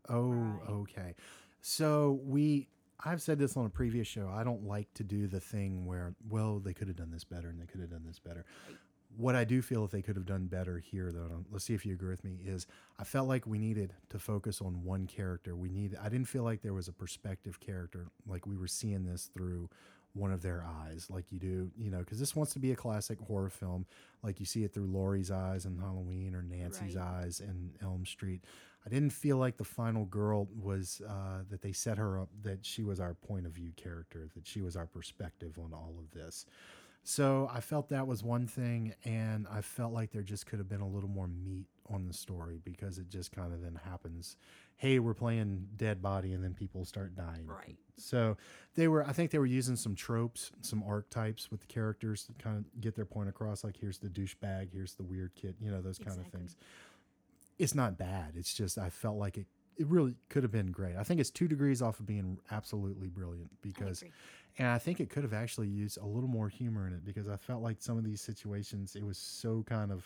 oh 0.09 0.31
Right. 0.31 0.71
okay. 0.71 1.15
So 1.63 2.21
we, 2.25 2.69
I've 3.05 3.21
said 3.21 3.39
this 3.39 3.57
on 3.57 3.67
a 3.67 3.71
previous 3.71 4.07
show. 4.09 4.31
I 4.33 4.45
don't 4.45 4.67
like 4.67 4.93
to 4.95 5.05
do 5.05 5.27
the 5.27 5.41
thing 5.41 5.85
where, 5.87 6.15
well, 6.29 6.59
they 6.59 6.73
could 6.73 6.89
have 6.89 6.97
done 6.97 7.11
this 7.11 7.25
better 7.25 7.49
and 7.49 7.61
they 7.61 7.67
could 7.67 7.81
have 7.81 7.91
done 7.91 8.05
this 8.07 8.19
better. 8.19 8.45
What 9.21 9.35
I 9.35 9.45
do 9.45 9.61
feel 9.61 9.85
if 9.85 9.91
they 9.91 10.01
could 10.01 10.17
have 10.17 10.25
done 10.25 10.47
better 10.47 10.79
here, 10.79 11.13
though, 11.13 11.45
let's 11.51 11.67
see 11.67 11.75
if 11.75 11.85
you 11.85 11.93
agree 11.93 12.09
with 12.09 12.25
me, 12.25 12.39
is 12.43 12.67
I 12.99 13.05
felt 13.05 13.29
like 13.29 13.47
we 13.47 13.59
needed 13.59 13.93
to 14.09 14.19
focus 14.19 14.63
on 14.63 14.83
one 14.83 15.07
character. 15.07 15.55
We 15.55 15.69
need. 15.69 15.95
I 16.03 16.09
didn't 16.09 16.29
feel 16.29 16.43
like 16.43 16.63
there 16.63 16.73
was 16.73 16.89
a 16.89 16.93
perspective 16.93 17.61
character, 17.61 18.07
like 18.27 18.47
we 18.47 18.57
were 18.57 18.67
seeing 18.67 19.05
this 19.05 19.29
through 19.35 19.69
one 20.15 20.33
of 20.33 20.41
their 20.41 20.65
eyes, 20.65 21.07
like 21.11 21.31
you 21.31 21.39
do, 21.39 21.71
you 21.77 21.91
know, 21.91 21.99
because 21.99 22.19
this 22.19 22.35
wants 22.35 22.55
to 22.55 22.59
be 22.59 22.73
a 22.73 22.77
classic 22.77 23.19
horror 23.21 23.51
film, 23.51 23.85
like 24.23 24.41
you 24.41 24.47
see 24.47 24.65
it 24.65 24.73
through 24.73 24.87
Laurie's 24.87 25.31
eyes 25.31 25.67
in 25.67 25.77
Halloween 25.77 26.35
or 26.35 26.43
Nancy's 26.43 26.97
Right. 26.97 27.05
eyes 27.05 27.41
in 27.41 27.73
Elm 27.83 28.05
Street. 28.07 28.43
I 28.85 28.89
didn't 28.89 29.11
feel 29.11 29.37
like 29.37 29.59
the 29.59 29.65
final 29.65 30.07
girl 30.07 30.49
was 30.59 31.03
uh, 31.07 31.43
that 31.51 31.61
they 31.61 31.73
set 31.73 31.99
her 31.99 32.19
up 32.19 32.31
that 32.43 32.65
she 32.65 32.83
was 32.83 32.99
our 32.99 33.15
point 33.15 33.47
of 33.47 33.53
view 33.53 33.73
character, 33.77 34.29
that 34.35 34.47
she 34.47 34.63
was 34.63 34.77
our 34.77 34.87
perspective 34.87 35.59
on 35.59 35.73
all 35.75 35.95
of 35.99 36.11
this. 36.11 36.47
So 37.03 37.51
I 37.53 37.61
felt 37.61 37.89
that 37.89 38.07
was 38.07 38.23
one 38.23 38.47
thing, 38.47 38.95
and 39.05 39.47
I 39.51 39.63
felt 39.63 39.93
like 39.93 40.13
there 40.13 40.23
just 40.23 40.47
could 40.47 40.59
have 40.59 40.69
been 40.69 40.81
a 40.81 40.89
little 40.89 41.09
more 41.09 41.27
meat 41.29 41.67
on 41.89 42.07
the 42.07 42.13
story 42.15 42.61
because 42.63 42.99
it 42.99 43.09
just 43.09 43.33
kind 43.33 43.53
of 43.53 43.63
then 43.63 43.81
happens. 43.85 44.37
Hey, 44.77 44.99
we're 44.99 45.15
playing 45.15 45.69
dead 45.77 46.03
body, 46.03 46.33
and 46.33 46.45
then 46.45 46.55
people 46.55 46.85
start 46.85 47.17
dying. 47.17 47.47
Right. 47.47 47.77
So 47.97 48.37
they 48.75 48.89
were, 48.89 49.07
I 49.07 49.13
think 49.13 49.31
they 49.31 49.39
were 49.39 49.47
using 49.47 49.77
some 49.77 49.95
tropes, 49.95 50.53
some 50.61 50.83
archetypes 50.83 51.51
with 51.51 51.61
the 51.61 51.67
characters 51.67 52.25
to 52.25 52.33
kind 52.43 52.57
of 52.59 52.81
get 52.81 52.95
their 52.97 53.05
point 53.05 53.29
across. 53.29 53.65
Like 53.65 53.77
here's 53.79 53.99
the 53.99 54.09
douchebag, 54.09 54.69
here's 54.73 54.95
the 54.95 55.03
weird 55.03 55.35
kid, 55.35 55.57
you 55.61 55.71
know, 55.71 55.81
those 55.81 55.99
kind 55.99 56.19
of 56.19 56.27
things. 56.27 56.57
It's 57.59 57.75
not 57.75 57.99
bad. 57.99 58.33
It's 58.37 58.55
just 58.55 58.79
I 58.79 58.91
felt 58.91 59.17
like 59.17 59.37
it. 59.37 59.47
It 59.77 59.87
really 59.87 60.15
could 60.29 60.43
have 60.43 60.53
been 60.53 60.71
great. 60.73 60.97
I 60.97 61.03
think 61.05 61.21
it's 61.21 61.31
two 61.31 61.49
degrees 61.49 61.81
off 61.81 62.01
of 62.01 62.07
being 62.07 62.39
absolutely 62.51 63.09
brilliant 63.09 63.51
because 63.63 64.03
agree. 64.03 64.13
and 64.59 64.69
I 64.69 64.79
think 64.79 65.01
it 65.01 65.09
could 65.09 65.23
have 65.23 65.33
actually 65.33 65.69
used 65.69 65.97
a 65.99 66.05
little 66.05 66.29
more 66.29 66.49
humor 66.49 66.87
in 66.87 66.93
it 66.93 67.05
because 67.05 67.29
I 67.29 67.37
felt 67.37 67.63
like 67.63 67.81
some 67.81 67.97
of 67.97 68.05
these 68.05 68.21
situations, 68.21 68.95
it 68.97 69.05
was 69.05 69.17
so 69.19 69.65
kind 69.67 69.91
of. 69.91 70.05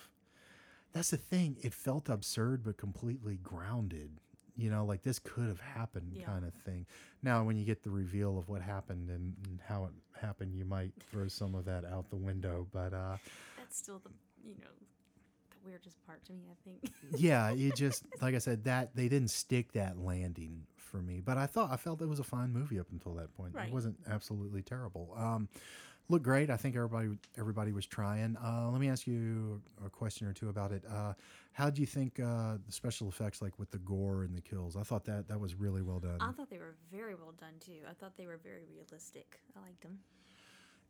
That's 0.93 1.09
the 1.09 1.17
thing. 1.17 1.57
It 1.61 1.73
felt 1.73 2.07
absurd, 2.07 2.63
but 2.63 2.77
completely 2.77 3.37
grounded. 3.43 4.11
You 4.55 4.69
know, 4.69 4.85
like 4.85 5.03
this 5.03 5.19
could 5.19 5.47
have 5.47 5.59
happened, 5.59 6.13
Yeah. 6.15 6.25
kind 6.25 6.45
of 6.45 6.53
thing. 6.53 6.85
Now, 7.21 7.43
when 7.43 7.57
you 7.57 7.65
get 7.65 7.83
the 7.83 7.89
reveal 7.89 8.37
of 8.37 8.47
what 8.47 8.61
happened 8.61 9.09
and, 9.09 9.35
and 9.45 9.59
how 9.67 9.83
it 9.85 9.91
happened, 10.17 10.55
you 10.55 10.63
might 10.63 10.93
throw 11.11 11.27
some 11.27 11.53
of 11.53 11.65
that 11.65 11.83
out 11.83 12.09
the 12.09 12.15
window. 12.15 12.65
But 12.71 12.93
uh, 12.93 13.17
That's 13.57 13.77
still 13.77 13.99
the 13.99 14.11
you 14.47 14.55
know 14.61 14.69
weirdest 15.65 15.97
part 16.05 16.23
to 16.25 16.33
me. 16.33 16.43
I 16.51 16.55
think. 16.63 16.93
yeah, 17.17 17.51
you 17.51 17.71
just 17.71 18.03
like 18.21 18.35
I 18.35 18.39
said 18.39 18.63
that 18.65 18.95
they 18.95 19.07
didn't 19.07 19.29
stick 19.29 19.73
that 19.73 19.97
landing 19.97 20.65
for 20.77 21.01
me. 21.01 21.21
But 21.23 21.37
I 21.37 21.45
thought 21.45 21.71
I 21.71 21.77
felt 21.77 22.01
it 22.01 22.07
was 22.07 22.19
a 22.19 22.23
fine 22.23 22.53
movie 22.53 22.79
up 22.79 22.87
until 22.91 23.13
that 23.15 23.35
point. 23.35 23.53
Right. 23.53 23.67
It 23.67 23.73
wasn't 23.73 23.97
absolutely 24.09 24.61
terrible. 24.61 25.13
Um, 25.17 25.49
looked 26.09 26.23
great. 26.23 26.49
I 26.49 26.57
think 26.57 26.75
everybody 26.75 27.17
everybody 27.37 27.71
was 27.71 27.85
trying. 27.85 28.37
Uh, 28.37 28.69
let 28.71 28.79
me 28.79 28.89
ask 28.89 29.07
you 29.07 29.61
a 29.85 29.89
question 29.89 30.27
or 30.27 30.33
two 30.33 30.49
about 30.49 30.71
it. 30.71 30.83
Uh, 30.89 31.13
how 31.51 31.69
do 31.69 31.81
you 31.81 31.87
think 31.87 32.19
uh, 32.19 32.57
the 32.65 32.71
special 32.71 33.07
effects, 33.07 33.41
like 33.41 33.57
with 33.59 33.71
the 33.71 33.77
gore 33.79 34.23
and 34.23 34.35
the 34.35 34.41
kills? 34.41 34.75
I 34.75 34.83
thought 34.83 35.05
that 35.05 35.27
that 35.27 35.39
was 35.39 35.55
really 35.55 35.81
well 35.81 35.99
done. 35.99 36.17
I 36.19 36.31
thought 36.31 36.49
they 36.49 36.59
were 36.59 36.75
very 36.91 37.15
well 37.15 37.33
done 37.39 37.53
too. 37.59 37.79
I 37.89 37.93
thought 37.93 38.17
they 38.17 38.27
were 38.27 38.39
very 38.43 38.63
realistic. 38.73 39.39
I 39.55 39.61
liked 39.61 39.81
them. 39.81 39.99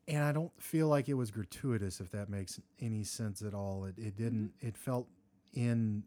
And 0.08 0.24
I 0.24 0.32
don't 0.32 0.52
feel 0.62 0.88
like 0.88 1.10
it 1.10 1.14
was 1.16 1.32
gratuitous, 1.32 2.00
if 2.00 2.12
that 2.12 2.30
makes 2.30 2.60
any 2.80 3.04
sense 3.04 3.42
at 3.42 3.54
all. 3.54 3.86
It 3.86 3.96
it 3.98 4.16
didn't. 4.18 4.52
It 4.62 4.78
felt 4.78 5.08
in 5.54 6.04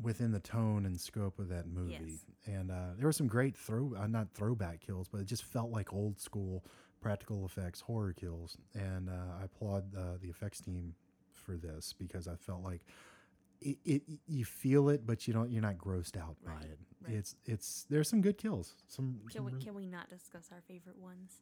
within 0.00 0.32
the 0.32 0.40
tone 0.40 0.86
and 0.86 0.98
scope 1.00 1.38
of 1.38 1.48
that 1.48 1.66
movie, 1.68 1.92
Yes. 1.92 2.24
and 2.46 2.70
uh, 2.70 2.94
there 2.96 3.06
were 3.06 3.12
some 3.12 3.26
great 3.28 3.56
throw 3.56 3.94
uh, 3.96 4.06
not 4.06 4.32
throwback 4.34 4.80
kills, 4.80 5.06
but 5.08 5.20
it 5.20 5.26
just 5.26 5.44
felt 5.44 5.70
like 5.70 5.92
old 5.92 6.18
school 6.20 6.64
practical 7.00 7.44
effects 7.44 7.80
horror 7.80 8.12
kills. 8.12 8.56
And 8.74 9.08
uh, 9.08 9.38
I 9.40 9.44
applaud 9.44 9.94
uh, 9.96 10.16
the 10.20 10.28
effects 10.28 10.60
team 10.60 10.94
for 11.32 11.56
this 11.56 11.94
because 11.98 12.28
I 12.28 12.36
felt 12.36 12.62
like. 12.62 12.82
It, 13.64 13.78
it 13.84 14.02
you 14.26 14.44
feel 14.44 14.88
it, 14.88 15.06
but 15.06 15.28
you 15.28 15.32
don't. 15.32 15.48
You're 15.48 15.62
not 15.62 15.78
grossed 15.78 16.16
out 16.16 16.34
by 16.44 16.62
it. 16.62 16.78
right. 17.00 17.14
It's 17.14 17.36
it's 17.44 17.86
there's 17.88 18.08
some 18.08 18.20
good 18.20 18.36
kills. 18.36 18.74
Some, 18.88 19.20
Can 19.28 19.30
some 19.36 19.44
we 19.44 19.52
really- 19.52 19.64
can 19.64 19.74
we 19.74 19.86
not 19.86 20.08
discuss 20.08 20.48
our 20.50 20.60
favorite 20.66 20.98
ones? 20.98 21.34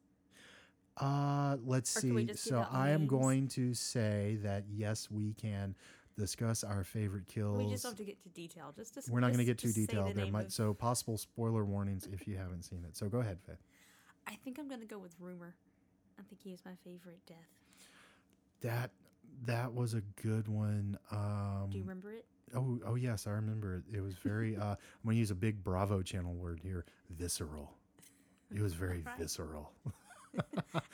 Uh, 1.00 1.56
let's 1.64 1.96
Or 1.96 2.00
see. 2.00 2.30
So 2.34 2.66
I 2.70 2.90
am 2.90 3.00
names? 3.00 3.10
going 3.10 3.48
to 3.48 3.74
say 3.74 4.38
that 4.42 4.64
yes, 4.70 5.10
we 5.10 5.32
can 5.34 5.74
discuss 6.18 6.62
our 6.64 6.84
favorite 6.84 7.26
kills. 7.26 7.58
We 7.58 7.70
just 7.70 7.84
have 7.84 7.96
to 7.96 8.04
get 8.04 8.22
to 8.22 8.28
detail. 8.28 8.72
Just 8.76 8.94
dis- 8.94 9.08
We're 9.08 9.20
not 9.20 9.28
going 9.28 9.38
to 9.38 9.44
get 9.44 9.58
too 9.58 9.68
say 9.68 9.80
the 9.82 9.86
detailed. 9.86 10.14
There 10.14 10.26
might 10.26 10.46
of- 10.46 10.52
so 10.52 10.74
possible 10.74 11.16
spoiler 11.16 11.64
warnings 11.64 12.06
if 12.12 12.28
you 12.28 12.36
haven't 12.36 12.62
seen 12.64 12.84
it. 12.86 12.96
So 12.96 13.08
go 13.08 13.18
ahead, 13.20 13.38
Faye. 13.46 13.54
I 14.26 14.34
think 14.44 14.58
I'm 14.58 14.68
gonna 14.68 14.84
go 14.84 14.98
with 14.98 15.14
rumor. 15.18 15.54
I 16.18 16.22
think 16.28 16.42
he 16.42 16.50
was 16.50 16.62
my 16.64 16.74
favorite 16.84 17.20
death. 17.26 17.36
That 18.60 18.90
that 19.46 19.72
was 19.72 19.94
a 19.94 20.02
good 20.22 20.46
one. 20.46 20.98
Um, 21.10 21.68
Do 21.70 21.78
you 21.78 21.82
remember 21.84 22.12
it? 22.12 22.26
Oh, 22.54 22.78
oh 22.84 22.94
yes, 22.96 23.26
I 23.26 23.30
remember 23.30 23.76
it. 23.76 23.96
It 23.96 24.02
was 24.02 24.14
very. 24.14 24.56
uh, 24.58 24.72
I'm 24.72 24.76
going 25.04 25.14
to 25.16 25.18
use 25.20 25.30
a 25.30 25.34
big 25.34 25.64
Bravo 25.64 26.02
channel 26.02 26.34
word 26.34 26.60
here. 26.62 26.84
Visceral. 27.08 27.72
It 28.54 28.60
was 28.60 28.74
very 28.74 29.02
Right. 29.02 29.16
visceral. 29.18 29.72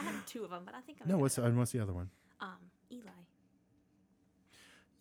I 0.00 0.02
have 0.04 0.26
two 0.26 0.44
of 0.44 0.50
them, 0.50 0.62
but 0.64 0.74
I 0.74 0.80
think 0.80 0.98
I'm 1.02 1.08
no, 1.08 1.18
what's 1.18 1.36
go- 1.36 1.44
and 1.44 1.56
what's 1.58 1.72
the 1.72 1.80
other 1.80 1.92
one? 1.92 2.10
um 2.40 2.56
Eli. 2.92 3.10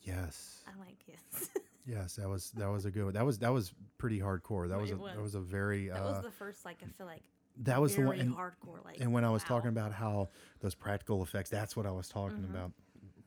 Yes. 0.02 0.62
I 0.68 0.78
like 0.80 0.98
his. 1.06 1.50
Yes, 1.88 2.16
that 2.16 2.28
was 2.28 2.50
that 2.58 2.68
was 2.72 2.86
a 2.86 2.90
good 2.92 3.04
one. 3.06 3.14
That 3.14 3.24
was 3.28 3.38
that 3.38 3.54
was 3.54 3.72
pretty 4.00 4.20
hardcore. 4.20 4.68
That 4.68 4.82
was 4.82 4.90
a, 4.90 4.96
was. 4.98 5.14
that 5.14 5.22
was 5.22 5.36
a 5.36 5.40
very 5.40 5.90
that 5.90 6.02
uh, 6.02 6.14
was 6.14 6.24
the 6.24 6.32
first 6.32 6.66
like 6.66 6.78
I 6.82 6.88
feel 6.98 7.06
like 7.06 7.22
that 7.58 7.80
was 7.80 7.96
the 7.96 8.02
one 8.02 8.18
and, 8.20 8.34
hardcore 8.36 8.84
like 8.84 9.00
and 9.02 9.14
when 9.14 9.24
I 9.24 9.30
was 9.30 9.44
talking 9.44 9.70
about 9.70 9.92
how 9.94 10.30
those 10.62 10.74
practical 10.74 11.22
effects, 11.22 11.52
that's 11.52 11.76
what 11.76 11.86
I 11.86 11.92
was 11.92 12.10
talking 12.10 12.40
Mhm. 12.40 12.50
about 12.50 12.72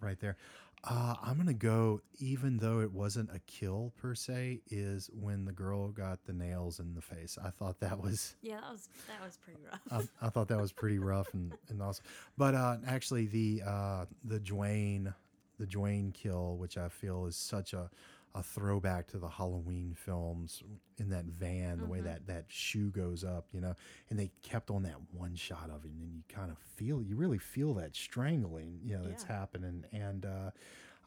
right 0.01 0.19
there. 0.19 0.37
Uh, 0.85 1.15
I'm 1.23 1.37
gonna 1.37 1.53
go, 1.53 2.01
even 2.19 2.59
though 2.59 2.81
it 2.81 2.93
wasn't 2.93 3.31
a 3.35 3.41
kill 3.41 3.93
per 3.97 4.15
se, 4.15 4.61
is 4.71 5.11
when 5.13 5.45
the 5.45 5.53
girl 5.53 5.89
got 5.89 6.25
the 6.25 6.33
nails 6.33 6.79
in 6.79 6.95
the 6.95 7.01
face. 7.01 7.37
I 7.43 7.51
thought 7.51 7.81
that 7.81 8.01
was 8.01 8.37
Yeah, 8.43 8.61
that 8.61 8.71
was 8.71 8.89
that 9.09 9.25
was 9.25 9.37
pretty 9.37 9.61
rough. 9.71 10.09
I, 10.21 10.27
I 10.27 10.31
thought 10.31 10.49
that 10.49 10.61
was 10.61 10.73
pretty 10.73 10.99
rough 10.99 11.33
and, 11.35 11.53
and 11.69 11.83
awesome. 11.83 12.05
But 12.37 12.55
uh, 12.55 12.77
actually, 12.87 13.27
the 13.27 13.63
uh, 13.67 14.05
the 14.25 14.39
Dwayne 14.39 15.15
the 15.59 15.67
Dwayne 15.67 16.15
kill, 16.15 16.57
which 16.57 16.79
I 16.79 16.89
feel 16.89 17.27
is 17.27 17.37
such 17.37 17.73
a 17.73 17.91
a 18.35 18.43
throwback 18.43 19.07
to 19.09 19.19
the 19.19 19.29
Halloween 19.29 19.95
films 19.95 20.63
in 20.99 21.09
that 21.11 21.25
van, 21.27 21.79
the 21.81 21.87
way 21.87 22.01
Mhm. 22.01 22.05
that 22.05 22.27
that 22.27 22.45
shoe 22.49 22.91
goes 22.91 23.25
up, 23.25 23.47
you 23.53 23.61
know, 23.61 23.75
and 24.11 24.19
they 24.19 24.31
kept 24.43 24.71
on 24.71 24.83
that 24.85 24.97
one 25.13 25.35
shot 25.35 25.71
of 25.71 25.85
it, 25.85 25.91
and 25.91 26.01
you 26.01 26.23
kind 26.29 26.51
of 26.51 26.59
feel, 26.59 27.03
you 27.03 27.17
really 27.17 27.39
feel 27.39 27.75
that 27.75 27.97
strangling, 27.97 28.81
you 28.85 28.97
know, 28.97 29.05
that's 29.05 29.25
Yeah. 29.25 29.37
happening. 29.37 29.85
And 29.93 30.27
uh, 30.27 30.51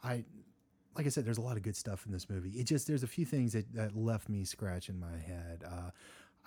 I, 0.04 0.26
like 0.96 1.06
I 1.06 1.10
said, 1.10 1.26
there's 1.26 1.38
a 1.38 1.42
lot 1.42 1.58
of 1.58 1.64
good 1.64 1.76
stuff 1.76 2.06
in 2.06 2.12
this 2.12 2.30
movie. 2.30 2.50
It 2.52 2.66
just 2.66 2.88
there's 2.88 3.04
a 3.04 3.08
few 3.08 3.26
things 3.26 3.54
that, 3.54 3.72
that 3.74 3.96
left 3.96 4.28
me 4.30 4.44
scratching 4.44 5.00
my 5.00 5.16
head. 5.18 5.64
Uh, 5.66 5.92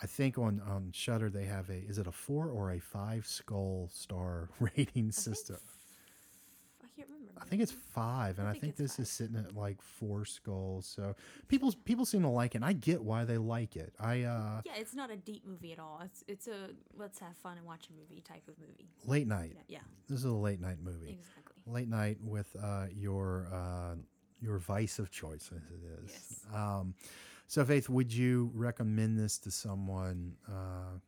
I 0.03 0.07
think 0.07 0.39
on 0.39 0.61
on 0.61 0.91
Shudder 0.93 1.31
they 1.31 1.45
have 1.45 1.71
a 1.71 1.75
is 1.77 1.99
it 1.99 2.07
a 2.07 2.13
four 2.13 2.49
or 2.51 2.73
a 2.73 2.81
five 2.81 3.27
skull 3.27 3.89
star 3.93 4.51
rating 4.61 5.09
I 5.09 5.11
system? 5.13 5.59
I 7.37 7.41
can't 7.41 7.47
remember. 7.47 7.47
I 7.47 7.49
think 7.51 7.63
it's 7.63 7.73
five, 7.73 8.39
and 8.39 8.47
I 8.47 8.51
I 8.51 8.53
think 8.55 8.63
think 8.63 8.77
this 8.77 8.97
five. 8.97 9.05
is 9.05 9.11
sitting 9.11 9.37
at 9.37 9.55
like 9.57 9.81
four 9.83 10.25
skulls. 10.25 10.87
So 10.87 11.15
people 11.49 11.73
people 11.85 12.05
seem 12.05 12.23
to 12.23 12.29
like 12.29 12.55
it. 12.55 12.59
and 12.59 12.65
I 12.65 12.73
get 12.73 13.03
why 13.03 13.25
they 13.25 13.39
like 13.39 13.77
it. 13.77 13.93
I 13.99 14.23
uh 14.23 14.61
Yeah, 14.65 14.73
it's 14.77 14.95
not 14.95 15.11
a 15.11 15.17
deep 15.17 15.47
movie 15.47 15.73
at 15.73 15.79
all. 15.79 16.01
It's 16.05 16.23
it's 16.29 16.47
a 16.49 16.71
let's 16.97 17.19
have 17.19 17.37
fun 17.37 17.57
and 17.59 17.67
watch 17.67 17.89
a 17.89 17.93
movie 18.01 18.21
type 18.23 18.47
of 18.49 18.55
movie. 18.59 18.89
late 19.07 19.27
night. 19.27 19.57
Yeah, 19.69 19.81
This 20.09 20.19
is 20.21 20.25
a 20.25 20.33
late 20.33 20.61
night 20.61 20.79
movie. 20.83 21.11
exactly. 21.11 21.63
Late 21.67 21.89
night 21.89 22.19
with 22.23 22.55
uh, 22.63 22.87
your 22.95 23.49
uh, 23.53 23.95
your 24.41 24.59
vice 24.59 24.99
of 24.99 25.11
choice, 25.11 25.51
as 25.55 25.63
it 25.71 26.05
is. 26.05 26.11
Yes. 26.11 26.41
Um, 26.55 26.95
so, 27.47 27.65
Faith, 27.65 27.89
would 27.89 28.13
you 28.13 28.51
recommend 28.55 29.19
this 29.19 29.39
to 29.39 29.51
someone? 29.51 30.37
Uh, 30.49 30.99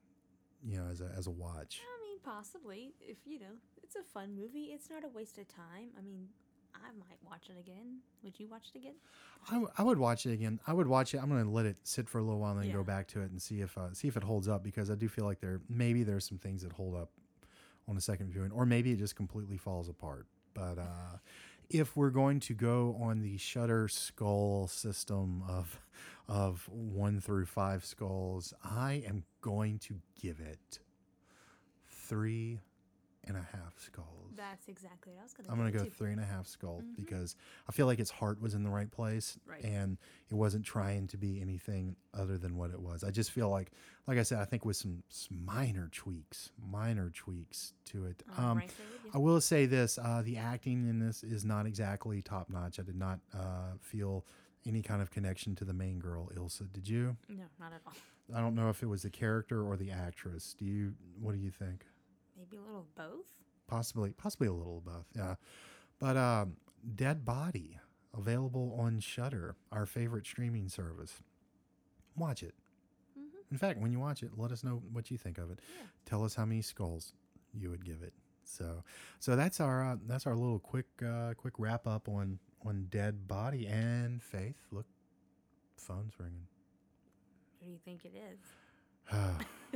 you 0.64 0.78
know, 0.78 0.86
as 0.90 1.00
a 1.00 1.12
as 1.16 1.26
a 1.26 1.30
watch. 1.30 1.80
I 1.82 2.02
mean, 2.08 2.18
possibly. 2.24 2.94
If 3.00 3.18
you 3.26 3.38
know, 3.40 3.54
a 4.00 4.04
fun 4.04 4.34
movie. 4.34 4.70
It's 4.72 4.90
not 4.90 5.04
a 5.04 5.08
waste 5.08 5.38
of 5.38 5.48
time. 5.48 5.90
I 5.98 6.02
mean, 6.02 6.28
I 6.74 6.88
might 6.98 7.18
watch 7.24 7.48
it 7.48 7.58
again. 7.58 7.98
Would 8.22 8.38
you 8.38 8.48
watch 8.48 8.70
it 8.74 8.78
again? 8.78 8.94
I, 9.48 9.52
w- 9.52 9.70
I 9.78 9.82
would 9.82 9.98
watch 9.98 10.26
it 10.26 10.32
again. 10.32 10.60
I 10.66 10.72
would 10.72 10.86
watch 10.86 11.14
it. 11.14 11.18
I'm 11.22 11.28
going 11.28 11.42
to 11.44 11.50
let 11.50 11.66
it 11.66 11.78
sit 11.84 12.08
for 12.08 12.18
a 12.18 12.22
little 12.22 12.40
while 12.40 12.52
and 12.52 12.62
then 12.62 12.70
go 12.72 12.82
back 12.84 13.06
to 13.08 13.20
it 13.22 13.30
and 13.30 13.40
see 13.40 13.60
if 13.60 13.76
uh, 13.78 13.92
see 13.92 14.08
if 14.08 14.16
it 14.16 14.22
holds 14.22 14.48
up 14.48 14.62
because 14.62 14.90
I 14.90 14.94
do 14.94 15.08
feel 15.08 15.24
like 15.24 15.40
there 15.40 15.60
maybe 15.68 16.02
there's 16.02 16.26
some 16.26 16.38
things 16.38 16.62
that 16.62 16.72
hold 16.72 16.94
up 16.94 17.10
on 17.88 17.96
a 17.96 18.00
second 18.00 18.30
viewing, 18.32 18.50
or 18.50 18.66
maybe 18.66 18.92
it 18.92 18.98
just 18.98 19.16
completely 19.16 19.56
falls 19.56 19.88
apart. 19.88 20.26
But 20.54 20.78
uh, 20.78 21.18
if 21.70 21.96
we're 21.96 22.10
going 22.10 22.40
to 22.40 22.54
go 22.54 22.96
on 23.00 23.22
the 23.22 23.36
Shudder 23.38 23.88
Skull 23.88 24.66
system 24.68 25.42
of 25.48 25.80
of 26.28 26.68
one 26.68 27.20
through 27.20 27.46
five 27.46 27.84
skulls, 27.84 28.52
I 28.64 29.04
am 29.06 29.24
going 29.40 29.78
to 29.80 30.00
give 30.20 30.40
it 30.40 30.80
three 31.88 32.60
and 33.26 33.36
a 33.36 33.40
half 33.52 33.78
skulls. 33.78 34.06
That's 34.36 34.68
exactly 34.68 35.12
what 35.14 35.20
I 35.20 35.22
was 35.24 35.32
gonna. 35.32 35.48
I'm 35.50 35.56
gonna 35.56 35.70
give 35.72 35.80
go 35.82 35.84
too. 35.86 35.90
three 35.90 36.12
and 36.12 36.20
a 36.20 36.24
half 36.24 36.46
skull 36.46 36.82
because 36.96 37.36
I 37.68 37.72
feel 37.72 37.86
like 37.86 37.98
its 37.98 38.10
heart 38.10 38.40
was 38.40 38.54
in 38.54 38.62
the 38.62 38.70
right 38.70 38.90
place, 38.90 39.38
Right. 39.46 39.64
and 39.64 39.96
it 40.30 40.34
wasn't 40.34 40.64
trying 40.64 41.06
to 41.08 41.16
be 41.16 41.40
anything 41.40 41.96
other 42.14 42.36
than 42.38 42.56
what 42.56 42.70
it 42.70 42.80
was. 42.80 43.02
I 43.02 43.10
just 43.10 43.30
feel 43.30 43.48
like, 43.48 43.70
like 44.06 44.18
I 44.18 44.22
said, 44.22 44.38
I 44.38 44.44
think 44.44 44.64
with 44.64 44.76
some, 44.76 45.02
some 45.08 45.44
minor 45.44 45.88
tweaks, 45.92 46.50
minor 46.70 47.10
tweaks 47.14 47.72
to 47.86 48.06
it. 48.06 48.22
Um, 48.36 48.58
right. 48.58 48.70
I 49.14 49.18
will 49.18 49.40
say 49.40 49.66
this: 49.66 49.98
uh, 49.98 50.22
the 50.24 50.36
acting 50.36 50.86
in 50.88 50.98
this 50.98 51.22
is 51.24 51.44
not 51.44 51.66
exactly 51.66 52.20
top 52.22 52.50
notch. 52.50 52.78
I 52.78 52.82
did 52.82 52.96
not 52.96 53.20
uh, 53.34 53.72
feel 53.80 54.24
any 54.66 54.82
kind 54.82 55.00
of 55.00 55.10
connection 55.10 55.54
to 55.56 55.64
the 55.64 55.72
main 55.72 55.98
girl, 55.98 56.30
Ilsa. 56.36 56.70
Did 56.72 56.88
you? 56.88 57.16
No, 57.28 57.44
not 57.58 57.72
at 57.72 57.80
all. 57.86 57.92
I 58.34 58.40
don't 58.40 58.56
know 58.56 58.68
if 58.70 58.82
it 58.82 58.86
was 58.86 59.02
the 59.02 59.10
character 59.10 59.62
or 59.64 59.76
the 59.76 59.92
actress. 59.92 60.54
Do 60.58 60.64
you? 60.64 60.92
What 61.20 61.32
do 61.32 61.38
you 61.38 61.50
think? 61.50 61.86
Maybe 62.50 62.56
a 62.62 62.64
little 62.64 62.80
of 62.80 62.94
both. 62.94 63.26
possibly 63.66 64.10
possibly 64.10 64.46
a 64.48 64.52
little 64.52 64.78
of 64.78 64.84
both 64.84 65.06
yeah 65.14 65.34
but 65.98 66.16
um 66.16 66.56
dead 66.94 67.24
body 67.24 67.78
available 68.16 68.76
on 68.78 69.00
shudder 69.00 69.56
our 69.72 69.86
favorite 69.86 70.24
streaming 70.26 70.68
service 70.68 71.14
watch 72.16 72.42
it 72.42 72.54
in 73.50 73.58
fact 73.58 73.80
when 73.80 73.90
you 73.92 73.98
watch 73.98 74.22
it 74.22 74.30
let 74.36 74.52
us 74.52 74.62
know 74.64 74.82
what 74.92 75.10
you 75.10 75.18
think 75.18 75.38
of 75.38 75.50
it 75.50 75.58
Yeah. 75.76 75.86
tell 76.04 76.24
us 76.24 76.34
how 76.34 76.44
many 76.44 76.62
skulls 76.62 77.12
you 77.52 77.70
would 77.70 77.84
give 77.84 78.02
it 78.02 78.12
so 78.44 78.84
so 79.18 79.34
that's 79.34 79.58
our 79.60 79.84
uh, 79.84 79.96
that's 80.06 80.26
our 80.26 80.34
little 80.36 80.58
quick 80.60 80.86
uh 81.04 81.34
quick 81.34 81.54
wrap 81.58 81.86
up 81.86 82.08
on 82.08 82.38
on 82.64 82.86
dead 82.90 83.26
body 83.26 83.66
and 83.66 84.22
faith 84.22 84.56
look 84.70 84.86
phone's 85.76 86.12
ringing 86.20 86.46
Who 87.60 87.66
do 87.66 87.72
you 87.72 87.78
think 87.84 88.04
it 88.04 88.14
is? 88.14 88.38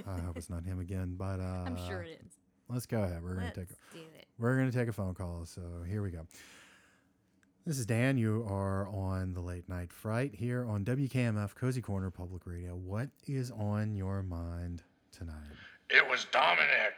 i 0.07 0.21
hope 0.21 0.37
it's 0.37 0.51
not 0.51 0.65
him 0.65 0.79
again 0.81 1.15
but 1.17 1.41
uh 1.41 1.65
I'm 1.67 1.77
sure 1.89 2.03
it 2.03 2.21
is. 2.25 2.33
Let's 2.73 2.87
go 2.87 3.03
ahead 3.03 3.23
we're 3.23 3.35
gonna 3.35 3.53
Let's 3.57 3.59
take 3.59 3.69
do 3.93 3.99
it. 4.19 4.27
We're 4.39 4.57
going 4.57 4.71
to 4.71 4.77
take 4.77 4.89
a 4.89 4.93
phone 4.93 5.13
call. 5.15 5.45
So 5.45 5.61
here 5.87 6.03
we 6.03 6.11
go. 6.11 6.27
This 7.67 7.79
is 7.79 7.85
Dan. 7.85 8.17
You 8.17 8.47
are 8.49 8.89
on 8.89 9.35
the 9.35 9.41
late 9.41 9.69
night 9.69 9.93
fright 9.93 10.35
here 10.35 10.65
on 10.67 10.83
WKMF 10.83 11.55
Cozy 11.55 11.83
Corner 11.83 12.11
Public 12.11 12.47
Radio. 12.47 12.75
What 12.75 13.11
is 13.27 13.51
on 13.51 13.95
your 13.95 14.23
mind 14.23 14.83
tonight? 15.13 15.35
It 15.91 16.09
was 16.09 16.25
Dominic. 16.33 16.97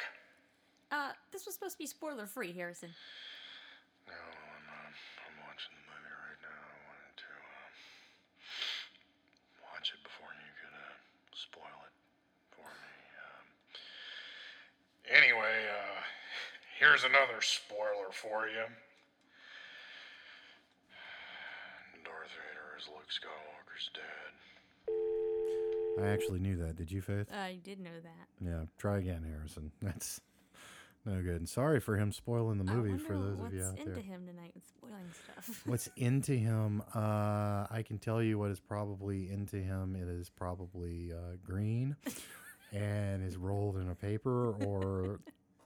Uh, 0.93 1.11
this 1.33 1.47
was 1.47 1.55
supposed 1.55 1.73
to 1.75 1.79
be 1.79 1.87
spoiler 1.87 2.27
free, 2.27 2.53
Harrison. 2.53 2.91
No, 4.07 4.15
I'm, 4.15 4.67
uh, 4.71 4.93
I'm 5.27 5.37
watching 5.49 5.75
the 5.75 5.83
movie 5.91 6.15
right 6.15 6.41
now. 6.47 6.63
I 6.63 6.79
wanted 6.87 7.17
to 7.17 7.31
uh, 7.43 7.67
watch 9.67 9.91
it 9.99 10.03
before 10.05 10.31
you 10.31 10.53
could 10.63 10.77
uh, 10.79 10.95
spoil 11.35 11.79
it 11.91 11.95
for 12.55 12.69
me. 12.71 12.95
Um, 13.19 13.47
anyway, 15.11 15.67
uh, 15.75 15.99
here's 16.83 17.05
another 17.05 17.41
spoiler 17.41 18.11
for 18.11 18.49
you. 18.49 18.65
Darth 22.05 22.35
Vader 22.35 22.77
is 22.77 22.89
Luke 22.89 23.07
Skywalker's 23.09 23.89
dad. 23.95 24.33
I 26.05 26.09
actually 26.09 26.41
knew 26.41 26.57
that. 26.57 26.75
Did 26.77 26.91
you, 26.91 27.01
Faith? 27.01 27.33
I 27.33 27.61
did 27.63 27.79
know 27.79 27.91
that. 28.03 28.45
Yeah. 28.45 28.65
Try 28.79 28.99
again, 28.99 29.23
Harrison. 29.23 29.71
That's 29.81 30.21
no 31.05 31.23
good. 31.23 31.37
And 31.37 31.49
sorry 31.49 31.79
for 31.79 31.97
him 31.97 32.11
spoiling 32.11 32.59
the 32.59 32.65
movie 32.65 32.99
for 32.99 33.17
those 33.17 33.39
of 33.39 33.55
you 33.55 33.63
out 33.63 33.77
there. 33.77 33.85
What's 33.87 33.99
into 33.99 34.01
him 34.01 34.27
tonight 34.27 34.51
with 34.55 34.65
spoiling 34.67 35.11
stuff. 35.23 35.63
What's 35.67 35.89
into 35.97 36.33
him? 36.33 36.83
Uh, 36.95 37.67
I 37.71 37.85
can 37.87 37.99
tell 37.99 38.21
you 38.21 38.39
what 38.39 38.51
is 38.51 38.59
probably 38.59 39.31
into 39.31 39.57
him. 39.57 39.95
It 39.95 40.09
is 40.09 40.31
probably 40.31 41.13
uh, 41.13 41.37
green, 41.45 41.95
and 42.73 43.25
is 43.25 43.37
rolled 43.37 43.77
in 43.77 43.89
a 43.89 43.95
paper 43.95 44.53
or 44.65 45.21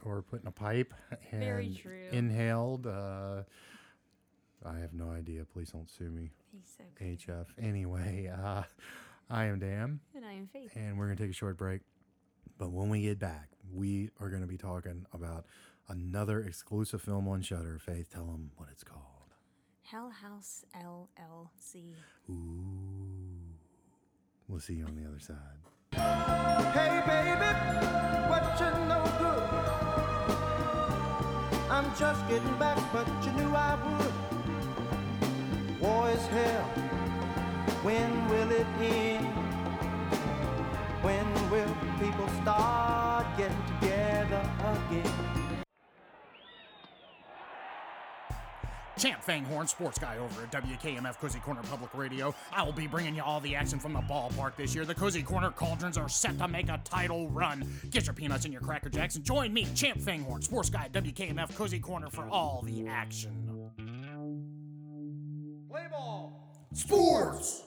or 0.04 0.22
put 0.22 0.40
in 0.42 0.46
a 0.46 0.52
pipe 0.52 0.92
and 1.32 1.40
Very 1.40 1.74
true. 1.74 2.08
inhaled. 2.12 2.86
Uh, 2.86 3.42
I 4.64 4.78
have 4.78 4.92
no 4.94 5.10
idea. 5.10 5.44
Please 5.44 5.70
don't 5.70 5.88
sue 5.90 6.10
me, 6.10 6.30
He's 6.52 6.72
so 6.76 6.84
good. 6.98 7.18
HF. 7.18 7.46
Anyway, 7.60 8.28
uh, 8.28 8.62
I 9.30 9.44
am 9.46 9.58
Dan, 9.58 10.00
And 10.14 10.24
I 10.24 10.32
am 10.32 10.46
Faith. 10.52 10.72
and 10.74 10.98
we're 10.98 11.06
gonna 11.06 11.16
take 11.16 11.30
a 11.30 11.34
short 11.34 11.56
break. 11.56 11.82
But 12.58 12.70
when 12.72 12.88
we 12.88 13.02
get 13.02 13.18
back, 13.18 13.50
we 13.72 14.10
are 14.20 14.28
gonna 14.30 14.46
be 14.46 14.56
talking 14.56 15.06
about 15.12 15.46
another 15.88 16.40
exclusive 16.40 17.02
film 17.02 17.28
on 17.28 17.42
Shudder. 17.42 17.78
Faith, 17.78 18.10
tell 18.12 18.24
them 18.26 18.50
what 18.56 18.68
it's 18.72 18.82
called. 18.84 19.02
Hell 19.82 20.10
House 20.10 20.64
LLC. 20.74 21.94
Ooh. 22.28 22.34
We'll 24.48 24.60
see 24.60 24.74
you 24.74 24.86
on 24.86 24.96
the 24.96 25.06
other 25.08 25.18
side. 25.20 25.36
Hey 25.96 27.02
baby, 27.06 27.52
what 28.28 28.44
you 28.60 28.70
no 28.86 29.00
good? 29.18 29.48
I'm 31.70 31.88
just 31.96 32.26
getting 32.28 32.56
back, 32.58 32.78
but 32.92 33.06
you 33.24 33.32
knew 33.32 33.54
I 33.54 33.74
would. 33.84 34.14
War 35.80 36.10
is 36.10 36.26
hell. 36.26 36.64
When 37.82 38.28
will 38.28 38.50
it 38.50 38.66
end? 38.80 39.26
When 41.02 41.50
will 41.50 41.76
people 42.00 42.28
start 42.42 43.26
getting 43.38 43.62
together 43.80 44.42
again? 44.90 45.35
Champ 48.98 49.22
Fanghorn, 49.22 49.68
sports 49.68 49.98
guy 49.98 50.16
over 50.16 50.42
at 50.42 50.50
WKMF 50.52 51.18
Cozy 51.18 51.38
Corner 51.40 51.60
Public 51.68 51.92
Radio. 51.94 52.34
I 52.50 52.62
will 52.62 52.72
be 52.72 52.86
bringing 52.86 53.14
you 53.14 53.22
all 53.22 53.40
the 53.40 53.54
action 53.54 53.78
from 53.78 53.92
the 53.92 54.00
ballpark 54.00 54.56
this 54.56 54.74
year. 54.74 54.86
The 54.86 54.94
Cozy 54.94 55.22
Corner 55.22 55.50
Cauldrons 55.50 55.98
are 55.98 56.08
set 56.08 56.38
to 56.38 56.48
make 56.48 56.70
a 56.70 56.80
title 56.82 57.28
run. 57.28 57.68
Get 57.90 58.06
your 58.06 58.14
peanuts 58.14 58.44
and 58.44 58.52
your 58.54 58.62
Cracker 58.62 58.88
Jacks 58.88 59.16
and 59.16 59.24
join 59.24 59.52
me, 59.52 59.66
Champ 59.74 59.98
Fanghorn, 59.98 60.42
sports 60.42 60.70
guy 60.70 60.84
at 60.84 60.92
WKMF 60.92 61.54
Cozy 61.54 61.78
Corner 61.78 62.08
for 62.08 62.26
all 62.30 62.62
the 62.64 62.86
action. 62.86 63.70
Play 65.68 65.86
ball. 65.90 66.66
Sports! 66.72 67.65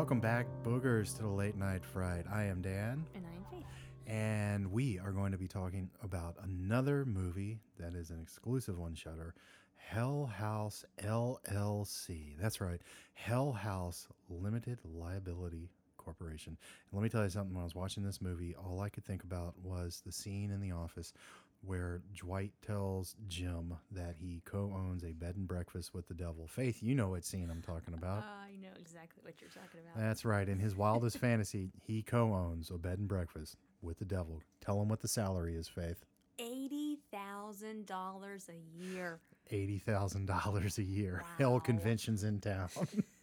Welcome 0.00 0.20
back, 0.20 0.46
boogers, 0.64 1.14
to 1.16 1.24
the 1.24 1.28
late 1.28 1.56
night 1.56 1.84
fright. 1.84 2.24
I 2.32 2.44
am 2.44 2.62
Dan, 2.62 3.04
And 3.14 3.26
I 3.26 3.36
am 3.36 3.44
Faith. 3.50 3.66
and 4.06 4.72
we 4.72 4.98
are 4.98 5.12
going 5.12 5.30
to 5.32 5.36
be 5.36 5.46
talking 5.46 5.90
about 6.02 6.36
another 6.42 7.04
movie 7.04 7.60
that 7.78 7.94
is 7.94 8.08
an 8.08 8.18
exclusive 8.18 8.78
one 8.78 8.94
shudder 8.94 9.34
Hell 9.76 10.24
House 10.24 10.86
LLC. 11.02 12.34
That's 12.40 12.62
right, 12.62 12.80
Hell 13.12 13.52
House 13.52 14.08
Limited 14.30 14.78
Liability 14.86 15.68
Corporation. 15.98 16.56
And 16.56 16.98
let 16.98 17.02
me 17.02 17.10
tell 17.10 17.22
you 17.22 17.28
something. 17.28 17.52
When 17.52 17.60
I 17.60 17.64
was 17.64 17.74
watching 17.74 18.02
this 18.02 18.22
movie, 18.22 18.54
all 18.56 18.80
I 18.80 18.88
could 18.88 19.04
think 19.04 19.22
about 19.22 19.52
was 19.62 20.00
the 20.06 20.12
scene 20.12 20.50
in 20.50 20.62
the 20.62 20.72
office 20.72 21.12
where 21.62 22.00
Dwight 22.16 22.52
tells 22.66 23.14
Jim 23.28 23.74
that 23.90 24.16
he 24.18 24.42
co-owns 24.44 25.04
a 25.04 25.12
bed 25.12 25.36
and 25.36 25.46
breakfast 25.46 25.92
with 25.94 26.08
the 26.08 26.14
devil. 26.14 26.46
Faith, 26.46 26.82
you 26.82 26.94
know 26.94 27.10
what 27.10 27.24
scene 27.24 27.50
I'm 27.50 27.62
talking 27.62 27.94
about. 27.94 28.22
Uh, 28.22 28.48
I 28.48 28.56
know 28.60 28.72
exactly 28.78 29.22
what 29.22 29.40
you're 29.40 29.50
talking 29.50 29.80
about. 29.80 30.00
That's 30.00 30.24
right. 30.24 30.48
In 30.48 30.58
his 30.58 30.74
wildest 30.74 31.18
fantasy, 31.18 31.70
he 31.82 32.02
co-owns 32.02 32.70
a 32.70 32.78
bed 32.78 32.98
and 32.98 33.08
breakfast 33.08 33.56
with 33.82 33.98
the 33.98 34.04
devil. 34.04 34.40
Tell 34.60 34.80
him 34.80 34.88
what 34.88 35.00
the 35.00 35.08
salary 35.08 35.56
is, 35.56 35.68
Faith. 35.68 36.04
$80,000 36.38 38.48
a 38.48 38.84
year. 38.84 39.20
Eighty 39.52 39.78
thousand 39.78 40.26
dollars 40.26 40.78
a 40.78 40.82
year. 40.82 41.24
Hell 41.36 41.58
conventions 41.58 42.22
in 42.22 42.38
town. 42.40 42.68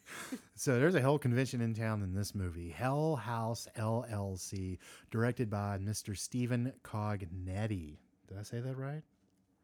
so 0.55 0.77
there's 0.77 0.95
a 0.95 0.99
hell 0.99 1.17
convention 1.17 1.61
in 1.61 1.73
town 1.73 2.03
in 2.03 2.13
this 2.13 2.35
movie, 2.35 2.69
Hell 2.69 3.15
House 3.15 3.65
LLC, 3.77 4.77
directed 5.09 5.49
by 5.49 5.77
Mr. 5.81 6.17
Stephen 6.17 6.73
Cognetti. 6.83 7.95
Did 8.27 8.37
I 8.39 8.43
say 8.43 8.59
that 8.59 8.77
right? 8.77 9.01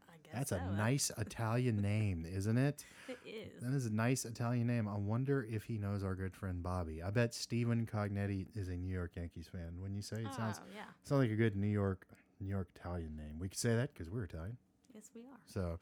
I 0.10 0.16
guess 0.24 0.34
That's 0.34 0.50
so. 0.52 0.58
a 0.58 0.76
nice 0.78 1.12
Italian 1.18 1.82
name, 1.82 2.26
isn't 2.32 2.58
it? 2.58 2.86
It 3.08 3.18
is. 3.26 3.62
That 3.62 3.74
is 3.74 3.86
a 3.88 3.94
nice 3.94 4.26
Italian 4.26 4.68
name. 4.68 4.88
I 4.88 4.96
wonder 4.96 5.46
if 5.52 5.64
he 5.64 5.78
knows 5.78 6.04
our 6.04 6.16
good 6.16 6.34
friend 6.36 6.62
Bobby. 6.64 7.02
I 7.04 7.10
bet 7.10 7.34
Stephen 7.34 7.86
Cognetti 7.92 8.48
is 8.56 8.70
a 8.70 8.76
New 8.76 8.94
York 8.94 9.12
Yankees 9.18 9.48
fan. 9.52 9.74
When 9.80 9.94
you 9.96 10.02
say 10.02 10.18
it 10.18 10.34
sounds 10.34 10.60
Oh, 10.62 10.68
yeah. 10.74 10.84
sounds 11.04 11.22
like 11.22 11.32
a 11.32 11.36
good 11.36 11.56
New 11.56 11.68
York 11.68 12.08
New 12.40 12.50
York 12.50 12.68
Italian 12.76 13.16
name. 13.16 13.40
We 13.40 13.48
could 13.50 13.60
say 13.60 13.76
that 13.76 13.94
because 13.94 14.10
we're 14.10 14.24
Italian. 14.24 14.58
Yes, 14.94 15.10
we 15.16 15.22
are. 15.22 15.40
So 15.46 15.80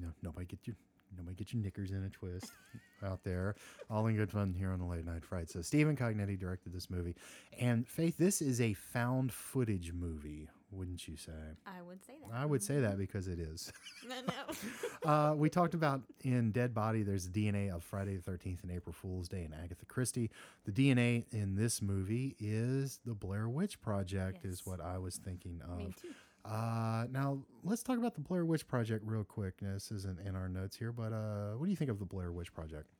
no, 0.00 0.08
nobody 0.22 0.46
get 0.46 0.60
you 0.66 0.74
nobody 1.16 1.36
get 1.36 1.52
your 1.52 1.62
knickers 1.62 1.90
in 1.92 2.02
a 2.04 2.08
twist 2.10 2.50
out 3.04 3.22
there. 3.24 3.54
All 3.90 4.06
in 4.06 4.16
good 4.16 4.30
fun 4.30 4.52
here 4.56 4.70
on 4.72 4.78
the 4.78 4.84
late 4.84 5.04
night 5.04 5.24
fright. 5.24 5.50
So 5.50 5.62
Stephen 5.62 5.96
Cognetti 5.96 6.38
directed 6.38 6.72
this 6.72 6.90
movie, 6.90 7.14
and 7.60 7.86
Faith, 7.86 8.16
this 8.18 8.40
is 8.42 8.60
a 8.60 8.72
found 8.74 9.32
footage 9.32 9.92
movie, 9.92 10.48
wouldn't 10.74 11.06
you 11.08 11.16
say? 11.16 11.32
I 11.66 11.80
would 11.82 12.04
say 12.04 12.14
that. 12.22 12.34
I 12.36 12.44
would 12.44 12.62
say 12.62 12.80
that 12.80 12.98
because 12.98 13.28
it 13.28 13.38
is. 13.38 13.72
No, 14.06 14.16
no. 14.26 15.10
uh, 15.10 15.34
we 15.34 15.48
talked 15.48 15.72
about 15.72 16.02
in 16.22 16.50
Dead 16.52 16.74
Body, 16.74 17.02
there's 17.02 17.26
DNA 17.26 17.74
of 17.74 17.82
Friday 17.82 18.16
the 18.16 18.30
13th 18.30 18.62
and 18.62 18.70
April 18.70 18.92
Fool's 18.92 19.28
Day 19.28 19.44
and 19.44 19.54
Agatha 19.54 19.86
Christie. 19.86 20.30
The 20.66 20.72
DNA 20.72 21.24
in 21.32 21.54
this 21.56 21.80
movie 21.80 22.36
is 22.38 23.00
the 23.06 23.14
Blair 23.14 23.48
Witch 23.48 23.80
Project, 23.80 24.44
is 24.44 24.66
what 24.66 24.80
I 24.82 24.98
was 24.98 25.16
thinking 25.16 25.62
of. 25.66 25.78
Me 25.78 25.94
too. 25.98 26.08
Uh, 26.44 27.06
now, 27.10 27.38
let's 27.62 27.82
talk 27.82 27.96
about 27.96 28.14
the 28.14 28.20
Blair 28.20 28.44
Witch 28.44 28.68
Project 28.68 29.02
real 29.06 29.24
quick. 29.24 29.54
Now, 29.62 29.72
This 29.72 29.90
isn't 29.90 30.20
in 30.20 30.36
our 30.36 30.50
notes 30.50 30.76
here, 30.76 30.92
but 30.92 31.14
uh, 31.14 31.52
what 31.56 31.64
do 31.64 31.70
you 31.70 31.76
think 31.76 31.90
of 31.90 31.98
the 31.98 32.04
Blair 32.04 32.30
Witch 32.30 32.52
Project? 32.52 32.90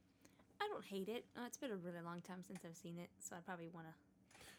I 0.62 0.68
don't 0.68 0.84
hate 0.84 1.10
it. 1.10 1.26
Uh, 1.36 1.42
it's 1.46 1.58
been 1.58 1.70
a 1.70 1.76
really 1.76 2.00
long 2.02 2.22
time 2.22 2.38
since 2.46 2.60
I've 2.64 2.76
seen 2.76 2.96
it, 2.98 3.10
so 3.20 3.36
I'd 3.36 3.44
probably 3.44 3.68
want 3.68 3.88
to. 3.88 3.92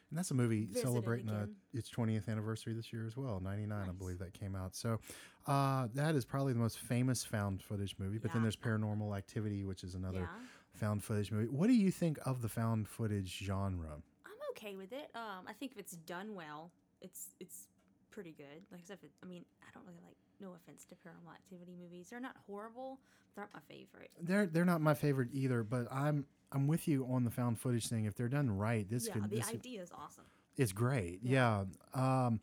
And 0.09 0.17
that's 0.19 0.31
a 0.31 0.35
movie 0.35 0.67
celebrating 0.73 1.29
uh, 1.29 1.47
its 1.73 1.89
20th 1.89 2.29
anniversary 2.29 2.73
this 2.73 2.93
year 2.93 3.05
as 3.05 3.17
well. 3.17 3.39
99, 3.43 3.89
I 3.89 3.91
believe 3.91 4.19
that 4.19 4.33
came 4.33 4.55
out. 4.55 4.75
So 4.75 4.99
uh, 5.47 5.87
that 5.95 6.15
is 6.15 6.25
probably 6.25 6.53
the 6.53 6.59
most 6.59 6.79
famous 6.79 7.23
found 7.23 7.61
footage 7.61 7.95
movie. 7.97 8.17
But 8.19 8.31
then 8.31 8.41
there's 8.43 8.55
Paranormal 8.55 9.17
Activity, 9.17 9.63
which 9.63 9.83
is 9.83 9.95
another 9.95 10.19
Yeah. 10.31 10.79
found 10.79 11.03
footage 11.03 11.31
movie. 11.31 11.47
What 11.47 11.67
do 11.67 11.73
you 11.73 11.91
think 11.91 12.19
of 12.25 12.41
the 12.41 12.49
found 12.49 12.87
footage 12.87 13.39
genre? 13.43 14.01
I'm 14.25 14.31
okay 14.51 14.75
with 14.75 14.93
it. 14.93 15.09
Um, 15.15 15.45
I 15.47 15.53
think 15.53 15.71
if 15.73 15.79
it's 15.79 15.93
done 15.95 16.35
well, 16.35 16.71
it's 17.01 17.29
it's 17.39 17.67
pretty 18.11 18.31
good. 18.31 18.63
Like 18.71 18.81
I 18.81 18.83
said, 18.85 18.99
it, 19.03 19.11
I 19.23 19.25
mean, 19.25 19.43
I 19.61 19.71
don't 19.73 19.85
really 19.85 19.99
like. 20.05 20.17
No 20.39 20.53
offense 20.53 20.85
to 20.85 20.95
Paranormal 20.95 21.33
Activity 21.33 21.75
movies, 21.81 22.07
they're 22.09 22.19
not 22.19 22.35
horrible. 22.47 22.99
But 23.35 23.41
they're 23.41 23.45
not 23.45 23.53
my 23.53 23.75
favorite. 23.75 24.11
They're 24.21 24.45
they're 24.45 24.65
not 24.65 24.81
my 24.81 24.93
favorite 24.93 25.29
either, 25.33 25.63
but 25.63 25.87
I'm 25.91 26.25
I'm 26.51 26.67
with 26.67 26.87
you 26.87 27.05
on 27.09 27.23
the 27.23 27.31
found 27.31 27.59
footage 27.59 27.87
thing. 27.87 28.05
If 28.05 28.15
they're 28.15 28.29
done 28.29 28.49
right, 28.57 28.89
this 28.89 29.07
yeah, 29.07 29.13
could 29.13 29.29
the 29.29 29.37
this 29.37 29.49
idea 29.49 29.81
is 29.81 29.91
awesome. 29.91 30.25
It's 30.57 30.71
great. 30.71 31.19
Yeah. 31.21 31.65
Um, 31.93 32.39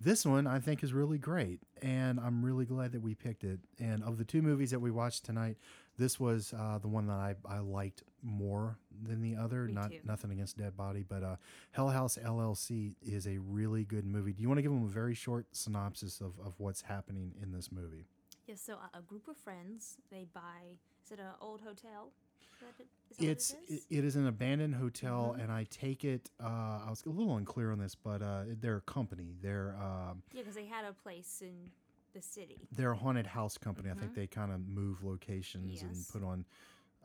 this 0.00 0.26
one 0.26 0.46
I 0.46 0.60
think 0.60 0.84
is 0.84 0.92
really 0.92 1.18
great, 1.18 1.60
and 1.82 2.20
I'm 2.20 2.44
really 2.44 2.64
glad 2.64 2.92
that 2.92 3.00
we 3.00 3.14
picked 3.14 3.44
it. 3.44 3.60
And 3.78 4.02
of 4.02 4.18
the 4.18 4.24
two 4.24 4.42
movies 4.42 4.70
that 4.70 4.80
we 4.80 4.90
watched 4.90 5.24
tonight, 5.24 5.56
this 5.98 6.18
was 6.20 6.52
uh, 6.56 6.78
the 6.78 6.88
one 6.88 7.06
that 7.06 7.14
I, 7.14 7.34
I 7.48 7.58
liked 7.58 8.02
more 8.22 8.78
than 9.02 9.20
the 9.22 9.36
other. 9.36 9.64
Me 9.64 9.72
Not 9.72 9.90
too. 9.90 9.98
nothing 10.04 10.30
against 10.30 10.58
Dead 10.58 10.76
Body, 10.76 11.04
but 11.08 11.22
uh, 11.22 11.36
Hell 11.72 11.88
House 11.88 12.18
LLC 12.22 12.94
is 13.02 13.26
a 13.26 13.38
really 13.38 13.84
good 13.84 14.04
movie. 14.04 14.32
Do 14.32 14.42
you 14.42 14.48
want 14.48 14.58
to 14.58 14.62
give 14.62 14.72
them 14.72 14.84
a 14.84 14.88
very 14.88 15.14
short 15.14 15.46
synopsis 15.52 16.20
of, 16.20 16.32
of 16.44 16.54
what's 16.58 16.82
happening 16.82 17.32
in 17.42 17.52
this 17.52 17.70
movie? 17.72 18.06
Yeah, 18.46 18.54
so 18.56 18.74
a, 18.94 18.98
a 18.98 19.02
group 19.02 19.28
of 19.28 19.36
friends 19.36 19.96
they 20.10 20.26
buy. 20.34 20.78
Is 21.04 21.12
it 21.12 21.18
an 21.18 21.26
old 21.40 21.60
hotel? 21.62 22.10
Is 22.52 22.60
that 22.60 22.74
it- 22.80 22.86
is 23.10 23.18
It's 23.18 23.50
it 23.52 23.58
it, 23.68 23.72
is? 23.74 23.86
it 23.90 24.04
is 24.04 24.16
an 24.16 24.26
abandoned 24.26 24.74
hotel, 24.74 25.30
Mm-hmm. 25.32 25.40
and 25.42 25.52
I 25.52 25.64
take 25.70 26.04
it. 26.04 26.30
Uh, 26.42 26.46
I 26.46 26.86
was 26.90 27.04
a 27.06 27.08
little 27.10 27.36
unclear 27.36 27.70
on 27.72 27.78
this, 27.78 27.94
but 27.94 28.20
uh, 28.22 28.42
they're 28.60 28.76
a 28.78 28.80
company. 28.82 29.36
They're 29.42 29.76
um, 29.80 30.22
yeah, 30.32 30.40
because 30.42 30.54
they 30.56 30.66
had 30.66 30.84
a 30.84 30.92
place 30.92 31.40
in 31.42 31.70
the 32.16 32.22
city. 32.22 32.58
they're 32.72 32.92
a 32.92 32.96
haunted 32.96 33.26
house 33.26 33.58
company. 33.58 33.90
I 33.90 33.94
think 33.94 34.14
they 34.14 34.26
kind 34.26 34.50
of 34.52 34.60
move 34.66 35.02
locations 35.02 35.82
and 35.82 35.90
Mm-hmm. 35.92 36.18
Put 36.18 36.26
on 36.26 36.44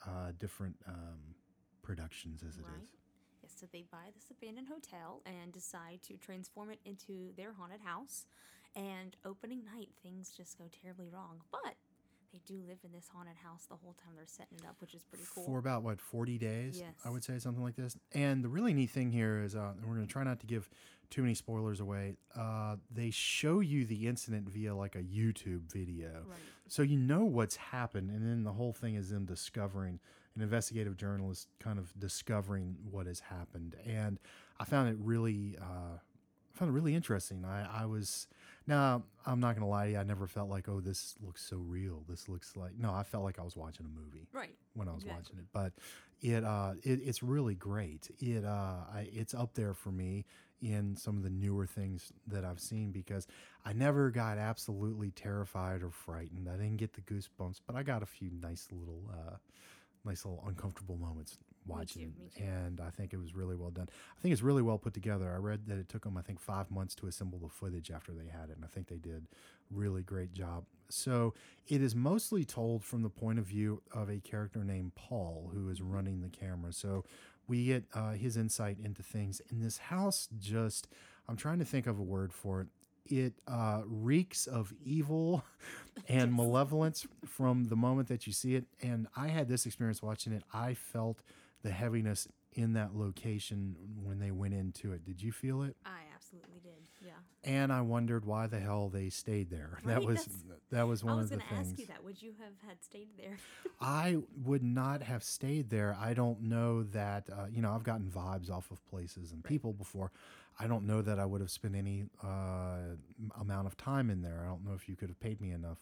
uh, 0.07 0.31
different 0.39 0.75
um, 0.87 1.35
productions 1.83 2.41
as 2.47 2.55
it 2.57 2.61
is. 2.61 2.67
Right. 2.67 2.89
Yes, 3.43 3.51
so 3.59 3.65
they 3.71 3.83
buy 3.91 4.07
this 4.15 4.25
abandoned 4.31 4.67
hotel 4.67 5.21
and 5.25 5.51
decide 5.51 5.99
to 6.03 6.13
transform 6.17 6.69
it 6.71 6.79
into 6.85 7.33
their 7.35 7.53
haunted 7.53 7.81
house. 7.81 8.25
And 8.75 9.17
opening 9.25 9.63
night, 9.65 9.89
things 10.01 10.31
just 10.35 10.57
go 10.57 10.65
terribly 10.81 11.09
wrong. 11.09 11.41
But 11.51 11.75
they 12.31 12.39
do 12.45 12.61
live 12.67 12.77
in 12.83 12.91
this 12.91 13.07
haunted 13.13 13.35
house 13.43 13.65
the 13.69 13.75
whole 13.75 13.93
time 13.93 14.13
they're 14.15 14.25
setting 14.25 14.57
it 14.59 14.65
up, 14.65 14.75
which 14.79 14.93
is 14.93 15.03
pretty 15.03 15.25
cool. 15.33 15.43
For 15.43 15.59
about 15.59 15.83
what 15.83 15.99
forty 15.99 16.37
days, 16.37 16.81
I 17.05 17.09
would 17.09 17.23
say 17.23 17.37
something 17.39 17.63
like 17.63 17.75
this. 17.75 17.95
And 18.13 18.43
the 18.43 18.49
really 18.49 18.73
neat 18.73 18.89
thing 18.91 19.11
here 19.11 19.41
is, 19.43 19.55
uh, 19.55 19.71
and 19.77 19.85
we're 19.85 19.95
going 19.95 20.07
to 20.07 20.11
try 20.11 20.23
not 20.23 20.39
to 20.41 20.45
give 20.47 20.69
too 21.09 21.21
many 21.21 21.33
spoilers 21.33 21.79
away. 21.81 22.15
Uh, 22.35 22.77
they 22.89 23.09
show 23.09 23.59
you 23.59 23.85
the 23.85 24.07
incident 24.07 24.47
via 24.49 24.73
like 24.73 24.95
a 24.95 25.03
YouTube 25.03 25.71
video, 25.71 26.23
Right. 26.25 26.37
so 26.69 26.81
you 26.83 26.97
know 26.97 27.25
what's 27.25 27.57
happened, 27.57 28.09
and 28.11 28.25
then 28.25 28.43
the 28.43 28.53
whole 28.53 28.71
thing 28.73 28.95
is 28.95 29.09
them 29.09 29.25
discovering 29.25 29.99
an 30.35 30.41
investigative 30.41 30.95
journalist 30.95 31.49
kind 31.59 31.77
of 31.77 31.91
discovering 31.99 32.77
what 32.89 33.05
has 33.07 33.19
happened. 33.19 33.75
And 33.85 34.17
I 34.57 34.63
found 34.63 34.87
it 34.87 34.95
really, 34.97 35.57
uh, 35.61 35.97
I 35.97 36.57
found 36.57 36.69
it 36.69 36.73
really 36.73 36.95
interesting. 36.95 37.43
I, 37.43 37.81
I 37.83 37.85
was 37.85 38.27
now 38.67 39.03
I'm 39.25 39.39
not 39.39 39.55
gonna 39.55 39.67
lie 39.67 39.85
to 39.85 39.91
you. 39.91 39.97
I 39.97 40.03
never 40.03 40.27
felt 40.27 40.49
like, 40.49 40.67
oh, 40.69 40.79
this 40.79 41.15
looks 41.25 41.43
so 41.45 41.57
real. 41.57 42.03
This 42.07 42.27
looks 42.29 42.55
like 42.55 42.77
no. 42.77 42.91
I 42.93 43.03
felt 43.03 43.23
like 43.23 43.39
I 43.39 43.43
was 43.43 43.55
watching 43.55 43.85
a 43.85 43.89
movie 43.89 44.27
Right. 44.33 44.55
when 44.73 44.87
I 44.87 44.93
was 44.93 45.03
Exactly. 45.03 45.23
watching 45.23 45.39
it. 45.39 45.45
But 45.53 45.73
it, 46.21 46.43
uh, 46.43 46.73
it 46.83 47.01
it's 47.03 47.23
really 47.23 47.55
great. 47.55 48.09
It 48.19 48.45
uh, 48.45 48.77
I, 48.93 49.09
it's 49.13 49.33
up 49.33 49.53
there 49.53 49.73
for 49.73 49.91
me 49.91 50.25
in 50.61 50.95
some 50.95 51.17
of 51.17 51.23
the 51.23 51.29
newer 51.31 51.65
things 51.65 52.13
that 52.27 52.45
I've 52.45 52.59
seen 52.59 52.91
because 52.91 53.25
I 53.65 53.73
never 53.73 54.11
got 54.11 54.37
absolutely 54.37 55.09
terrified 55.11 55.81
or 55.81 55.89
frightened. 55.89 56.47
I 56.47 56.51
didn't 56.51 56.77
get 56.77 56.93
the 56.93 57.01
goosebumps, 57.01 57.61
but 57.65 57.75
I 57.75 57.81
got 57.81 58.03
a 58.03 58.05
few 58.05 58.29
nice 58.41 58.67
little, 58.71 59.01
uh, 59.11 59.37
nice 60.05 60.25
little 60.25 60.43
uncomfortable 60.47 60.97
moments 60.97 61.37
watching, 61.65 62.13
me 62.19 62.29
too. 62.35 62.43
and 62.43 62.81
I 62.81 62.89
think 62.89 63.13
it 63.13 63.19
was 63.19 63.35
really 63.35 63.55
well 63.55 63.69
done. 63.69 63.87
I 64.17 64.21
think 64.21 64.33
it's 64.33 64.41
really 64.41 64.61
well 64.63 64.77
put 64.77 64.93
together. 64.93 65.31
I 65.31 65.37
read 65.37 65.67
that 65.67 65.77
it 65.77 65.89
took 65.89 66.03
them, 66.03 66.17
I 66.17 66.21
think, 66.21 66.39
five 66.39 66.71
months 66.71 66.95
to 66.95 67.07
assemble 67.07 67.39
the 67.39 67.49
footage 67.49 67.91
after 67.91 68.11
they 68.11 68.25
had 68.25 68.49
it, 68.49 68.55
and 68.55 68.65
I 68.65 68.67
think 68.67 68.87
they 68.87 68.97
did 68.97 69.27
really 69.69 70.01
great 70.01 70.33
job. 70.33 70.65
So 70.89 71.33
it 71.67 71.81
is 71.81 71.95
mostly 71.95 72.43
told 72.43 72.83
from 72.83 73.01
the 73.03 73.09
point 73.09 73.39
of 73.39 73.45
view 73.45 73.81
of 73.93 74.09
a 74.09 74.19
character 74.19 74.63
named 74.63 74.95
Paul 74.95 75.51
who 75.53 75.69
is 75.69 75.81
running 75.81 76.21
the 76.21 76.29
camera. 76.29 76.73
So 76.73 77.05
we 77.47 77.65
get 77.65 77.85
uh, 77.93 78.11
his 78.11 78.37
insight 78.37 78.77
into 78.83 79.03
things. 79.03 79.41
And 79.49 79.63
this 79.63 79.77
house 79.77 80.27
just, 80.39 80.87
I'm 81.27 81.37
trying 81.37 81.59
to 81.59 81.65
think 81.65 81.87
of 81.87 81.99
a 81.99 82.03
word 82.03 82.33
for 82.33 82.61
it. 82.61 82.67
It 83.05 83.33
uh, 83.47 83.81
reeks 83.85 84.47
of 84.47 84.73
evil 84.83 85.43
and 86.07 86.33
malevolence 86.33 87.05
from 87.25 87.65
the 87.65 87.75
moment 87.75 88.07
that 88.09 88.27
you 88.27 88.33
see 88.33 88.55
it. 88.55 88.65
And 88.81 89.07
I 89.15 89.27
had 89.27 89.47
this 89.47 89.65
experience 89.65 90.01
watching 90.01 90.33
it. 90.33 90.43
I 90.53 90.73
felt 90.73 91.21
the 91.63 91.71
heaviness 91.71 92.27
in 92.53 92.73
that 92.73 92.95
location 92.95 93.75
when 94.03 94.19
they 94.19 94.31
went 94.31 94.53
into 94.53 94.91
it. 94.91 95.05
Did 95.05 95.21
you 95.21 95.31
feel 95.31 95.63
it? 95.63 95.75
I 95.85 95.99
absolutely 96.13 96.59
did. 96.61 96.71
Yeah. 97.05 97.11
And 97.43 97.71
I 97.71 97.81
wondered 97.81 98.25
why 98.25 98.47
the 98.47 98.59
hell 98.59 98.89
they 98.89 99.09
stayed 99.09 99.49
there. 99.49 99.79
that 99.85 100.03
was 100.03 100.27
that 100.69 100.87
was 100.87 101.03
one 101.03 101.17
was 101.17 101.31
of 101.31 101.37
the 101.37 101.37
things. 101.37 101.51
I 101.51 101.57
was 101.57 101.65
going 101.65 101.65
to 101.65 101.71
ask 101.71 101.79
you 101.79 101.87
that. 101.87 102.03
Would 102.03 102.21
you 102.21 102.33
have 102.39 102.53
had 102.67 102.83
stayed 102.83 103.09
there? 103.17 103.37
I 103.81 104.17
would 104.43 104.63
not 104.63 105.01
have 105.01 105.23
stayed 105.23 105.69
there. 105.69 105.97
I 105.99 106.13
don't 106.13 106.43
know 106.43 106.83
that, 106.83 107.29
uh, 107.31 107.45
you 107.51 107.61
know, 107.61 107.71
I've 107.73 107.83
gotten 107.83 108.09
vibes 108.09 108.51
off 108.51 108.69
of 108.71 108.85
places 108.89 109.31
and 109.31 109.43
people 109.43 109.73
before. 109.73 110.11
I 110.63 110.67
don't 110.67 110.85
know 110.85 111.01
that 111.01 111.19
I 111.19 111.25
would 111.25 111.41
have 111.41 111.49
spent 111.51 111.75
any 111.75 112.05
uh, 112.23 112.95
amount 113.39 113.67
of 113.67 113.75
time 113.77 114.09
in 114.09 114.21
there. 114.21 114.41
I 114.43 114.47
don't 114.49 114.63
know 114.63 114.73
if 114.73 114.87
you 114.87 114.95
could 114.95 115.09
have 115.09 115.19
paid 115.19 115.41
me 115.41 115.51
enough 115.51 115.79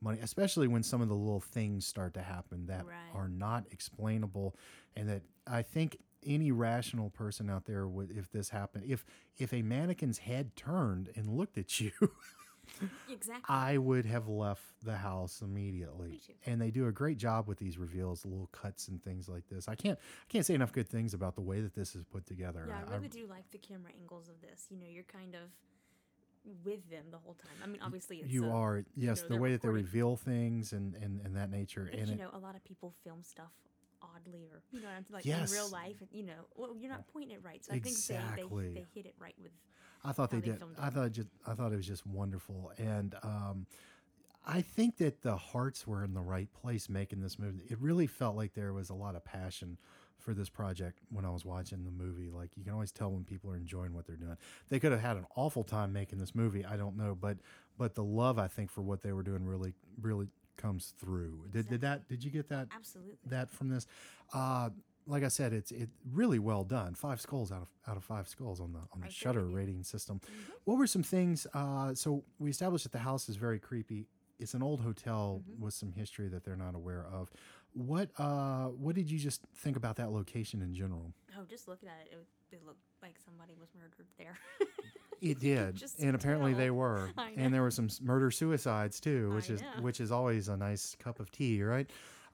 money, 0.00 0.18
especially 0.22 0.68
when 0.68 0.82
some 0.82 1.00
of 1.02 1.08
the 1.08 1.14
little 1.14 1.40
things 1.40 1.86
start 1.86 2.14
to 2.14 2.22
happen 2.22 2.66
that 2.66 2.84
Right. 2.86 2.94
are 3.14 3.28
not 3.28 3.64
explainable. 3.70 4.56
And 4.96 5.08
that 5.08 5.22
I 5.46 5.62
think 5.62 5.98
any 6.24 6.50
rational 6.52 7.10
person 7.10 7.50
out 7.50 7.66
there 7.66 7.86
would, 7.86 8.10
if 8.10 8.30
this 8.30 8.48
happened, 8.48 8.84
if, 8.88 9.04
if 9.36 9.52
a 9.52 9.62
mannequin's 9.62 10.18
head 10.18 10.56
turned 10.56 11.10
and 11.14 11.28
looked 11.28 11.58
at 11.58 11.78
you, 11.80 11.90
exactly. 13.10 13.44
I 13.48 13.78
would 13.78 14.06
have 14.06 14.28
left 14.28 14.62
the 14.82 14.96
house 14.96 15.40
immediately. 15.42 16.20
And 16.46 16.60
they 16.60 16.70
do 16.70 16.86
a 16.86 16.92
great 16.92 17.18
job 17.18 17.48
with 17.48 17.58
these 17.58 17.78
reveals, 17.78 18.24
little 18.24 18.48
cuts 18.52 18.88
and 18.88 19.02
things 19.02 19.28
like 19.28 19.48
this. 19.48 19.68
I 19.68 19.74
can't 19.74 19.98
I 19.98 20.32
can't 20.32 20.46
say 20.46 20.54
enough 20.54 20.72
good 20.72 20.88
things 20.88 21.14
about 21.14 21.34
the 21.34 21.40
way 21.40 21.60
that 21.60 21.74
this 21.74 21.94
is 21.94 22.04
put 22.04 22.26
together. 22.26 22.64
yeah, 22.68 22.80
I 22.88 22.94
really 22.96 23.08
do 23.08 23.26
like 23.26 23.50
the 23.50 23.58
camera 23.58 23.92
angles 24.00 24.28
of 24.28 24.40
this. 24.40 24.66
You 24.70 24.78
know, 24.78 24.86
you're 24.88 25.04
kind 25.04 25.34
of 25.34 25.42
with 26.64 26.88
them 26.90 27.04
the 27.10 27.18
whole 27.18 27.34
time. 27.34 27.52
I 27.62 27.66
mean, 27.66 27.80
obviously, 27.82 28.18
it's 28.18 28.32
you 28.32 28.46
a- 28.46 28.50
are 28.50 28.84
yes, 28.96 29.22
know, 29.22 29.36
the 29.36 29.40
way 29.40 29.52
that 29.52 29.62
they 29.62 29.68
reveal 29.68 30.16
things 30.16 30.72
and 30.72 30.94
and, 30.96 31.20
and 31.24 31.36
that 31.36 31.50
nature. 31.50 31.88
But 31.90 32.00
and 32.00 32.08
you 32.08 32.14
it, 32.14 32.18
know, 32.18 32.30
a 32.32 32.38
lot 32.38 32.56
of 32.56 32.64
people 32.64 32.92
film 33.04 33.22
stuff 33.22 33.52
oddly, 34.02 34.48
or 34.52 34.62
you 34.72 34.80
know, 34.80 34.88
what 34.88 34.96
I'm 34.96 35.06
like 35.10 35.26
in 35.26 35.50
real 35.50 35.68
life. 35.68 35.96
You 36.10 36.24
know, 36.24 36.46
well, 36.56 36.74
you're 36.76 36.90
not 36.90 37.00
uh, 37.00 37.12
pointing 37.12 37.32
it 37.32 37.40
right. 37.44 37.64
So 37.64 37.72
I 37.72 37.78
think 37.78 37.96
they, 37.96 38.42
they 38.42 38.68
they 38.74 38.86
hit 38.94 39.06
it 39.06 39.14
right 39.20 39.34
with. 39.40 39.52
I 40.04 40.12
thought 40.12 40.30
they 40.30 40.40
they 40.40 40.52
did. 40.52 40.62
I 40.80 40.90
thought 40.90 41.06
it 41.06 41.12
just 41.12 41.28
I 41.46 41.54
thought 41.54 41.72
it 41.72 41.76
was 41.76 41.86
just 41.86 42.06
wonderful, 42.06 42.72
and 42.78 43.14
um, 43.22 43.66
I 44.46 44.60
think 44.62 44.96
that 44.98 45.22
the 45.22 45.36
hearts 45.36 45.86
were 45.86 46.04
in 46.04 46.14
the 46.14 46.20
right 46.20 46.48
place 46.52 46.88
making 46.88 47.20
this 47.20 47.38
movie. 47.38 47.62
It 47.68 47.78
really 47.80 48.06
felt 48.06 48.36
like 48.36 48.54
there 48.54 48.72
was 48.72 48.90
a 48.90 48.94
lot 48.94 49.14
of 49.14 49.24
passion 49.24 49.78
for 50.18 50.34
this 50.34 50.48
project 50.48 51.00
when 51.10 51.24
I 51.24 51.30
was 51.30 51.44
watching 51.44 51.84
the 51.84 51.90
movie. 51.90 52.30
Like 52.30 52.50
you 52.56 52.64
can 52.64 52.72
always 52.72 52.92
tell 52.92 53.10
when 53.10 53.24
people 53.24 53.50
are 53.50 53.56
enjoying 53.56 53.92
what 53.94 54.06
they're 54.06 54.16
doing. 54.16 54.36
They 54.68 54.80
could 54.80 54.92
have 54.92 55.00
had 55.00 55.16
an 55.16 55.26
awful 55.36 55.64
time 55.64 55.92
making 55.92 56.18
this 56.18 56.34
movie. 56.34 56.64
I 56.64 56.76
don't 56.76 56.96
know, 56.96 57.16
but 57.20 57.38
but 57.78 57.94
the 57.94 58.04
love 58.04 58.38
I 58.38 58.48
think 58.48 58.70
for 58.70 58.82
what 58.82 59.02
they 59.02 59.12
were 59.12 59.22
doing 59.22 59.46
really 59.46 59.74
really 60.00 60.28
comes 60.56 60.94
through. 60.98 61.46
Did 61.52 61.68
did 61.68 61.80
that? 61.82 62.08
Did 62.08 62.24
you 62.24 62.30
get 62.30 62.48
that? 62.48 62.68
Absolutely. 62.74 63.14
That 63.26 63.50
from 63.50 63.68
this. 63.68 63.86
Uh, 64.32 64.70
like 65.06 65.24
I 65.24 65.28
said, 65.28 65.52
it's 65.52 65.70
it 65.72 65.88
really 66.12 66.38
well 66.38 66.64
done. 66.64 66.94
Five 66.94 67.20
skulls 67.20 67.50
out 67.52 67.62
of 67.62 67.68
out 67.88 67.96
of 67.96 68.04
five 68.04 68.28
skulls 68.28 68.60
on 68.60 68.72
the 68.72 68.78
on 68.92 69.00
the 69.00 69.00
there 69.02 69.10
Shudder 69.10 69.46
rating 69.46 69.82
system. 69.82 70.20
What 70.64 70.78
were 70.78 70.86
some 70.86 71.02
things? 71.02 71.46
Uh, 71.54 71.94
so 71.94 72.24
we 72.38 72.50
established 72.50 72.84
that 72.84 72.92
the 72.92 72.98
house 72.98 73.28
is 73.28 73.36
very 73.36 73.58
creepy. 73.58 74.06
It's 74.38 74.54
an 74.54 74.62
old 74.62 74.80
hotel 74.80 75.42
with 75.58 75.74
some 75.74 75.92
history 75.92 76.28
that 76.28 76.44
they're 76.44 76.56
not 76.56 76.74
aware 76.74 77.06
of. 77.12 77.30
What 77.74 78.10
uh, 78.18 78.66
what 78.66 78.94
did 78.94 79.10
you 79.10 79.18
just 79.18 79.42
think 79.56 79.76
about 79.76 79.96
that 79.96 80.10
location 80.12 80.62
in 80.62 80.74
general? 80.74 81.12
Oh, 81.38 81.44
just 81.48 81.68
looking 81.68 81.88
at 81.88 82.06
it, 82.10 82.14
it, 82.50 82.56
it 82.56 82.66
looked 82.66 82.82
like 83.02 83.16
somebody 83.24 83.54
was 83.58 83.68
murdered 83.78 84.06
there. 84.18 84.38
It 85.20 85.38
did, 85.38 85.76
just 85.76 86.00
and 86.00 86.16
apparently 86.16 86.50
tell. 86.50 86.58
they 86.58 86.70
were, 86.72 87.10
and 87.36 87.54
there 87.54 87.62
were 87.62 87.70
some 87.70 87.88
murder 88.00 88.32
suicides 88.32 88.98
too, 88.98 89.30
which 89.32 89.50
I 89.50 89.54
is 89.54 89.60
know. 89.62 89.68
which 89.80 90.00
is 90.00 90.10
always 90.10 90.48
a 90.48 90.56
nice 90.56 90.96
cup 90.98 91.20
of 91.20 91.30
tea, 91.30 91.62
right? 91.62 91.88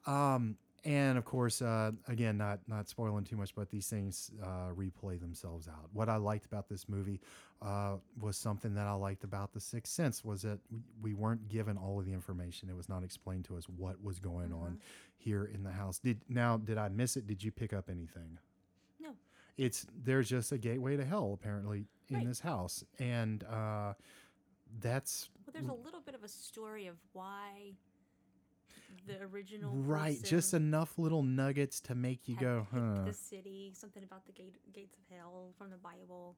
Um, 0.07 0.57
and 0.85 1.18
of 1.18 1.24
course, 1.24 1.61
uh, 1.62 1.93
again, 2.07 2.37
not 2.39 2.61
not 2.68 2.89
spoiling 2.89 3.24
too 3.24 3.37
much, 3.37 3.55
but 3.55 3.70
these 3.70 3.89
things 3.89 4.31
uh, 4.43 4.68
replay 4.76 5.18
themselves 5.20 5.68
out. 5.68 5.89
What 5.93 6.09
I 6.09 6.16
liked 6.16 6.47
about 6.47 6.68
this 6.68 6.89
movie 6.89 7.20
uh, 7.61 7.97
was 8.20 8.37
something 8.37 8.74
that 8.74 8.87
I 8.87 8.93
liked 8.93 9.24
about 9.24 9.53
The 9.53 9.61
Sixth 9.61 9.93
Sense 9.93 10.24
was 10.24 10.43
that 10.43 10.59
we, 10.70 10.81
we 11.03 11.14
weren't 11.14 11.49
given 11.49 11.76
all 11.76 11.99
of 11.99 12.07
the 12.07 12.12
information. 12.12 12.68
It 12.68 12.76
was 12.76 12.89
not 12.89 13.03
explained 13.03 13.45
to 13.47 13.57
us 13.57 13.64
what 13.68 14.03
was 14.03 14.18
going 14.20 14.53
on 14.53 14.68
Mm-hmm. 14.68 14.76
here 15.16 15.51
in 15.53 15.64
the 15.64 15.72
house. 15.72 15.99
Did 15.99 16.20
now 16.29 16.57
did 16.57 16.79
I 16.79 16.89
miss 16.89 17.16
it? 17.16 17.26
Did 17.26 17.43
you 17.43 17.51
pick 17.51 17.72
up 17.72 17.89
anything? 17.91 18.39
no. 19.01 19.11
it's 19.57 19.87
there's 20.05 20.29
just 20.29 20.53
a 20.53 20.59
gateway 20.59 20.97
to 20.97 21.05
hell 21.05 21.33
apparently 21.35 21.87
in 22.09 22.16
Right. 22.16 22.26
this 22.26 22.41
house 22.41 22.85
and 23.01 23.43
uh 23.45 23.95
that's 24.81 25.29
Well, 25.47 25.53
there's 25.53 25.68
a 25.68 25.85
little 25.85 26.01
bit 26.01 26.14
of 26.14 26.22
a 26.24 26.29
story 26.29 26.87
of 26.87 26.97
why 27.12 27.72
the 29.07 29.20
original 29.32 29.70
right 29.74 30.22
just 30.24 30.55
enough 30.55 30.99
little 30.99 31.22
nuggets 31.22 31.80
to 31.80 31.95
make 31.95 32.26
you 32.28 32.34
had 32.36 32.43
go 32.43 32.66
huh 32.72 33.05
the 33.05 33.12
city, 33.12 33.72
something 33.74 34.03
about 34.03 34.24
the 34.26 34.32
gate, 34.32 34.57
gates 34.72 34.97
of 34.97 35.16
hell 35.16 35.53
from 35.59 35.70
the 35.70 35.76
Bible. 35.76 36.36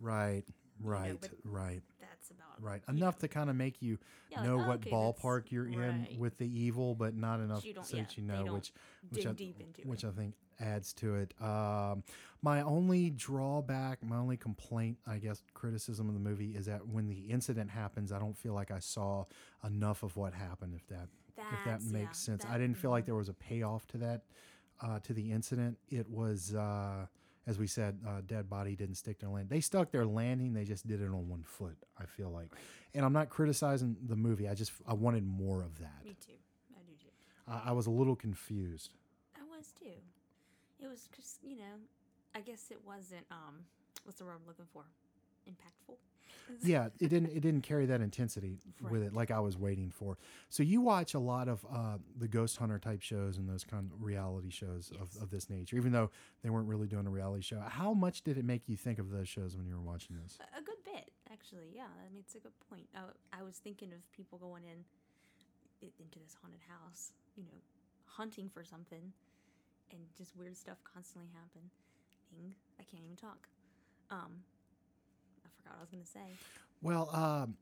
right 0.00 0.44
right 0.82 1.18
but- 1.20 1.30
right 1.44 1.82
That's 2.00 2.30
about 2.30 2.62
right 2.62 2.82
enough 2.88 3.16
know, 3.16 3.20
to 3.20 3.28
kind 3.28 3.50
of 3.50 3.56
make 3.56 3.82
you 3.82 3.98
Yeah, 4.30 4.38
like, 4.40 4.46
know 4.48 4.54
oh, 4.62 4.68
what 4.68 4.76
okay, 4.80 4.90
ballpark 4.90 5.50
you're 5.50 5.68
in 5.68 5.78
right. 6.08 6.18
with 6.18 6.38
the 6.38 6.46
evil 6.48 6.94
but 6.94 7.14
not 7.14 7.40
enough 7.40 7.64
you 7.64 7.74
so 7.82 7.96
yeah, 7.96 8.02
that 8.04 8.16
you 8.16 8.22
know 8.24 8.54
which 8.54 8.72
which 9.10 9.22
dig 9.24 9.26
I, 9.30 9.32
deep 9.32 9.60
into 9.60 9.88
which. 9.88 10.04
I 10.04 10.10
think 10.10 10.34
adds 10.62 10.92
to 10.92 11.14
it. 11.14 11.32
Um, 11.40 12.02
my 12.42 12.60
only 12.60 13.08
drawback, 13.08 14.02
my 14.04 14.16
only 14.16 14.36
complaint, 14.36 14.98
I 15.06 15.16
guess, 15.16 15.42
criticism 15.54 16.06
of 16.08 16.12
the 16.12 16.20
movie 16.20 16.54
is 16.54 16.66
that 16.66 16.86
when 16.86 17.08
the 17.08 17.30
incident 17.30 17.70
happens, 17.70 18.12
I 18.12 18.18
don't 18.18 18.36
feel 18.36 18.52
like 18.52 18.70
I 18.70 18.78
saw 18.78 19.24
enough 19.64 20.02
of 20.02 20.16
what 20.16 20.34
happened. 20.34 20.74
If 20.74 20.86
that 20.88 21.08
if 21.52 21.58
that 21.64 21.64
That's- 21.64 21.90
makes 21.90 22.04
yeah, 22.28 22.32
sense, 22.32 22.44
I 22.44 22.52
that- 22.52 22.58
didn't 22.58 22.76
feel 22.76 22.90
like 22.90 23.06
there 23.06 23.14
was 23.14 23.28
a 23.28 23.34
payoff 23.34 23.86
to 23.88 23.98
that 23.98 24.22
uh, 24.80 24.98
to 25.00 25.12
the 25.12 25.30
incident. 25.32 25.78
It 25.88 26.08
was. 26.10 26.54
Uh, 26.54 27.06
as 27.46 27.58
we 27.58 27.66
said, 27.66 27.98
uh, 28.06 28.20
dead 28.26 28.48
body 28.50 28.76
didn't 28.76 28.94
stick 28.96 29.18
their 29.18 29.30
land. 29.30 29.48
They 29.48 29.60
stuck 29.60 29.90
their 29.90 30.04
landing. 30.04 30.52
They 30.52 30.64
just 30.64 30.86
did 30.86 31.00
it 31.00 31.06
on 31.06 31.28
one 31.28 31.42
foot. 31.42 31.76
I 31.98 32.04
feel 32.04 32.30
like, 32.30 32.48
and 32.94 33.04
I'm 33.04 33.14
not 33.14 33.28
criticizing 33.30 33.96
the 34.06 34.14
movie. 34.14 34.46
I 34.46 34.54
just 34.54 34.70
I 34.86 34.92
wanted 34.92 35.24
more 35.26 35.62
of 35.62 35.78
that. 35.80 36.04
Me 36.04 36.14
too. 36.24 36.34
I 36.76 36.80
do 36.86 36.92
too. 37.00 37.10
I, 37.48 37.70
I 37.70 37.72
was 37.72 37.86
a 37.86 37.90
little 37.90 38.14
confused. 38.14 38.92
I 39.34 39.40
was 39.56 39.72
too. 39.72 39.86
It 40.80 40.86
was 40.86 41.08
just, 41.16 41.38
you 41.42 41.56
know, 41.56 41.80
I 42.34 42.40
guess 42.40 42.66
it 42.70 42.78
wasn't 42.86 43.24
um 43.30 43.64
what's 44.04 44.18
the 44.18 44.26
word 44.26 44.34
I'm 44.40 44.46
looking 44.46 44.66
for? 44.72 44.84
Impactful. 45.48 45.96
Yeah 46.62 46.88
it 47.00 47.08
didn't 47.08 47.30
it 47.30 47.40
didn't 47.40 47.62
carry 47.62 47.86
that 47.86 48.00
intensity 48.00 48.58
with 48.90 49.02
it 49.02 49.12
like 49.14 49.30
i 49.30 49.40
was 49.40 49.56
waiting 49.56 49.90
for 49.90 50.18
so 50.48 50.62
you 50.62 50.80
watch 50.80 51.14
a 51.14 51.18
lot 51.18 51.48
of 51.48 51.64
uh, 51.72 51.96
the 52.18 52.28
ghost 52.28 52.56
hunter 52.58 52.78
type 52.78 53.00
shows 53.02 53.38
and 53.38 53.48
those 53.48 53.64
kind 53.64 53.90
of 53.92 54.02
reality 54.02 54.50
shows 54.50 54.90
Yes. 54.92 55.00
of, 55.16 55.22
of 55.22 55.30
this 55.30 55.48
nature 55.48 55.76
even 55.76 55.92
though 55.92 56.10
they 56.42 56.50
weren't 56.50 56.68
really 56.68 56.86
doing 56.86 57.06
a 57.06 57.10
reality 57.10 57.42
show 57.42 57.60
how 57.60 57.92
much 57.94 58.22
did 58.22 58.36
it 58.36 58.44
make 58.44 58.68
you 58.68 58.76
think 58.76 58.98
of 58.98 59.10
those 59.10 59.28
shows 59.28 59.56
when 59.56 59.66
you 59.66 59.74
were 59.74 59.82
watching 59.82 60.16
this 60.22 60.38
A- 60.56 60.62
good 60.62 60.82
bit, 60.84 61.10
actually. 61.32 61.70
Yeah, 61.74 61.84
I 61.84 62.08
mean, 62.12 62.20
it's 62.24 62.34
a 62.34 62.38
good 62.40 62.58
point. 62.68 62.86
I, 62.94 63.02
I 63.38 63.42
was 63.42 63.56
thinking 63.58 63.92
of 63.92 64.00
people 64.12 64.38
going 64.38 64.64
in 64.64 64.84
into 65.82 66.18
this 66.18 66.36
haunted 66.40 66.60
house, 66.68 67.12
you 67.36 67.44
know, 67.44 67.58
hunting 68.06 68.50
for 68.52 68.64
something, 68.64 69.12
and 69.92 70.00
just 70.18 70.36
weird 70.36 70.56
stuff 70.56 70.78
constantly 70.84 71.30
happen. 71.32 71.70
Thing, 72.30 72.54
I 72.78 72.84
can't 72.84 73.02
even 73.04 73.16
talk. 73.16 73.48
Um, 74.10 74.42
forgot 75.62 75.74
what 75.74 75.78
I 75.78 75.80
was 75.82 75.90
gonna 75.90 76.06
say. 76.06 76.36
well 76.82 77.10
um, 77.14 77.56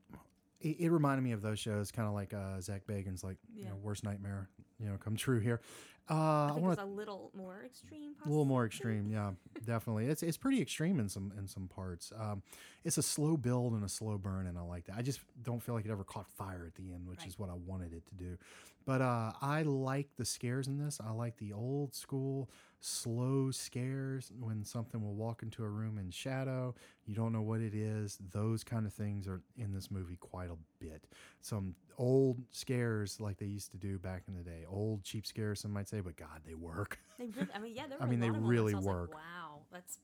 it, 0.61 0.77
it 0.79 0.89
reminded 0.89 1.23
me 1.23 1.31
of 1.31 1.41
those 1.41 1.59
shows 1.59 1.91
kind 1.91 2.07
of 2.07 2.13
like 2.13 2.33
uh, 2.33 2.59
Zak 2.61 2.85
Bagans 2.87 3.23
like 3.23 3.37
you 3.55 3.65
know 3.65 3.75
worst 3.81 4.03
nightmare 4.03 4.49
you 4.79 4.87
know 4.87 4.97
come 4.97 5.15
true 5.15 5.39
here 5.39 5.61
uh, 6.09 6.13
I 6.13 6.53
i 6.55 6.59
want 6.59 6.79
a 6.79 6.85
little 6.85 7.31
more 7.35 7.61
extreme. 7.65 8.15
a 8.25 8.27
little 8.29 8.45
more 8.45 8.65
extreme 8.65 9.07
yeah 9.07 9.31
definitely. 9.65 10.05
It's 10.07 10.23
it's 10.23 10.37
pretty 10.37 10.61
extreme 10.61 10.99
in 10.99 11.07
some 11.09 11.31
in 11.37 11.47
some 11.47 11.67
parts. 11.67 12.11
Um 12.19 12.41
it's 12.83 12.97
a 12.97 13.03
slow 13.03 13.37
build 13.37 13.73
and 13.73 13.83
a 13.83 13.89
slow 13.89 14.17
burn 14.17 14.47
and 14.47 14.57
i 14.57 14.61
like 14.61 14.85
that. 14.85 14.95
I 14.97 15.01
just 15.01 15.19
don't 15.43 15.61
feel 15.61 15.75
like 15.75 15.85
it 15.85 15.91
ever 15.91 16.03
caught 16.03 16.29
fire 16.31 16.65
at 16.65 16.75
the 16.75 16.91
end 16.93 17.07
which 17.07 17.19
Right. 17.19 17.27
is 17.27 17.37
what 17.37 17.49
i 17.49 17.53
wanted 17.53 17.93
it 17.93 18.05
to 18.07 18.15
do. 18.15 18.37
But 18.85 19.01
uh 19.01 19.33
i 19.41 19.61
like 19.63 20.09
the 20.17 20.25
scares 20.25 20.67
in 20.67 20.77
this. 20.77 20.99
I 21.05 21.11
like 21.11 21.37
the 21.37 21.53
old 21.53 21.93
school 21.93 22.49
slow 22.81 23.51
scares 23.51 24.31
when 24.39 24.63
something 24.63 25.03
will 25.03 25.13
walk 25.15 25.43
into 25.43 25.63
a 25.63 25.69
room 25.69 25.97
in 25.97 26.09
shadow. 26.11 26.73
You 27.05 27.13
don't 27.13 27.33
know 27.33 27.41
what 27.41 27.59
it 27.61 27.75
is. 27.75 28.17
Those 28.31 28.63
kind 28.63 28.85
of 28.87 28.93
things 28.93 29.27
are 29.27 29.41
in 29.57 29.73
this 29.73 29.91
movie 29.91 30.15
quite 30.15 30.49
a 30.49 30.55
bit. 30.79 31.03
Some 31.41 31.75
old 31.99 32.41
scares 32.51 33.19
like 33.19 33.37
they 33.37 33.45
used 33.45 33.69
to 33.71 33.77
do 33.77 33.99
back 33.99 34.23
in 34.27 34.33
the 34.35 34.41
day 34.41 34.63
old 34.67 35.03
cheap 35.03 35.27
scares 35.27 35.59
some 35.59 35.71
might 35.71 35.87
say 35.87 35.99
but 35.99 36.15
god 36.15 36.41
they 36.47 36.55
work 36.55 36.97
They 37.19 37.25
really, 37.25 37.49
I 37.53 37.59
mean, 37.59 37.75
yeah, 37.75 37.85
there 37.87 38.01
I 38.01 38.05
mean, 38.05 38.19
they 38.21 38.27
lot 38.29 38.37
of 38.37 38.41
moments 38.43 38.49
really 38.61 38.73
work. 38.75 39.09
Like, 39.13 39.17
wow, 39.23 39.59
that's 39.73 39.97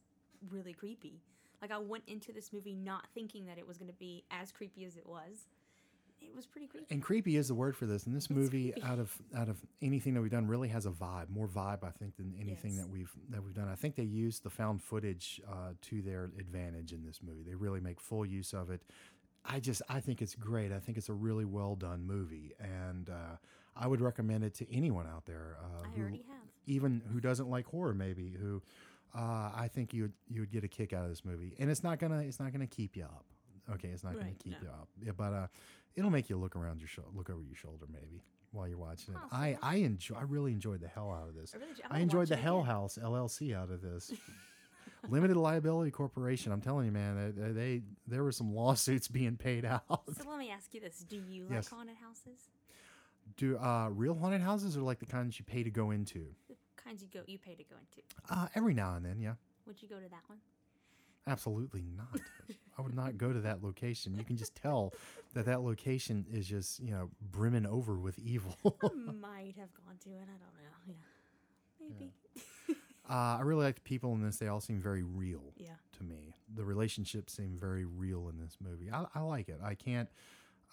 really 0.52 0.74
creepy. 0.74 1.22
Like 1.62 1.72
I 1.72 1.78
went 1.78 2.04
into 2.08 2.34
this 2.34 2.52
movie 2.52 2.76
not 2.76 3.08
thinking 3.14 3.46
that 3.46 3.58
it 3.58 3.66
was 3.66 3.78
going 3.78 3.88
to 3.88 3.98
be 3.98 4.26
as 4.30 4.52
creepy 4.52 4.84
as 4.84 4.98
it 4.98 5.08
was. 5.08 5.48
It 6.22 6.36
was 6.36 6.46
pretty 6.46 6.68
creepy. 6.68 6.88
and 6.90 7.02
creepy 7.04 7.38
is 7.38 7.48
the 7.50 7.54
word 7.56 7.76
for 7.78 7.86
this. 7.86 8.06
And 8.06 8.16
this 8.16 8.30
movie, 8.30 8.74
out 8.84 9.00
of 9.00 9.14
out 9.36 9.48
of 9.48 9.58
anything 9.82 10.14
that 10.16 10.22
we've 10.22 10.32
done, 10.32 10.48
really 10.48 10.68
has 10.70 10.86
a 10.86 10.90
vibe, 10.90 11.30
more 11.30 11.48
vibe, 11.48 11.84
I 11.84 11.92
think, 11.92 12.18
than 12.18 12.34
anything 12.40 12.74
Yes. 12.74 12.82
that 12.84 12.90
we've 12.90 13.12
that 13.30 13.44
we've 13.44 13.54
done. 13.54 13.70
I 13.70 13.76
think 13.76 13.96
they 13.96 14.04
used 14.04 14.44
the 14.44 14.50
found 14.50 14.82
footage 14.84 15.40
uh, 15.48 15.74
to 15.84 16.02
their 16.02 16.32
advantage 16.40 16.92
in 16.94 17.06
this 17.06 17.20
movie. 17.24 17.44
They 17.44 17.56
really 17.56 17.80
make 17.80 18.02
full 18.02 18.26
use 18.26 18.54
of 18.54 18.70
it. 18.72 18.82
I 19.48 19.60
just 19.60 19.82
I 19.90 20.00
think 20.00 20.22
it's 20.22 20.36
great. 20.36 20.72
I 20.72 20.80
think 20.80 20.98
it's 20.98 21.10
a 21.10 21.14
really 21.14 21.46
well 21.46 21.76
done 21.76 22.06
movie, 22.06 22.54
and 22.60 23.10
uh, 23.10 23.38
I 23.76 23.88
would 23.88 24.02
recommend 24.02 24.44
it 24.44 24.54
to 24.56 24.76
anyone 24.76 25.08
out 25.08 25.26
there. 25.26 25.58
Uh, 25.60 25.86
I 25.86 25.88
who, 25.96 26.02
already 26.02 26.24
have. 26.28 26.38
even 26.66 27.02
who 27.12 27.20
doesn't 27.20 27.50
like 27.50 27.66
horror, 27.66 27.94
maybe 27.94 28.36
who. 28.40 28.62
Uh, 29.14 29.50
I 29.56 29.70
think 29.74 29.94
you 29.94 30.04
would 30.04 30.14
you 30.30 30.42
would 30.42 30.52
get 30.52 30.64
a 30.64 30.68
kick 30.68 30.94
out 30.94 31.04
of 31.04 31.10
this 31.10 31.24
movie, 31.24 31.56
and 31.60 31.70
it's 31.70 31.84
not 31.84 32.00
gonna 32.00 32.20
it's 32.20 32.40
not 32.40 32.52
gonna 32.52 32.68
keep 32.68 32.98
you 32.98 33.04
up. 33.04 33.26
Okay, 33.74 33.88
it's 33.90 34.04
not 34.04 34.14
gonna 34.14 34.34
keep 34.44 34.54
no. 34.54 34.68
you 34.68 34.70
up. 34.70 34.88
Yeah, 35.02 35.12
but 35.16 35.34
uh, 35.34 35.48
it'll 35.96 36.12
make 36.12 36.30
you 36.30 36.38
look 36.38 36.56
around 36.56 36.80
your 36.80 36.88
shoulder, 36.88 37.12
look 37.16 37.30
over 37.30 37.42
your 37.42 37.56
shoulder, 37.56 37.86
maybe 37.92 38.22
while 38.52 38.68
you're 38.68 38.78
watching 38.78 39.14
it. 39.14 39.20
I 39.32 39.58
I 39.62 39.76
enjoy 39.78 40.16
I 40.16 40.24
really 40.24 40.52
enjoyed 40.52 40.82
the 40.82 40.88
hell 40.88 41.12
out 41.12 41.30
of 41.30 41.36
this. 41.36 41.54
I 41.54 41.58
really. 41.60 41.72
I 41.90 41.98
I 41.98 42.00
enjoyed 42.00 42.28
the 42.28 42.36
Hell 42.36 42.60
again. 42.60 42.72
House 42.72 42.98
LLC 43.02 43.56
out 43.56 43.70
of 43.70 43.82
this. 43.82 44.12
Limited 45.10 45.38
Liability 45.38 45.92
Corporation. 45.92 46.52
I'm 46.52 46.62
telling 46.62 46.86
you, 46.86 46.92
man, 46.92 47.34
they, 47.36 47.52
they 47.52 47.82
there 48.08 48.24
were 48.24 48.32
some 48.32 48.54
lawsuits 48.54 49.08
being 49.10 49.38
paid 49.38 49.66
out. 49.66 49.84
So 49.90 50.30
let 50.30 50.40
me 50.40 50.52
ask 50.52 50.74
you 50.74 50.82
this: 50.82 51.00
Do 51.00 51.22
you 51.28 51.46
like 51.50 51.68
haunted 51.68 51.96
houses? 51.98 52.40
Do 53.38 53.58
uh, 53.58 53.90
real 53.90 54.14
haunted 54.14 54.42
houses 54.42 54.78
are 54.78 54.82
like 54.82 55.00
the 55.00 55.06
kinds 55.06 55.40
you 55.40 55.46
pay 55.46 55.64
to 55.64 55.72
go 55.72 55.92
into? 55.92 56.28
The 56.48 56.56
kinds 56.78 57.02
you 57.02 57.08
go, 57.12 57.22
you 57.26 57.40
pay 57.40 57.56
to 57.56 57.64
go 57.64 57.76
into. 57.80 58.02
Uh, 58.30 58.48
every 58.56 58.74
now 58.74 58.96
and 58.96 59.06
then, 59.06 59.20
yeah. 59.20 59.34
Would 59.66 59.82
you 59.82 59.88
go 59.88 59.96
to 59.96 60.10
that 60.10 60.22
one? 60.28 60.38
Absolutely 61.28 61.84
not. 61.98 62.22
I 62.78 62.82
would 62.84 62.94
not 62.94 63.18
go 63.18 63.34
to 63.34 63.40
that 63.42 63.64
location. 63.64 64.14
You 64.16 64.24
can 64.24 64.38
just 64.38 64.54
tell 64.56 64.94
that 65.34 65.46
that 65.46 65.62
location 65.62 66.26
is 66.32 66.48
just, 66.48 66.80
you 66.80 66.92
know, 66.92 67.10
brimming 67.32 67.66
over 67.66 67.96
with 67.96 68.20
evil. 68.20 68.56
I 68.64 68.72
might 69.20 69.56
have 69.58 69.74
gone 69.74 69.98
to 70.04 70.10
it. 70.10 70.22
I 70.22 70.38
don't 70.38 70.54
know. 70.54 70.70
Yeah, 70.88 70.94
maybe. 71.80 72.12
Uh, 73.10 73.38
I 73.38 73.42
really 73.42 73.64
like 73.64 73.76
the 73.76 73.82
people 73.82 74.14
in 74.14 74.22
this. 74.24 74.38
They 74.38 74.48
all 74.48 74.62
seem 74.62 74.82
very 74.82 75.04
real 75.04 75.54
Yeah. 75.58 75.76
to 75.98 76.04
me. 76.04 76.34
The 76.56 76.64
relationships 76.66 77.34
seem 77.34 77.58
very 77.60 77.86
real 77.86 78.30
in 78.30 78.40
this 78.40 78.58
movie. 78.62 78.90
I, 78.92 79.06
I 79.14 79.20
like 79.22 79.50
it. 79.50 79.60
I 79.64 79.76
can't, 79.76 80.10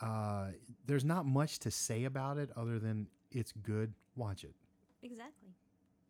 uh, 0.01 0.49
there's 0.87 1.05
not 1.05 1.27
much 1.27 1.59
to 1.61 1.71
say 1.71 2.05
about 2.05 2.39
it 2.39 2.51
other 2.57 2.79
than 2.79 3.07
it's 3.31 3.53
good. 3.63 3.93
Watch 4.17 4.45
it. 4.45 4.55
Exactly. 5.03 5.51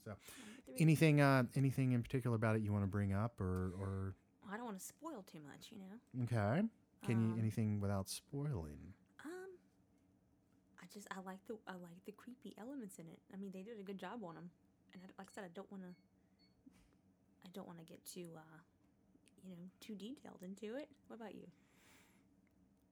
So, 0.04 0.10
I'm 0.12 0.16
with 0.56 0.66
the 0.66 0.72
re- 0.72 0.78
anything, 0.80 1.20
uh, 1.20 1.44
anything 1.56 1.92
in 1.92 2.02
particular 2.02 2.36
about 2.36 2.56
it 2.56 2.62
you 2.62 2.72
want 2.72 2.84
to 2.84 2.88
bring 2.90 3.12
up 3.12 3.40
or, 3.40 3.72
or, 3.80 4.14
I 4.52 4.56
don't 4.56 4.66
want 4.66 4.78
to 4.78 4.84
spoil 4.84 5.24
too 5.30 5.38
much, 5.46 5.70
you 5.70 5.78
know. 5.78 6.24
okay. 6.24 6.62
Can 7.04 7.20
you, 7.20 7.32
Um, 7.32 7.38
anything 7.38 7.80
without 7.80 8.08
spoiling? 8.08 8.92
Um, 9.24 9.50
I 10.80 10.84
just 10.92 11.06
I 11.10 11.20
like 11.24 11.38
the 11.46 11.56
I 11.66 11.72
like 11.72 12.04
the 12.06 12.12
creepy 12.12 12.54
elements 12.58 12.98
in 12.98 13.06
it. 13.06 13.18
I 13.32 13.36
mean, 13.36 13.50
they 13.52 13.62
did 13.62 13.78
a 13.80 13.82
good 13.82 13.98
job 13.98 14.22
on 14.24 14.34
them, 14.34 14.50
and 14.92 15.02
I, 15.02 15.06
like 15.18 15.28
I 15.30 15.34
said, 15.34 15.44
I 15.44 15.48
don't 15.54 15.70
want 15.70 15.82
to 15.84 15.94
I 17.44 17.48
don't 17.52 17.66
want 17.66 17.78
to 17.78 17.84
get 17.84 18.04
too, 18.04 18.28
uh, 18.36 18.58
you 19.44 19.50
know, 19.56 19.62
too 19.80 19.94
detailed 19.94 20.42
into 20.42 20.76
it. 20.76 20.88
What 21.08 21.16
about 21.16 21.34
you? 21.34 21.46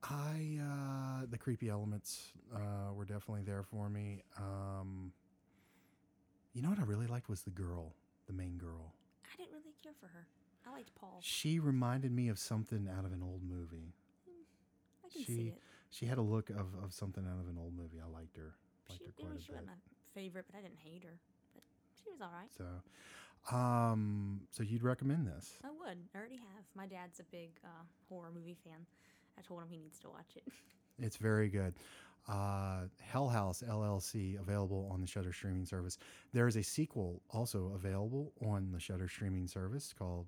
I 0.03 0.59
uh, 0.63 1.27
the 1.31 1.37
creepy 1.39 1.69
elements 1.69 2.33
uh, 2.55 2.93
were 2.95 3.05
definitely 3.05 3.43
there 3.43 3.63
for 3.63 3.89
me. 3.91 4.23
Um, 4.39 5.13
you 6.55 6.63
know 6.63 6.71
what 6.71 6.79
I 6.79 6.85
really 6.85 7.07
liked 7.07 7.29
was 7.29 7.43
the 7.43 7.51
girl, 7.51 7.95
the 8.27 8.33
main 8.33 8.57
girl. 8.57 8.95
I 9.33 9.37
didn't 9.37 9.53
really 9.53 9.75
care 9.83 9.93
for 10.01 10.07
her. 10.07 10.27
I 10.67 10.73
liked 10.73 10.95
Paul. 10.95 11.19
She 11.21 11.59
reminded 11.59 12.13
me 12.13 12.29
of 12.29 12.39
something 12.39 12.89
out 12.97 13.05
of 13.05 13.13
an 13.13 13.23
old 13.23 13.43
movie. 13.43 13.95
I 15.05 15.09
can 15.13 15.25
she 15.25 15.33
see 15.33 15.49
it. 15.49 15.61
she 15.91 16.07
had 16.07 16.19
a 16.19 16.23
look 16.23 16.51
of, 16.51 16.75
of 16.83 16.93
something 16.93 17.25
out 17.27 17.41
of 17.41 17.49
an 17.49 17.57
old 17.59 17.75
movie. 17.77 17.99
I 18.03 18.09
liked 18.13 18.37
her. 18.37 18.55
Liked 18.89 19.03
She, 19.03 19.07
her 19.07 19.13
you 19.19 19.25
know, 19.25 19.31
quite 19.31 19.43
she 19.43 19.53
a 19.53 19.55
wasn't 19.55 19.69
my 19.69 19.81
favorite, 20.15 20.45
but 20.51 20.59
I 20.59 20.63
didn't 20.63 20.79
hate 20.83 21.05
her. 21.05 21.19
But 21.55 21.63
she 22.03 22.11
was 22.11 22.21
all 22.21 22.33
right. 22.33 22.51
So, 22.57 22.65
um, 23.51 24.41
so 24.51 24.63
you'd 24.63 24.83
recommend 24.83 25.27
this? 25.27 25.55
I 25.65 25.69
would. 25.69 25.99
I 26.15 26.19
already 26.19 26.37
have. 26.37 26.65
My 26.75 26.87
dad's 26.87 27.21
a 27.21 27.25
big 27.25 27.51
uh, 27.65 27.85
horror 28.09 28.31
movie 28.35 28.57
fan. 28.65 28.87
I 29.39 29.43
told 29.43 29.61
him 29.63 29.69
he 29.71 29.79
needs 29.79 29.99
to 30.01 30.09
watch 30.09 30.37
it. 30.37 30.45
It's 31.03 31.17
very 31.17 31.49
good. 31.49 31.73
Uh, 32.29 32.83
Hell 33.01 33.27
House 33.29 33.63
LLC 33.67 34.39
available 34.39 34.87
on 34.93 35.01
the 35.01 35.07
Shudder 35.07 35.33
streaming 35.33 35.65
service. 35.65 35.97
There 36.35 36.47
is 36.47 36.57
a 36.57 36.63
sequel 36.63 37.23
also 37.31 37.73
available 37.75 38.33
on 38.47 38.71
the 38.71 38.79
Shudder 38.79 39.09
streaming 39.09 39.47
service 39.47 39.95
called 39.99 40.27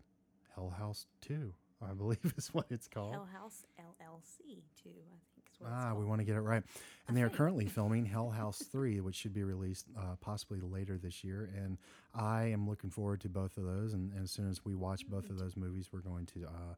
Hell 0.55 0.71
House 0.71 1.05
Two. 1.21 1.53
I 1.87 1.93
believe 1.93 2.21
is 2.39 2.49
what 2.55 2.65
it's 2.71 2.89
called. 2.89 3.13
Hell 3.13 3.29
House 3.31 3.67
LLC 3.79 4.63
too. 4.83 4.89
I 4.89 4.91
think 4.91 4.93
is 4.93 5.03
what 5.05 5.19
it's 5.19 5.32
Ah, 5.67 5.95
we 5.95 6.05
want 6.05 6.21
to 6.21 6.25
get 6.25 6.37
it 6.37 6.41
right. 6.41 6.63
And 7.09 7.17
they 7.17 7.23
are 7.23 7.29
currently 7.31 7.67
filming 7.67 8.05
Hell 8.07 8.31
House 8.31 8.59
3, 8.71 9.01
which 9.01 9.17
should 9.17 9.35
be 9.35 9.43
released 9.45 9.87
uh, 9.99 10.17
possibly 10.21 10.61
later 10.61 10.99
this 10.99 11.25
year. 11.25 11.51
And 11.57 11.79
I 12.15 12.45
am 12.45 12.69
looking 12.69 12.91
forward 12.91 13.21
to 13.23 13.29
both 13.29 13.57
of 13.57 13.65
those. 13.65 13.93
And, 13.93 14.13
and 14.13 14.25
as 14.25 14.31
soon 14.31 14.49
as 14.49 14.65
we 14.65 14.75
watch 14.75 15.07
both 15.09 15.29
of 15.31 15.39
those 15.39 15.57
movies, 15.57 15.89
we're 15.93 16.01
going 16.01 16.27
to 16.27 16.45
uh, 16.47 16.75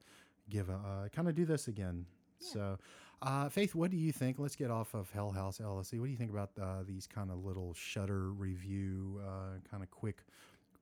give 0.49 0.69
a 0.71 0.75
uh, 0.75 1.09
kind 1.09 1.29
of 1.29 1.35
do 1.35 1.45
this 1.45 1.69
again. 1.69 2.07
So, 2.39 2.79
uh, 3.23 3.49
Faith, 3.49 3.75
what 3.75 3.91
do 3.91 3.97
you 3.97 4.13
think? 4.13 4.39
Let's 4.39 4.57
get 4.57 4.71
off 4.71 4.95
of 4.95 5.11
Hell 5.11 5.31
House 5.31 5.59
LLC. 5.59 5.99
What 5.99 6.07
do 6.07 6.11
you 6.11 6.17
think 6.17 6.31
about 6.31 6.51
uh, 6.61 6.83
these 6.87 7.07
kind 7.07 7.31
of 7.31 7.45
little 7.45 7.73
shudder 7.75 8.31
review, 8.33 9.21
uh, 9.27 9.59
kind 9.71 9.83
of 9.83 9.91
quick, 9.91 10.19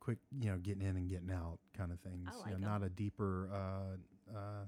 quick, 0.00 0.18
you 0.40 0.50
know, 0.50 0.57
getting 0.59 0.82
in 0.82 0.96
and 0.96 1.09
getting 1.09 1.30
out 1.30 1.59
kind 1.76 1.92
of 1.92 2.00
things? 2.00 2.28
I 2.28 2.48
You 2.48 2.53
like 2.55 2.61
know, 2.61 2.68
not 2.68 2.82
a 2.82 2.88
deeper, 2.88 3.48
uh, 3.53 4.36
uh, 4.36 4.64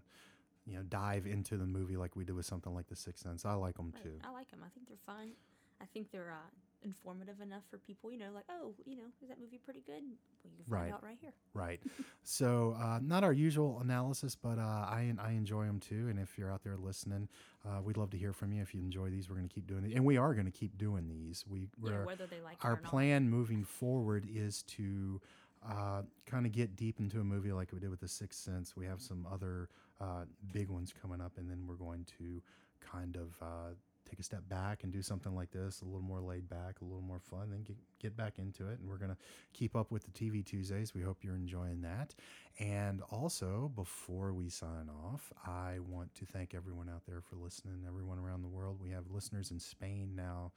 you 0.66 0.76
know, 0.76 0.82
dive 0.82 1.26
into 1.26 1.56
the 1.56 1.66
movie 1.66 1.96
like 1.96 2.16
we 2.16 2.24
did 2.24 2.34
with 2.36 2.46
something 2.46 2.74
like 2.74 2.86
The 2.88 2.96
Sixth 2.96 3.22
Sense. 3.22 3.44
I 3.44 3.54
like 3.54 3.76
them 3.76 3.92
Right. 3.94 4.02
too. 4.02 4.18
I 4.24 4.30
like 4.30 4.50
them. 4.50 4.60
I 4.64 4.68
think 4.70 4.88
they're 4.88 4.96
fun. 5.04 5.32
I 5.80 5.86
think 5.86 6.10
they're 6.12 6.30
uh, 6.30 6.50
informative 6.82 7.40
enough 7.40 7.62
for 7.70 7.78
people. 7.78 8.10
You 8.12 8.18
know, 8.18 8.30
like 8.32 8.44
oh, 8.48 8.74
you 8.86 8.96
know, 8.96 9.02
is 9.22 9.28
that 9.28 9.38
movie 9.40 9.58
pretty 9.62 9.82
good? 9.84 10.02
Well, 10.42 10.52
you 10.56 10.64
can 10.64 10.64
find 10.70 10.82
Right. 10.84 10.92
out 10.92 11.02
right 11.02 11.18
here. 11.20 11.32
Right. 11.52 11.80
so, 12.22 12.76
uh, 12.80 13.00
not 13.02 13.24
our 13.24 13.32
usual 13.32 13.80
analysis, 13.80 14.34
but 14.36 14.58
uh, 14.58 14.62
I 14.62 15.12
I 15.18 15.32
enjoy 15.32 15.66
them 15.66 15.80
too. 15.80 16.08
And 16.08 16.18
if 16.18 16.38
you're 16.38 16.50
out 16.50 16.62
there 16.62 16.76
listening, 16.76 17.28
uh, 17.66 17.80
we'd 17.82 17.96
love 17.96 18.10
to 18.10 18.16
hear 18.18 18.32
from 18.32 18.52
you. 18.52 18.62
If 18.62 18.74
you 18.74 18.80
enjoy 18.80 19.10
these, 19.10 19.28
we're 19.28 19.36
going 19.36 19.48
to 19.48 19.54
keep 19.54 19.66
doing 19.66 19.84
it, 19.84 19.94
and 19.94 20.04
we 20.04 20.16
are 20.16 20.32
going 20.34 20.46
to 20.46 20.52
keep 20.52 20.78
doing 20.78 21.08
these. 21.08 21.44
We 21.46 21.68
Yeah, 21.82 22.04
whether 22.04 22.26
they 22.26 22.40
like 22.40 22.54
it 22.54 22.64
our 22.64 22.74
or 22.74 22.80
not. 22.82 22.84
plan 22.90 23.28
moving 23.28 23.64
forward 23.64 24.26
is 24.32 24.62
to 24.62 25.20
uh, 25.66 26.02
kind 26.26 26.44
of 26.46 26.52
get 26.52 26.76
deep 26.76 27.00
into 27.00 27.20
a 27.20 27.24
movie 27.24 27.50
like 27.52 27.72
we 27.72 27.80
did 27.80 27.90
with 27.90 28.00
The 28.00 28.08
Sixth 28.08 28.38
Sense. 28.40 28.76
We 28.76 28.86
have 28.86 29.00
some 29.00 29.26
other 29.32 29.68
uh, 30.00 30.24
big 30.52 30.68
ones 30.68 30.92
coming 31.00 31.20
up, 31.20 31.32
and 31.38 31.48
then 31.48 31.66
we're 31.66 31.74
going 31.74 32.06
to 32.18 32.42
kind 32.80 33.16
of 33.16 33.36
uh, 33.40 33.74
take 34.08 34.18
a 34.18 34.22
step 34.22 34.48
back 34.48 34.82
and 34.82 34.92
do 34.92 35.02
something 35.02 35.34
like 35.34 35.50
this, 35.50 35.80
a 35.80 35.84
little 35.84 36.00
more 36.00 36.20
laid 36.20 36.48
back, 36.48 36.80
a 36.80 36.84
little 36.84 37.02
more 37.02 37.20
fun, 37.20 37.50
then 37.50 37.62
get, 37.62 37.76
get 37.98 38.16
back 38.16 38.38
into 38.38 38.68
it. 38.68 38.78
And 38.78 38.88
we're 38.88 38.98
going 38.98 39.10
to 39.10 39.16
keep 39.52 39.74
up 39.74 39.90
with 39.90 40.04
the 40.04 40.10
TV 40.10 40.44
Tuesdays. 40.44 40.94
We 40.94 41.02
hope 41.02 41.18
you're 41.22 41.36
enjoying 41.36 41.80
that. 41.82 42.14
And 42.58 43.02
also, 43.10 43.72
before 43.74 44.32
we 44.32 44.48
sign 44.48 44.88
off, 44.88 45.32
I 45.46 45.78
want 45.88 46.14
to 46.16 46.26
thank 46.26 46.54
everyone 46.54 46.88
out 46.88 47.02
there 47.06 47.20
for 47.20 47.36
listening, 47.36 47.84
everyone 47.86 48.18
around 48.18 48.42
the 48.42 48.48
world. 48.48 48.78
We 48.80 48.90
have 48.90 49.04
listeners 49.10 49.50
in 49.50 49.58
Spain 49.58 50.12
now. 50.14 50.52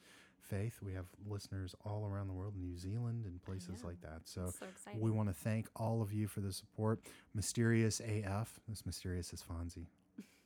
Faith, 0.48 0.80
we 0.82 0.94
have 0.94 1.06
listeners 1.30 1.76
all 1.86 2.06
around 2.06 2.28
the 2.28 2.34
world, 2.34 2.54
New 2.58 2.78
Zealand 2.78 3.26
and 3.26 3.42
places 3.44 3.84
like 3.84 4.00
that. 4.02 4.22
So, 4.24 4.52
so 4.60 4.66
we 4.98 5.12
want 5.12 5.28
to 5.28 5.34
thank 5.34 5.68
all 5.76 6.02
of 6.02 6.14
you 6.14 6.28
for 6.28 6.40
the 6.40 6.54
support. 6.54 7.02
Mysterious 7.34 8.00
AF, 8.00 8.60
this 8.70 8.86
mysterious 8.86 9.34
is 9.34 9.44
Fonzie. 9.44 9.88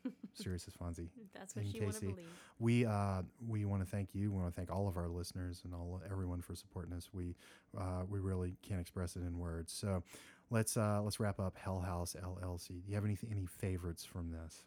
mysterious 0.35 0.67
is 0.67 0.73
Fonzie. 0.73 1.09
That's 1.33 1.55
what 1.55 1.65
in 1.65 1.71
you 1.71 1.83
want 1.83 1.93
to 1.95 1.99
Casey. 1.99 2.13
believe. 2.13 2.27
We 2.59 2.85
uh, 2.85 3.21
we 3.47 3.65
want 3.65 3.83
to 3.83 3.89
thank 3.89 4.15
you. 4.15 4.31
We 4.31 4.39
want 4.39 4.51
to 4.53 4.55
thank 4.59 4.71
all 4.71 4.87
of 4.87 4.97
our 4.97 5.07
listeners 5.07 5.61
and 5.63 5.73
all 5.73 6.01
everyone 6.09 6.41
for 6.41 6.55
supporting 6.55 6.93
us. 6.93 7.09
We 7.13 7.35
uh, 7.77 8.03
we 8.09 8.19
really 8.19 8.55
can't 8.67 8.81
express 8.81 9.15
it 9.15 9.19
in 9.19 9.37
words. 9.37 9.71
So 9.71 10.01
let's 10.49 10.77
uh, 10.77 11.01
let's 11.03 11.19
wrap 11.19 11.39
up 11.39 11.55
Hell 11.57 11.79
House 11.79 12.15
LLC. 12.19 12.69
Do 12.69 12.81
you 12.87 12.95
have 12.95 13.05
anything 13.05 13.29
any 13.31 13.45
favorites 13.45 14.03
from 14.03 14.31
this? 14.31 14.63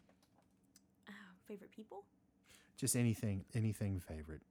Uh, 1.09 1.11
favorite 1.45 1.71
people? 1.71 2.03
Just 2.77 2.95
anything 2.95 3.43
anything 3.53 3.99
favorite. 3.99 4.41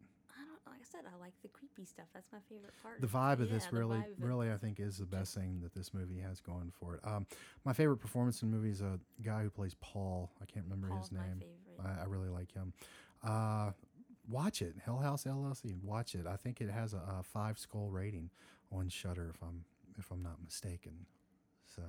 Like 0.75 0.83
I 0.83 0.91
said, 0.91 1.05
I 1.07 1.21
like 1.21 1.35
the 1.43 1.49
creepy 1.49 1.85
stuff. 1.85 2.07
That's 2.13 2.31
my 2.33 2.39
favorite 2.49 2.73
part. 2.83 3.01
The 3.01 3.07
vibe 3.07 3.41
of 3.41 3.49
Yeah, 3.49 3.55
this 3.55 3.73
really 3.73 3.99
of 3.99 4.05
really 4.19 4.51
I 4.51 4.57
think 4.57 4.81
is 4.81 4.99
the 4.99 5.07
best 5.07 5.35
thing 5.35 5.61
that 5.63 5.73
this 5.73 5.95
movie 5.95 6.19
has 6.19 6.41
going 6.41 6.73
for 6.81 6.97
it. 6.97 7.01
Um, 7.05 7.27
my 7.65 7.73
favorite 7.73 7.99
performance 7.99 8.43
in 8.43 8.51
the 8.51 8.57
movie 8.57 8.71
is 8.71 8.81
a 8.81 8.99
guy 9.23 9.43
who 9.43 9.51
plays 9.51 9.77
Paul. 9.81 10.33
I 10.43 10.47
can't 10.47 10.65
remember 10.65 10.89
Paul's 10.89 11.11
his 11.11 11.19
name. 11.19 11.43
I, 11.85 12.03
I 12.03 12.05
really 12.07 12.29
like 12.29 12.53
him. 12.53 12.73
Uh, 13.23 13.71
watch 14.29 14.63
it, 14.63 14.75
Hell 14.85 14.99
House 14.99 15.25
LLC. 15.25 15.75
Watch 15.83 16.15
it. 16.17 16.27
I 16.27 16.37
think 16.37 16.61
it 16.61 16.71
has 16.71 16.93
a, 16.93 17.03
a 17.21 17.23
five 17.23 17.59
skull 17.59 17.89
rating 17.91 18.31
on 18.73 18.89
Shudder, 18.89 19.31
if 19.35 19.41
I'm 19.43 19.65
if 19.97 20.11
I'm 20.11 20.23
not 20.23 20.43
mistaken. 20.45 21.07
So, 21.77 21.83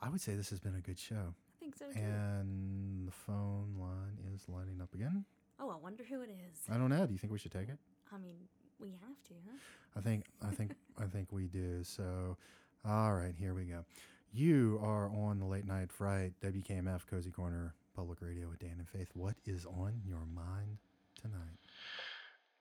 I 0.00 0.08
would 0.08 0.20
say 0.22 0.34
this 0.34 0.50
has 0.50 0.60
been 0.60 0.74
a 0.74 0.80
good 0.80 0.98
show. 0.98 1.34
I 1.34 1.58
think 1.60 1.76
so 1.76 1.86
too. 1.86 2.00
And 2.00 3.08
the 3.08 3.12
phone 3.12 3.74
line 3.78 4.18
is 4.34 4.42
lining 4.48 4.80
up 4.82 4.94
again. 4.94 5.24
oh, 5.60 5.70
I 5.70 5.76
wonder 5.76 6.04
who 6.04 6.20
it 6.22 6.30
is. 6.30 6.60
I 6.70 6.78
don't 6.78 6.90
know. 6.90 7.06
Do 7.06 7.12
you 7.12 7.18
think 7.18 7.32
we 7.32 7.38
should 7.38 7.52
take 7.52 7.68
it? 7.68 7.78
I 8.12 8.18
mean, 8.18 8.36
we 8.80 8.90
have 8.90 9.22
to, 9.28 9.34
huh? 9.48 9.56
I 9.96 10.00
think 10.00 10.26
I 10.42 10.50
think 10.50 10.72
I 10.98 11.04
think 11.06 11.32
we 11.32 11.46
do. 11.46 11.82
So, 11.82 12.36
all 12.84 13.14
right, 13.14 13.34
here 13.38 13.54
we 13.54 13.64
go. 13.64 13.84
You 14.32 14.78
are 14.82 15.08
on 15.08 15.38
the 15.38 15.46
late 15.46 15.66
night 15.66 15.90
fright 15.90 16.32
WKMF 16.42 17.06
Cozy 17.08 17.30
Corner 17.30 17.74
Public 17.94 18.20
Radio 18.20 18.48
with 18.48 18.58
Dan 18.58 18.76
and 18.78 18.88
Faith. 18.88 19.08
What 19.14 19.34
is 19.46 19.64
on 19.64 20.02
your 20.04 20.26
mind 20.34 20.76
tonight? 21.20 21.56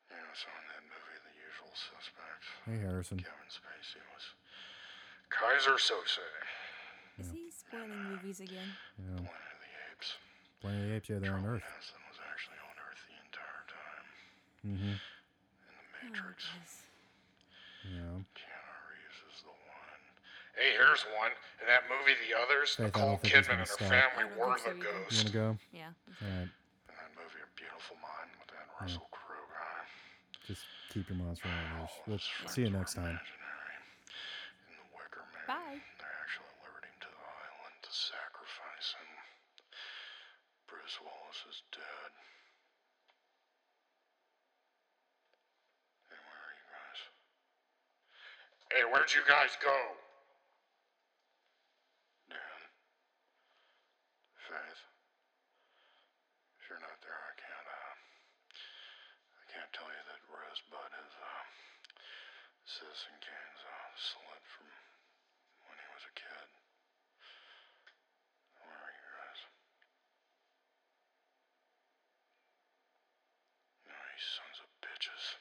Yeah, 0.10 0.24
so 0.32 0.48
in 0.48 0.64
that 0.72 0.84
movie, 0.88 1.20
The 1.28 1.36
Usual 1.36 1.74
Suspects, 1.76 2.48
Hey 2.64 2.80
Harrison. 2.80 3.20
Kevin 3.20 3.52
Spacey 3.52 4.00
was 4.16 4.24
Keyser 5.28 5.76
Söze, 5.76 6.24
Is 7.20 7.32
he 7.32 7.52
spoiling 7.52 8.04
movies 8.16 8.39
again? 8.39 8.72
Yeah. 8.96 9.20
Planet 9.20 9.52
of 9.52 9.60
the 9.60 9.72
Apes. 9.91 10.10
Planet 10.62 10.80
of 10.80 10.88
the 10.88 10.96
Apes, 10.96 11.10
yeah, 11.10 11.20
they're 11.20 11.36
on 11.36 11.43
Charlton 11.43 11.60
Earth. 11.60 11.68
Heston 11.76 12.04
was 12.08 12.20
actually 12.24 12.60
on 12.64 12.76
Earth 12.88 13.02
the 13.12 13.18
entire 13.20 13.64
time. 13.68 14.08
Mm-hmm. 14.64 14.96
In 16.16 16.24
Matrix. 16.24 16.47
Oh. 16.47 17.91
Yeah. 17.91 18.24
Keanu 18.39 18.72
Reeves 18.88 19.20
is 19.28 19.43
the 19.43 19.51
one. 19.51 20.01
Hey, 20.55 20.72
here's 20.80 21.03
one. 21.20 21.36
In 21.59 21.68
that 21.68 21.84
movie, 21.91 22.16
The 22.24 22.32
Others, 22.39 22.80
Faith, 22.80 22.95
Nicole 22.95 23.20
don't 23.20 23.22
think 23.22 23.36
he's 23.36 23.43
Kidman 23.45 23.51
and 23.51 23.68
her 23.68 23.76
stop. 23.76 23.91
family 23.91 24.26
were 24.39 24.55
so 24.55 24.72
the 24.72 24.80
either. 24.80 24.88
You 24.88 24.95
want 24.95 25.28
to 25.28 25.34
go? 25.36 25.47
Yeah. 25.76 25.91
All 26.24 26.32
right. 26.39 26.47
In 26.88 26.95
that 26.95 27.11
movie, 27.20 27.43
A 27.43 27.49
Beautiful 27.59 27.99
Mind 27.99 28.32
with 28.39 28.47
that 28.55 28.63
Russell 28.80 29.07
Crowe 29.11 29.43
guy. 29.51 29.84
Just 30.47 30.63
keep 30.95 31.11
your 31.11 31.20
monster 31.20 31.51
on 31.51 31.59
the 31.59 31.84
leash. 32.16 32.32
All 32.32 32.47
We'll 32.47 32.51
see 32.55 32.63
you 32.63 32.72
next 32.72 32.95
time. 32.95 33.20
In 33.20 34.74
The 34.80 34.88
Wicker 34.95 35.28
Man, 35.36 35.45
Bye. 35.51 35.78
they 35.99 36.11
actually 36.24 36.47
lured 36.63 36.88
him 36.88 36.95
to 37.03 37.09
the 37.11 37.20
island 37.28 37.76
to 37.84 37.91
sacrifice 37.91 38.95
him. 38.95 39.11
Bruce 40.72 40.95
Willis 41.03 41.43
is 41.51 41.59
dead. 41.76 42.11
Hey, 46.09 46.18
where 46.24 46.41
are 46.47 46.55
you 46.55 46.66
guys? 46.72 47.01
Hey, 48.76 48.84
where'd 48.84 49.08
you 49.16 49.24
guys 49.24 49.56
go? 49.64 49.72
Dan. 52.28 52.60
Faith. 54.52 54.84
If 56.60 56.68
you're 56.68 56.84
not 56.84 57.00
there, 57.00 57.16
I 57.16 57.34
can't, 57.40 57.68
uh, 57.72 57.96
I 57.96 59.44
can't 59.48 59.72
tell 59.72 59.88
you 59.88 60.04
that 60.12 60.20
Rosebud 60.28 60.92
is, 60.92 61.14
uh, 61.24 61.44
Citizen 62.68 63.16
Kane's, 63.24 63.64
uh, 63.64 63.96
slut 63.96 64.44
from 64.44 64.68
when 65.72 65.80
he 65.80 65.88
was 65.96 66.04
a 66.12 66.14
kid. 66.20 66.48
Where 68.60 68.76
are 68.76 68.92
you 68.92 69.08
guys? 69.08 69.40
No, 73.88 73.96
you 73.96 74.20
sons 74.20 74.60
of 74.60 74.68
bitches. 74.84 75.40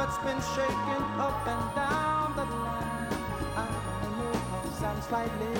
What's 0.00 0.16
been 0.20 0.40
shaking 0.56 1.04
up 1.20 1.46
and 1.46 1.74
down 1.76 2.34
the 2.34 2.44
line? 2.44 3.12
I 3.54 3.68
only 3.68 4.08
know 4.16 4.32
'cause 4.62 4.82
I'm 4.82 5.02
slightly 5.02 5.52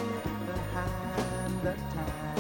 behind 0.47 1.61
the 1.61 1.75
time. 1.93 2.39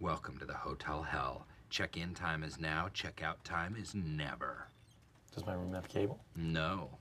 Welcome 0.00 0.38
to 0.38 0.46
the 0.46 0.54
Hotel 0.54 1.02
Hell 1.02 1.46
Check 1.68 1.98
in 1.98 2.14
time 2.14 2.42
is 2.42 2.58
now, 2.58 2.88
check 2.88 3.22
out 3.22 3.44
time 3.44 3.76
is 3.76 3.94
never. 3.94 4.68
Does 5.32 5.44
my 5.44 5.52
room 5.52 5.74
have 5.74 5.90
cable? 5.90 6.24
No. 6.34 6.96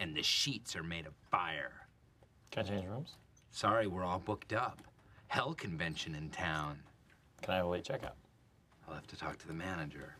And 0.00 0.16
the 0.16 0.24
sheets 0.24 0.74
are 0.74 0.82
made 0.82 1.06
of 1.06 1.14
fire. 1.30 1.86
Can 2.50 2.66
I 2.66 2.68
change 2.68 2.88
rooms? 2.88 3.14
Sorry, 3.52 3.86
we're 3.86 4.02
all 4.02 4.18
booked 4.18 4.52
up. 4.52 4.82
Hell 5.28 5.54
convention 5.54 6.16
in 6.16 6.30
town. 6.30 6.82
Can 7.46 7.54
I 7.54 7.58
have 7.58 7.66
a 7.66 7.68
late 7.68 7.84
checkout? 7.84 8.16
I'll 8.88 8.94
have 8.94 9.06
to 9.06 9.16
talk 9.16 9.38
to 9.38 9.46
the 9.46 9.54
manager. 9.54 10.16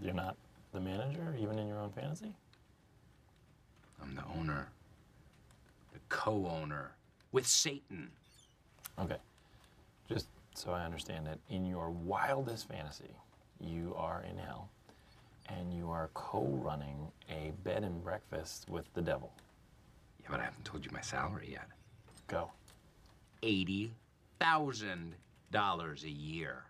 You're 0.00 0.14
not 0.14 0.36
the 0.72 0.80
manager, 0.80 1.36
even 1.38 1.58
in 1.58 1.68
your 1.68 1.78
own 1.78 1.92
fantasy? 1.92 2.34
I'm 4.02 4.14
the 4.14 4.24
owner, 4.38 4.68
the 5.92 5.98
co 6.08 6.46
owner, 6.46 6.92
with 7.30 7.46
Satan. 7.46 8.08
Okay. 8.98 9.18
Just 10.08 10.28
so 10.54 10.70
I 10.70 10.86
understand 10.86 11.28
it, 11.28 11.38
in 11.50 11.66
your 11.66 11.90
wildest 11.90 12.68
fantasy, 12.68 13.14
you 13.60 13.94
are 13.98 14.24
in 14.30 14.38
hell 14.38 14.70
and 15.50 15.74
you 15.74 15.90
are 15.90 16.08
co 16.14 16.46
running 16.64 17.12
a 17.28 17.52
bed 17.64 17.84
and 17.84 18.02
breakfast 18.02 18.66
with 18.70 18.86
the 18.94 19.02
devil. 19.02 19.30
Yeah, 20.22 20.28
but 20.30 20.40
I 20.40 20.44
haven't 20.44 20.64
told 20.64 20.86
you 20.86 20.90
my 20.90 21.02
salary 21.02 21.50
yet. 21.52 21.68
Go. 22.28 22.50
$80,000 23.42 25.12
a 26.04 26.08
year. 26.08 26.64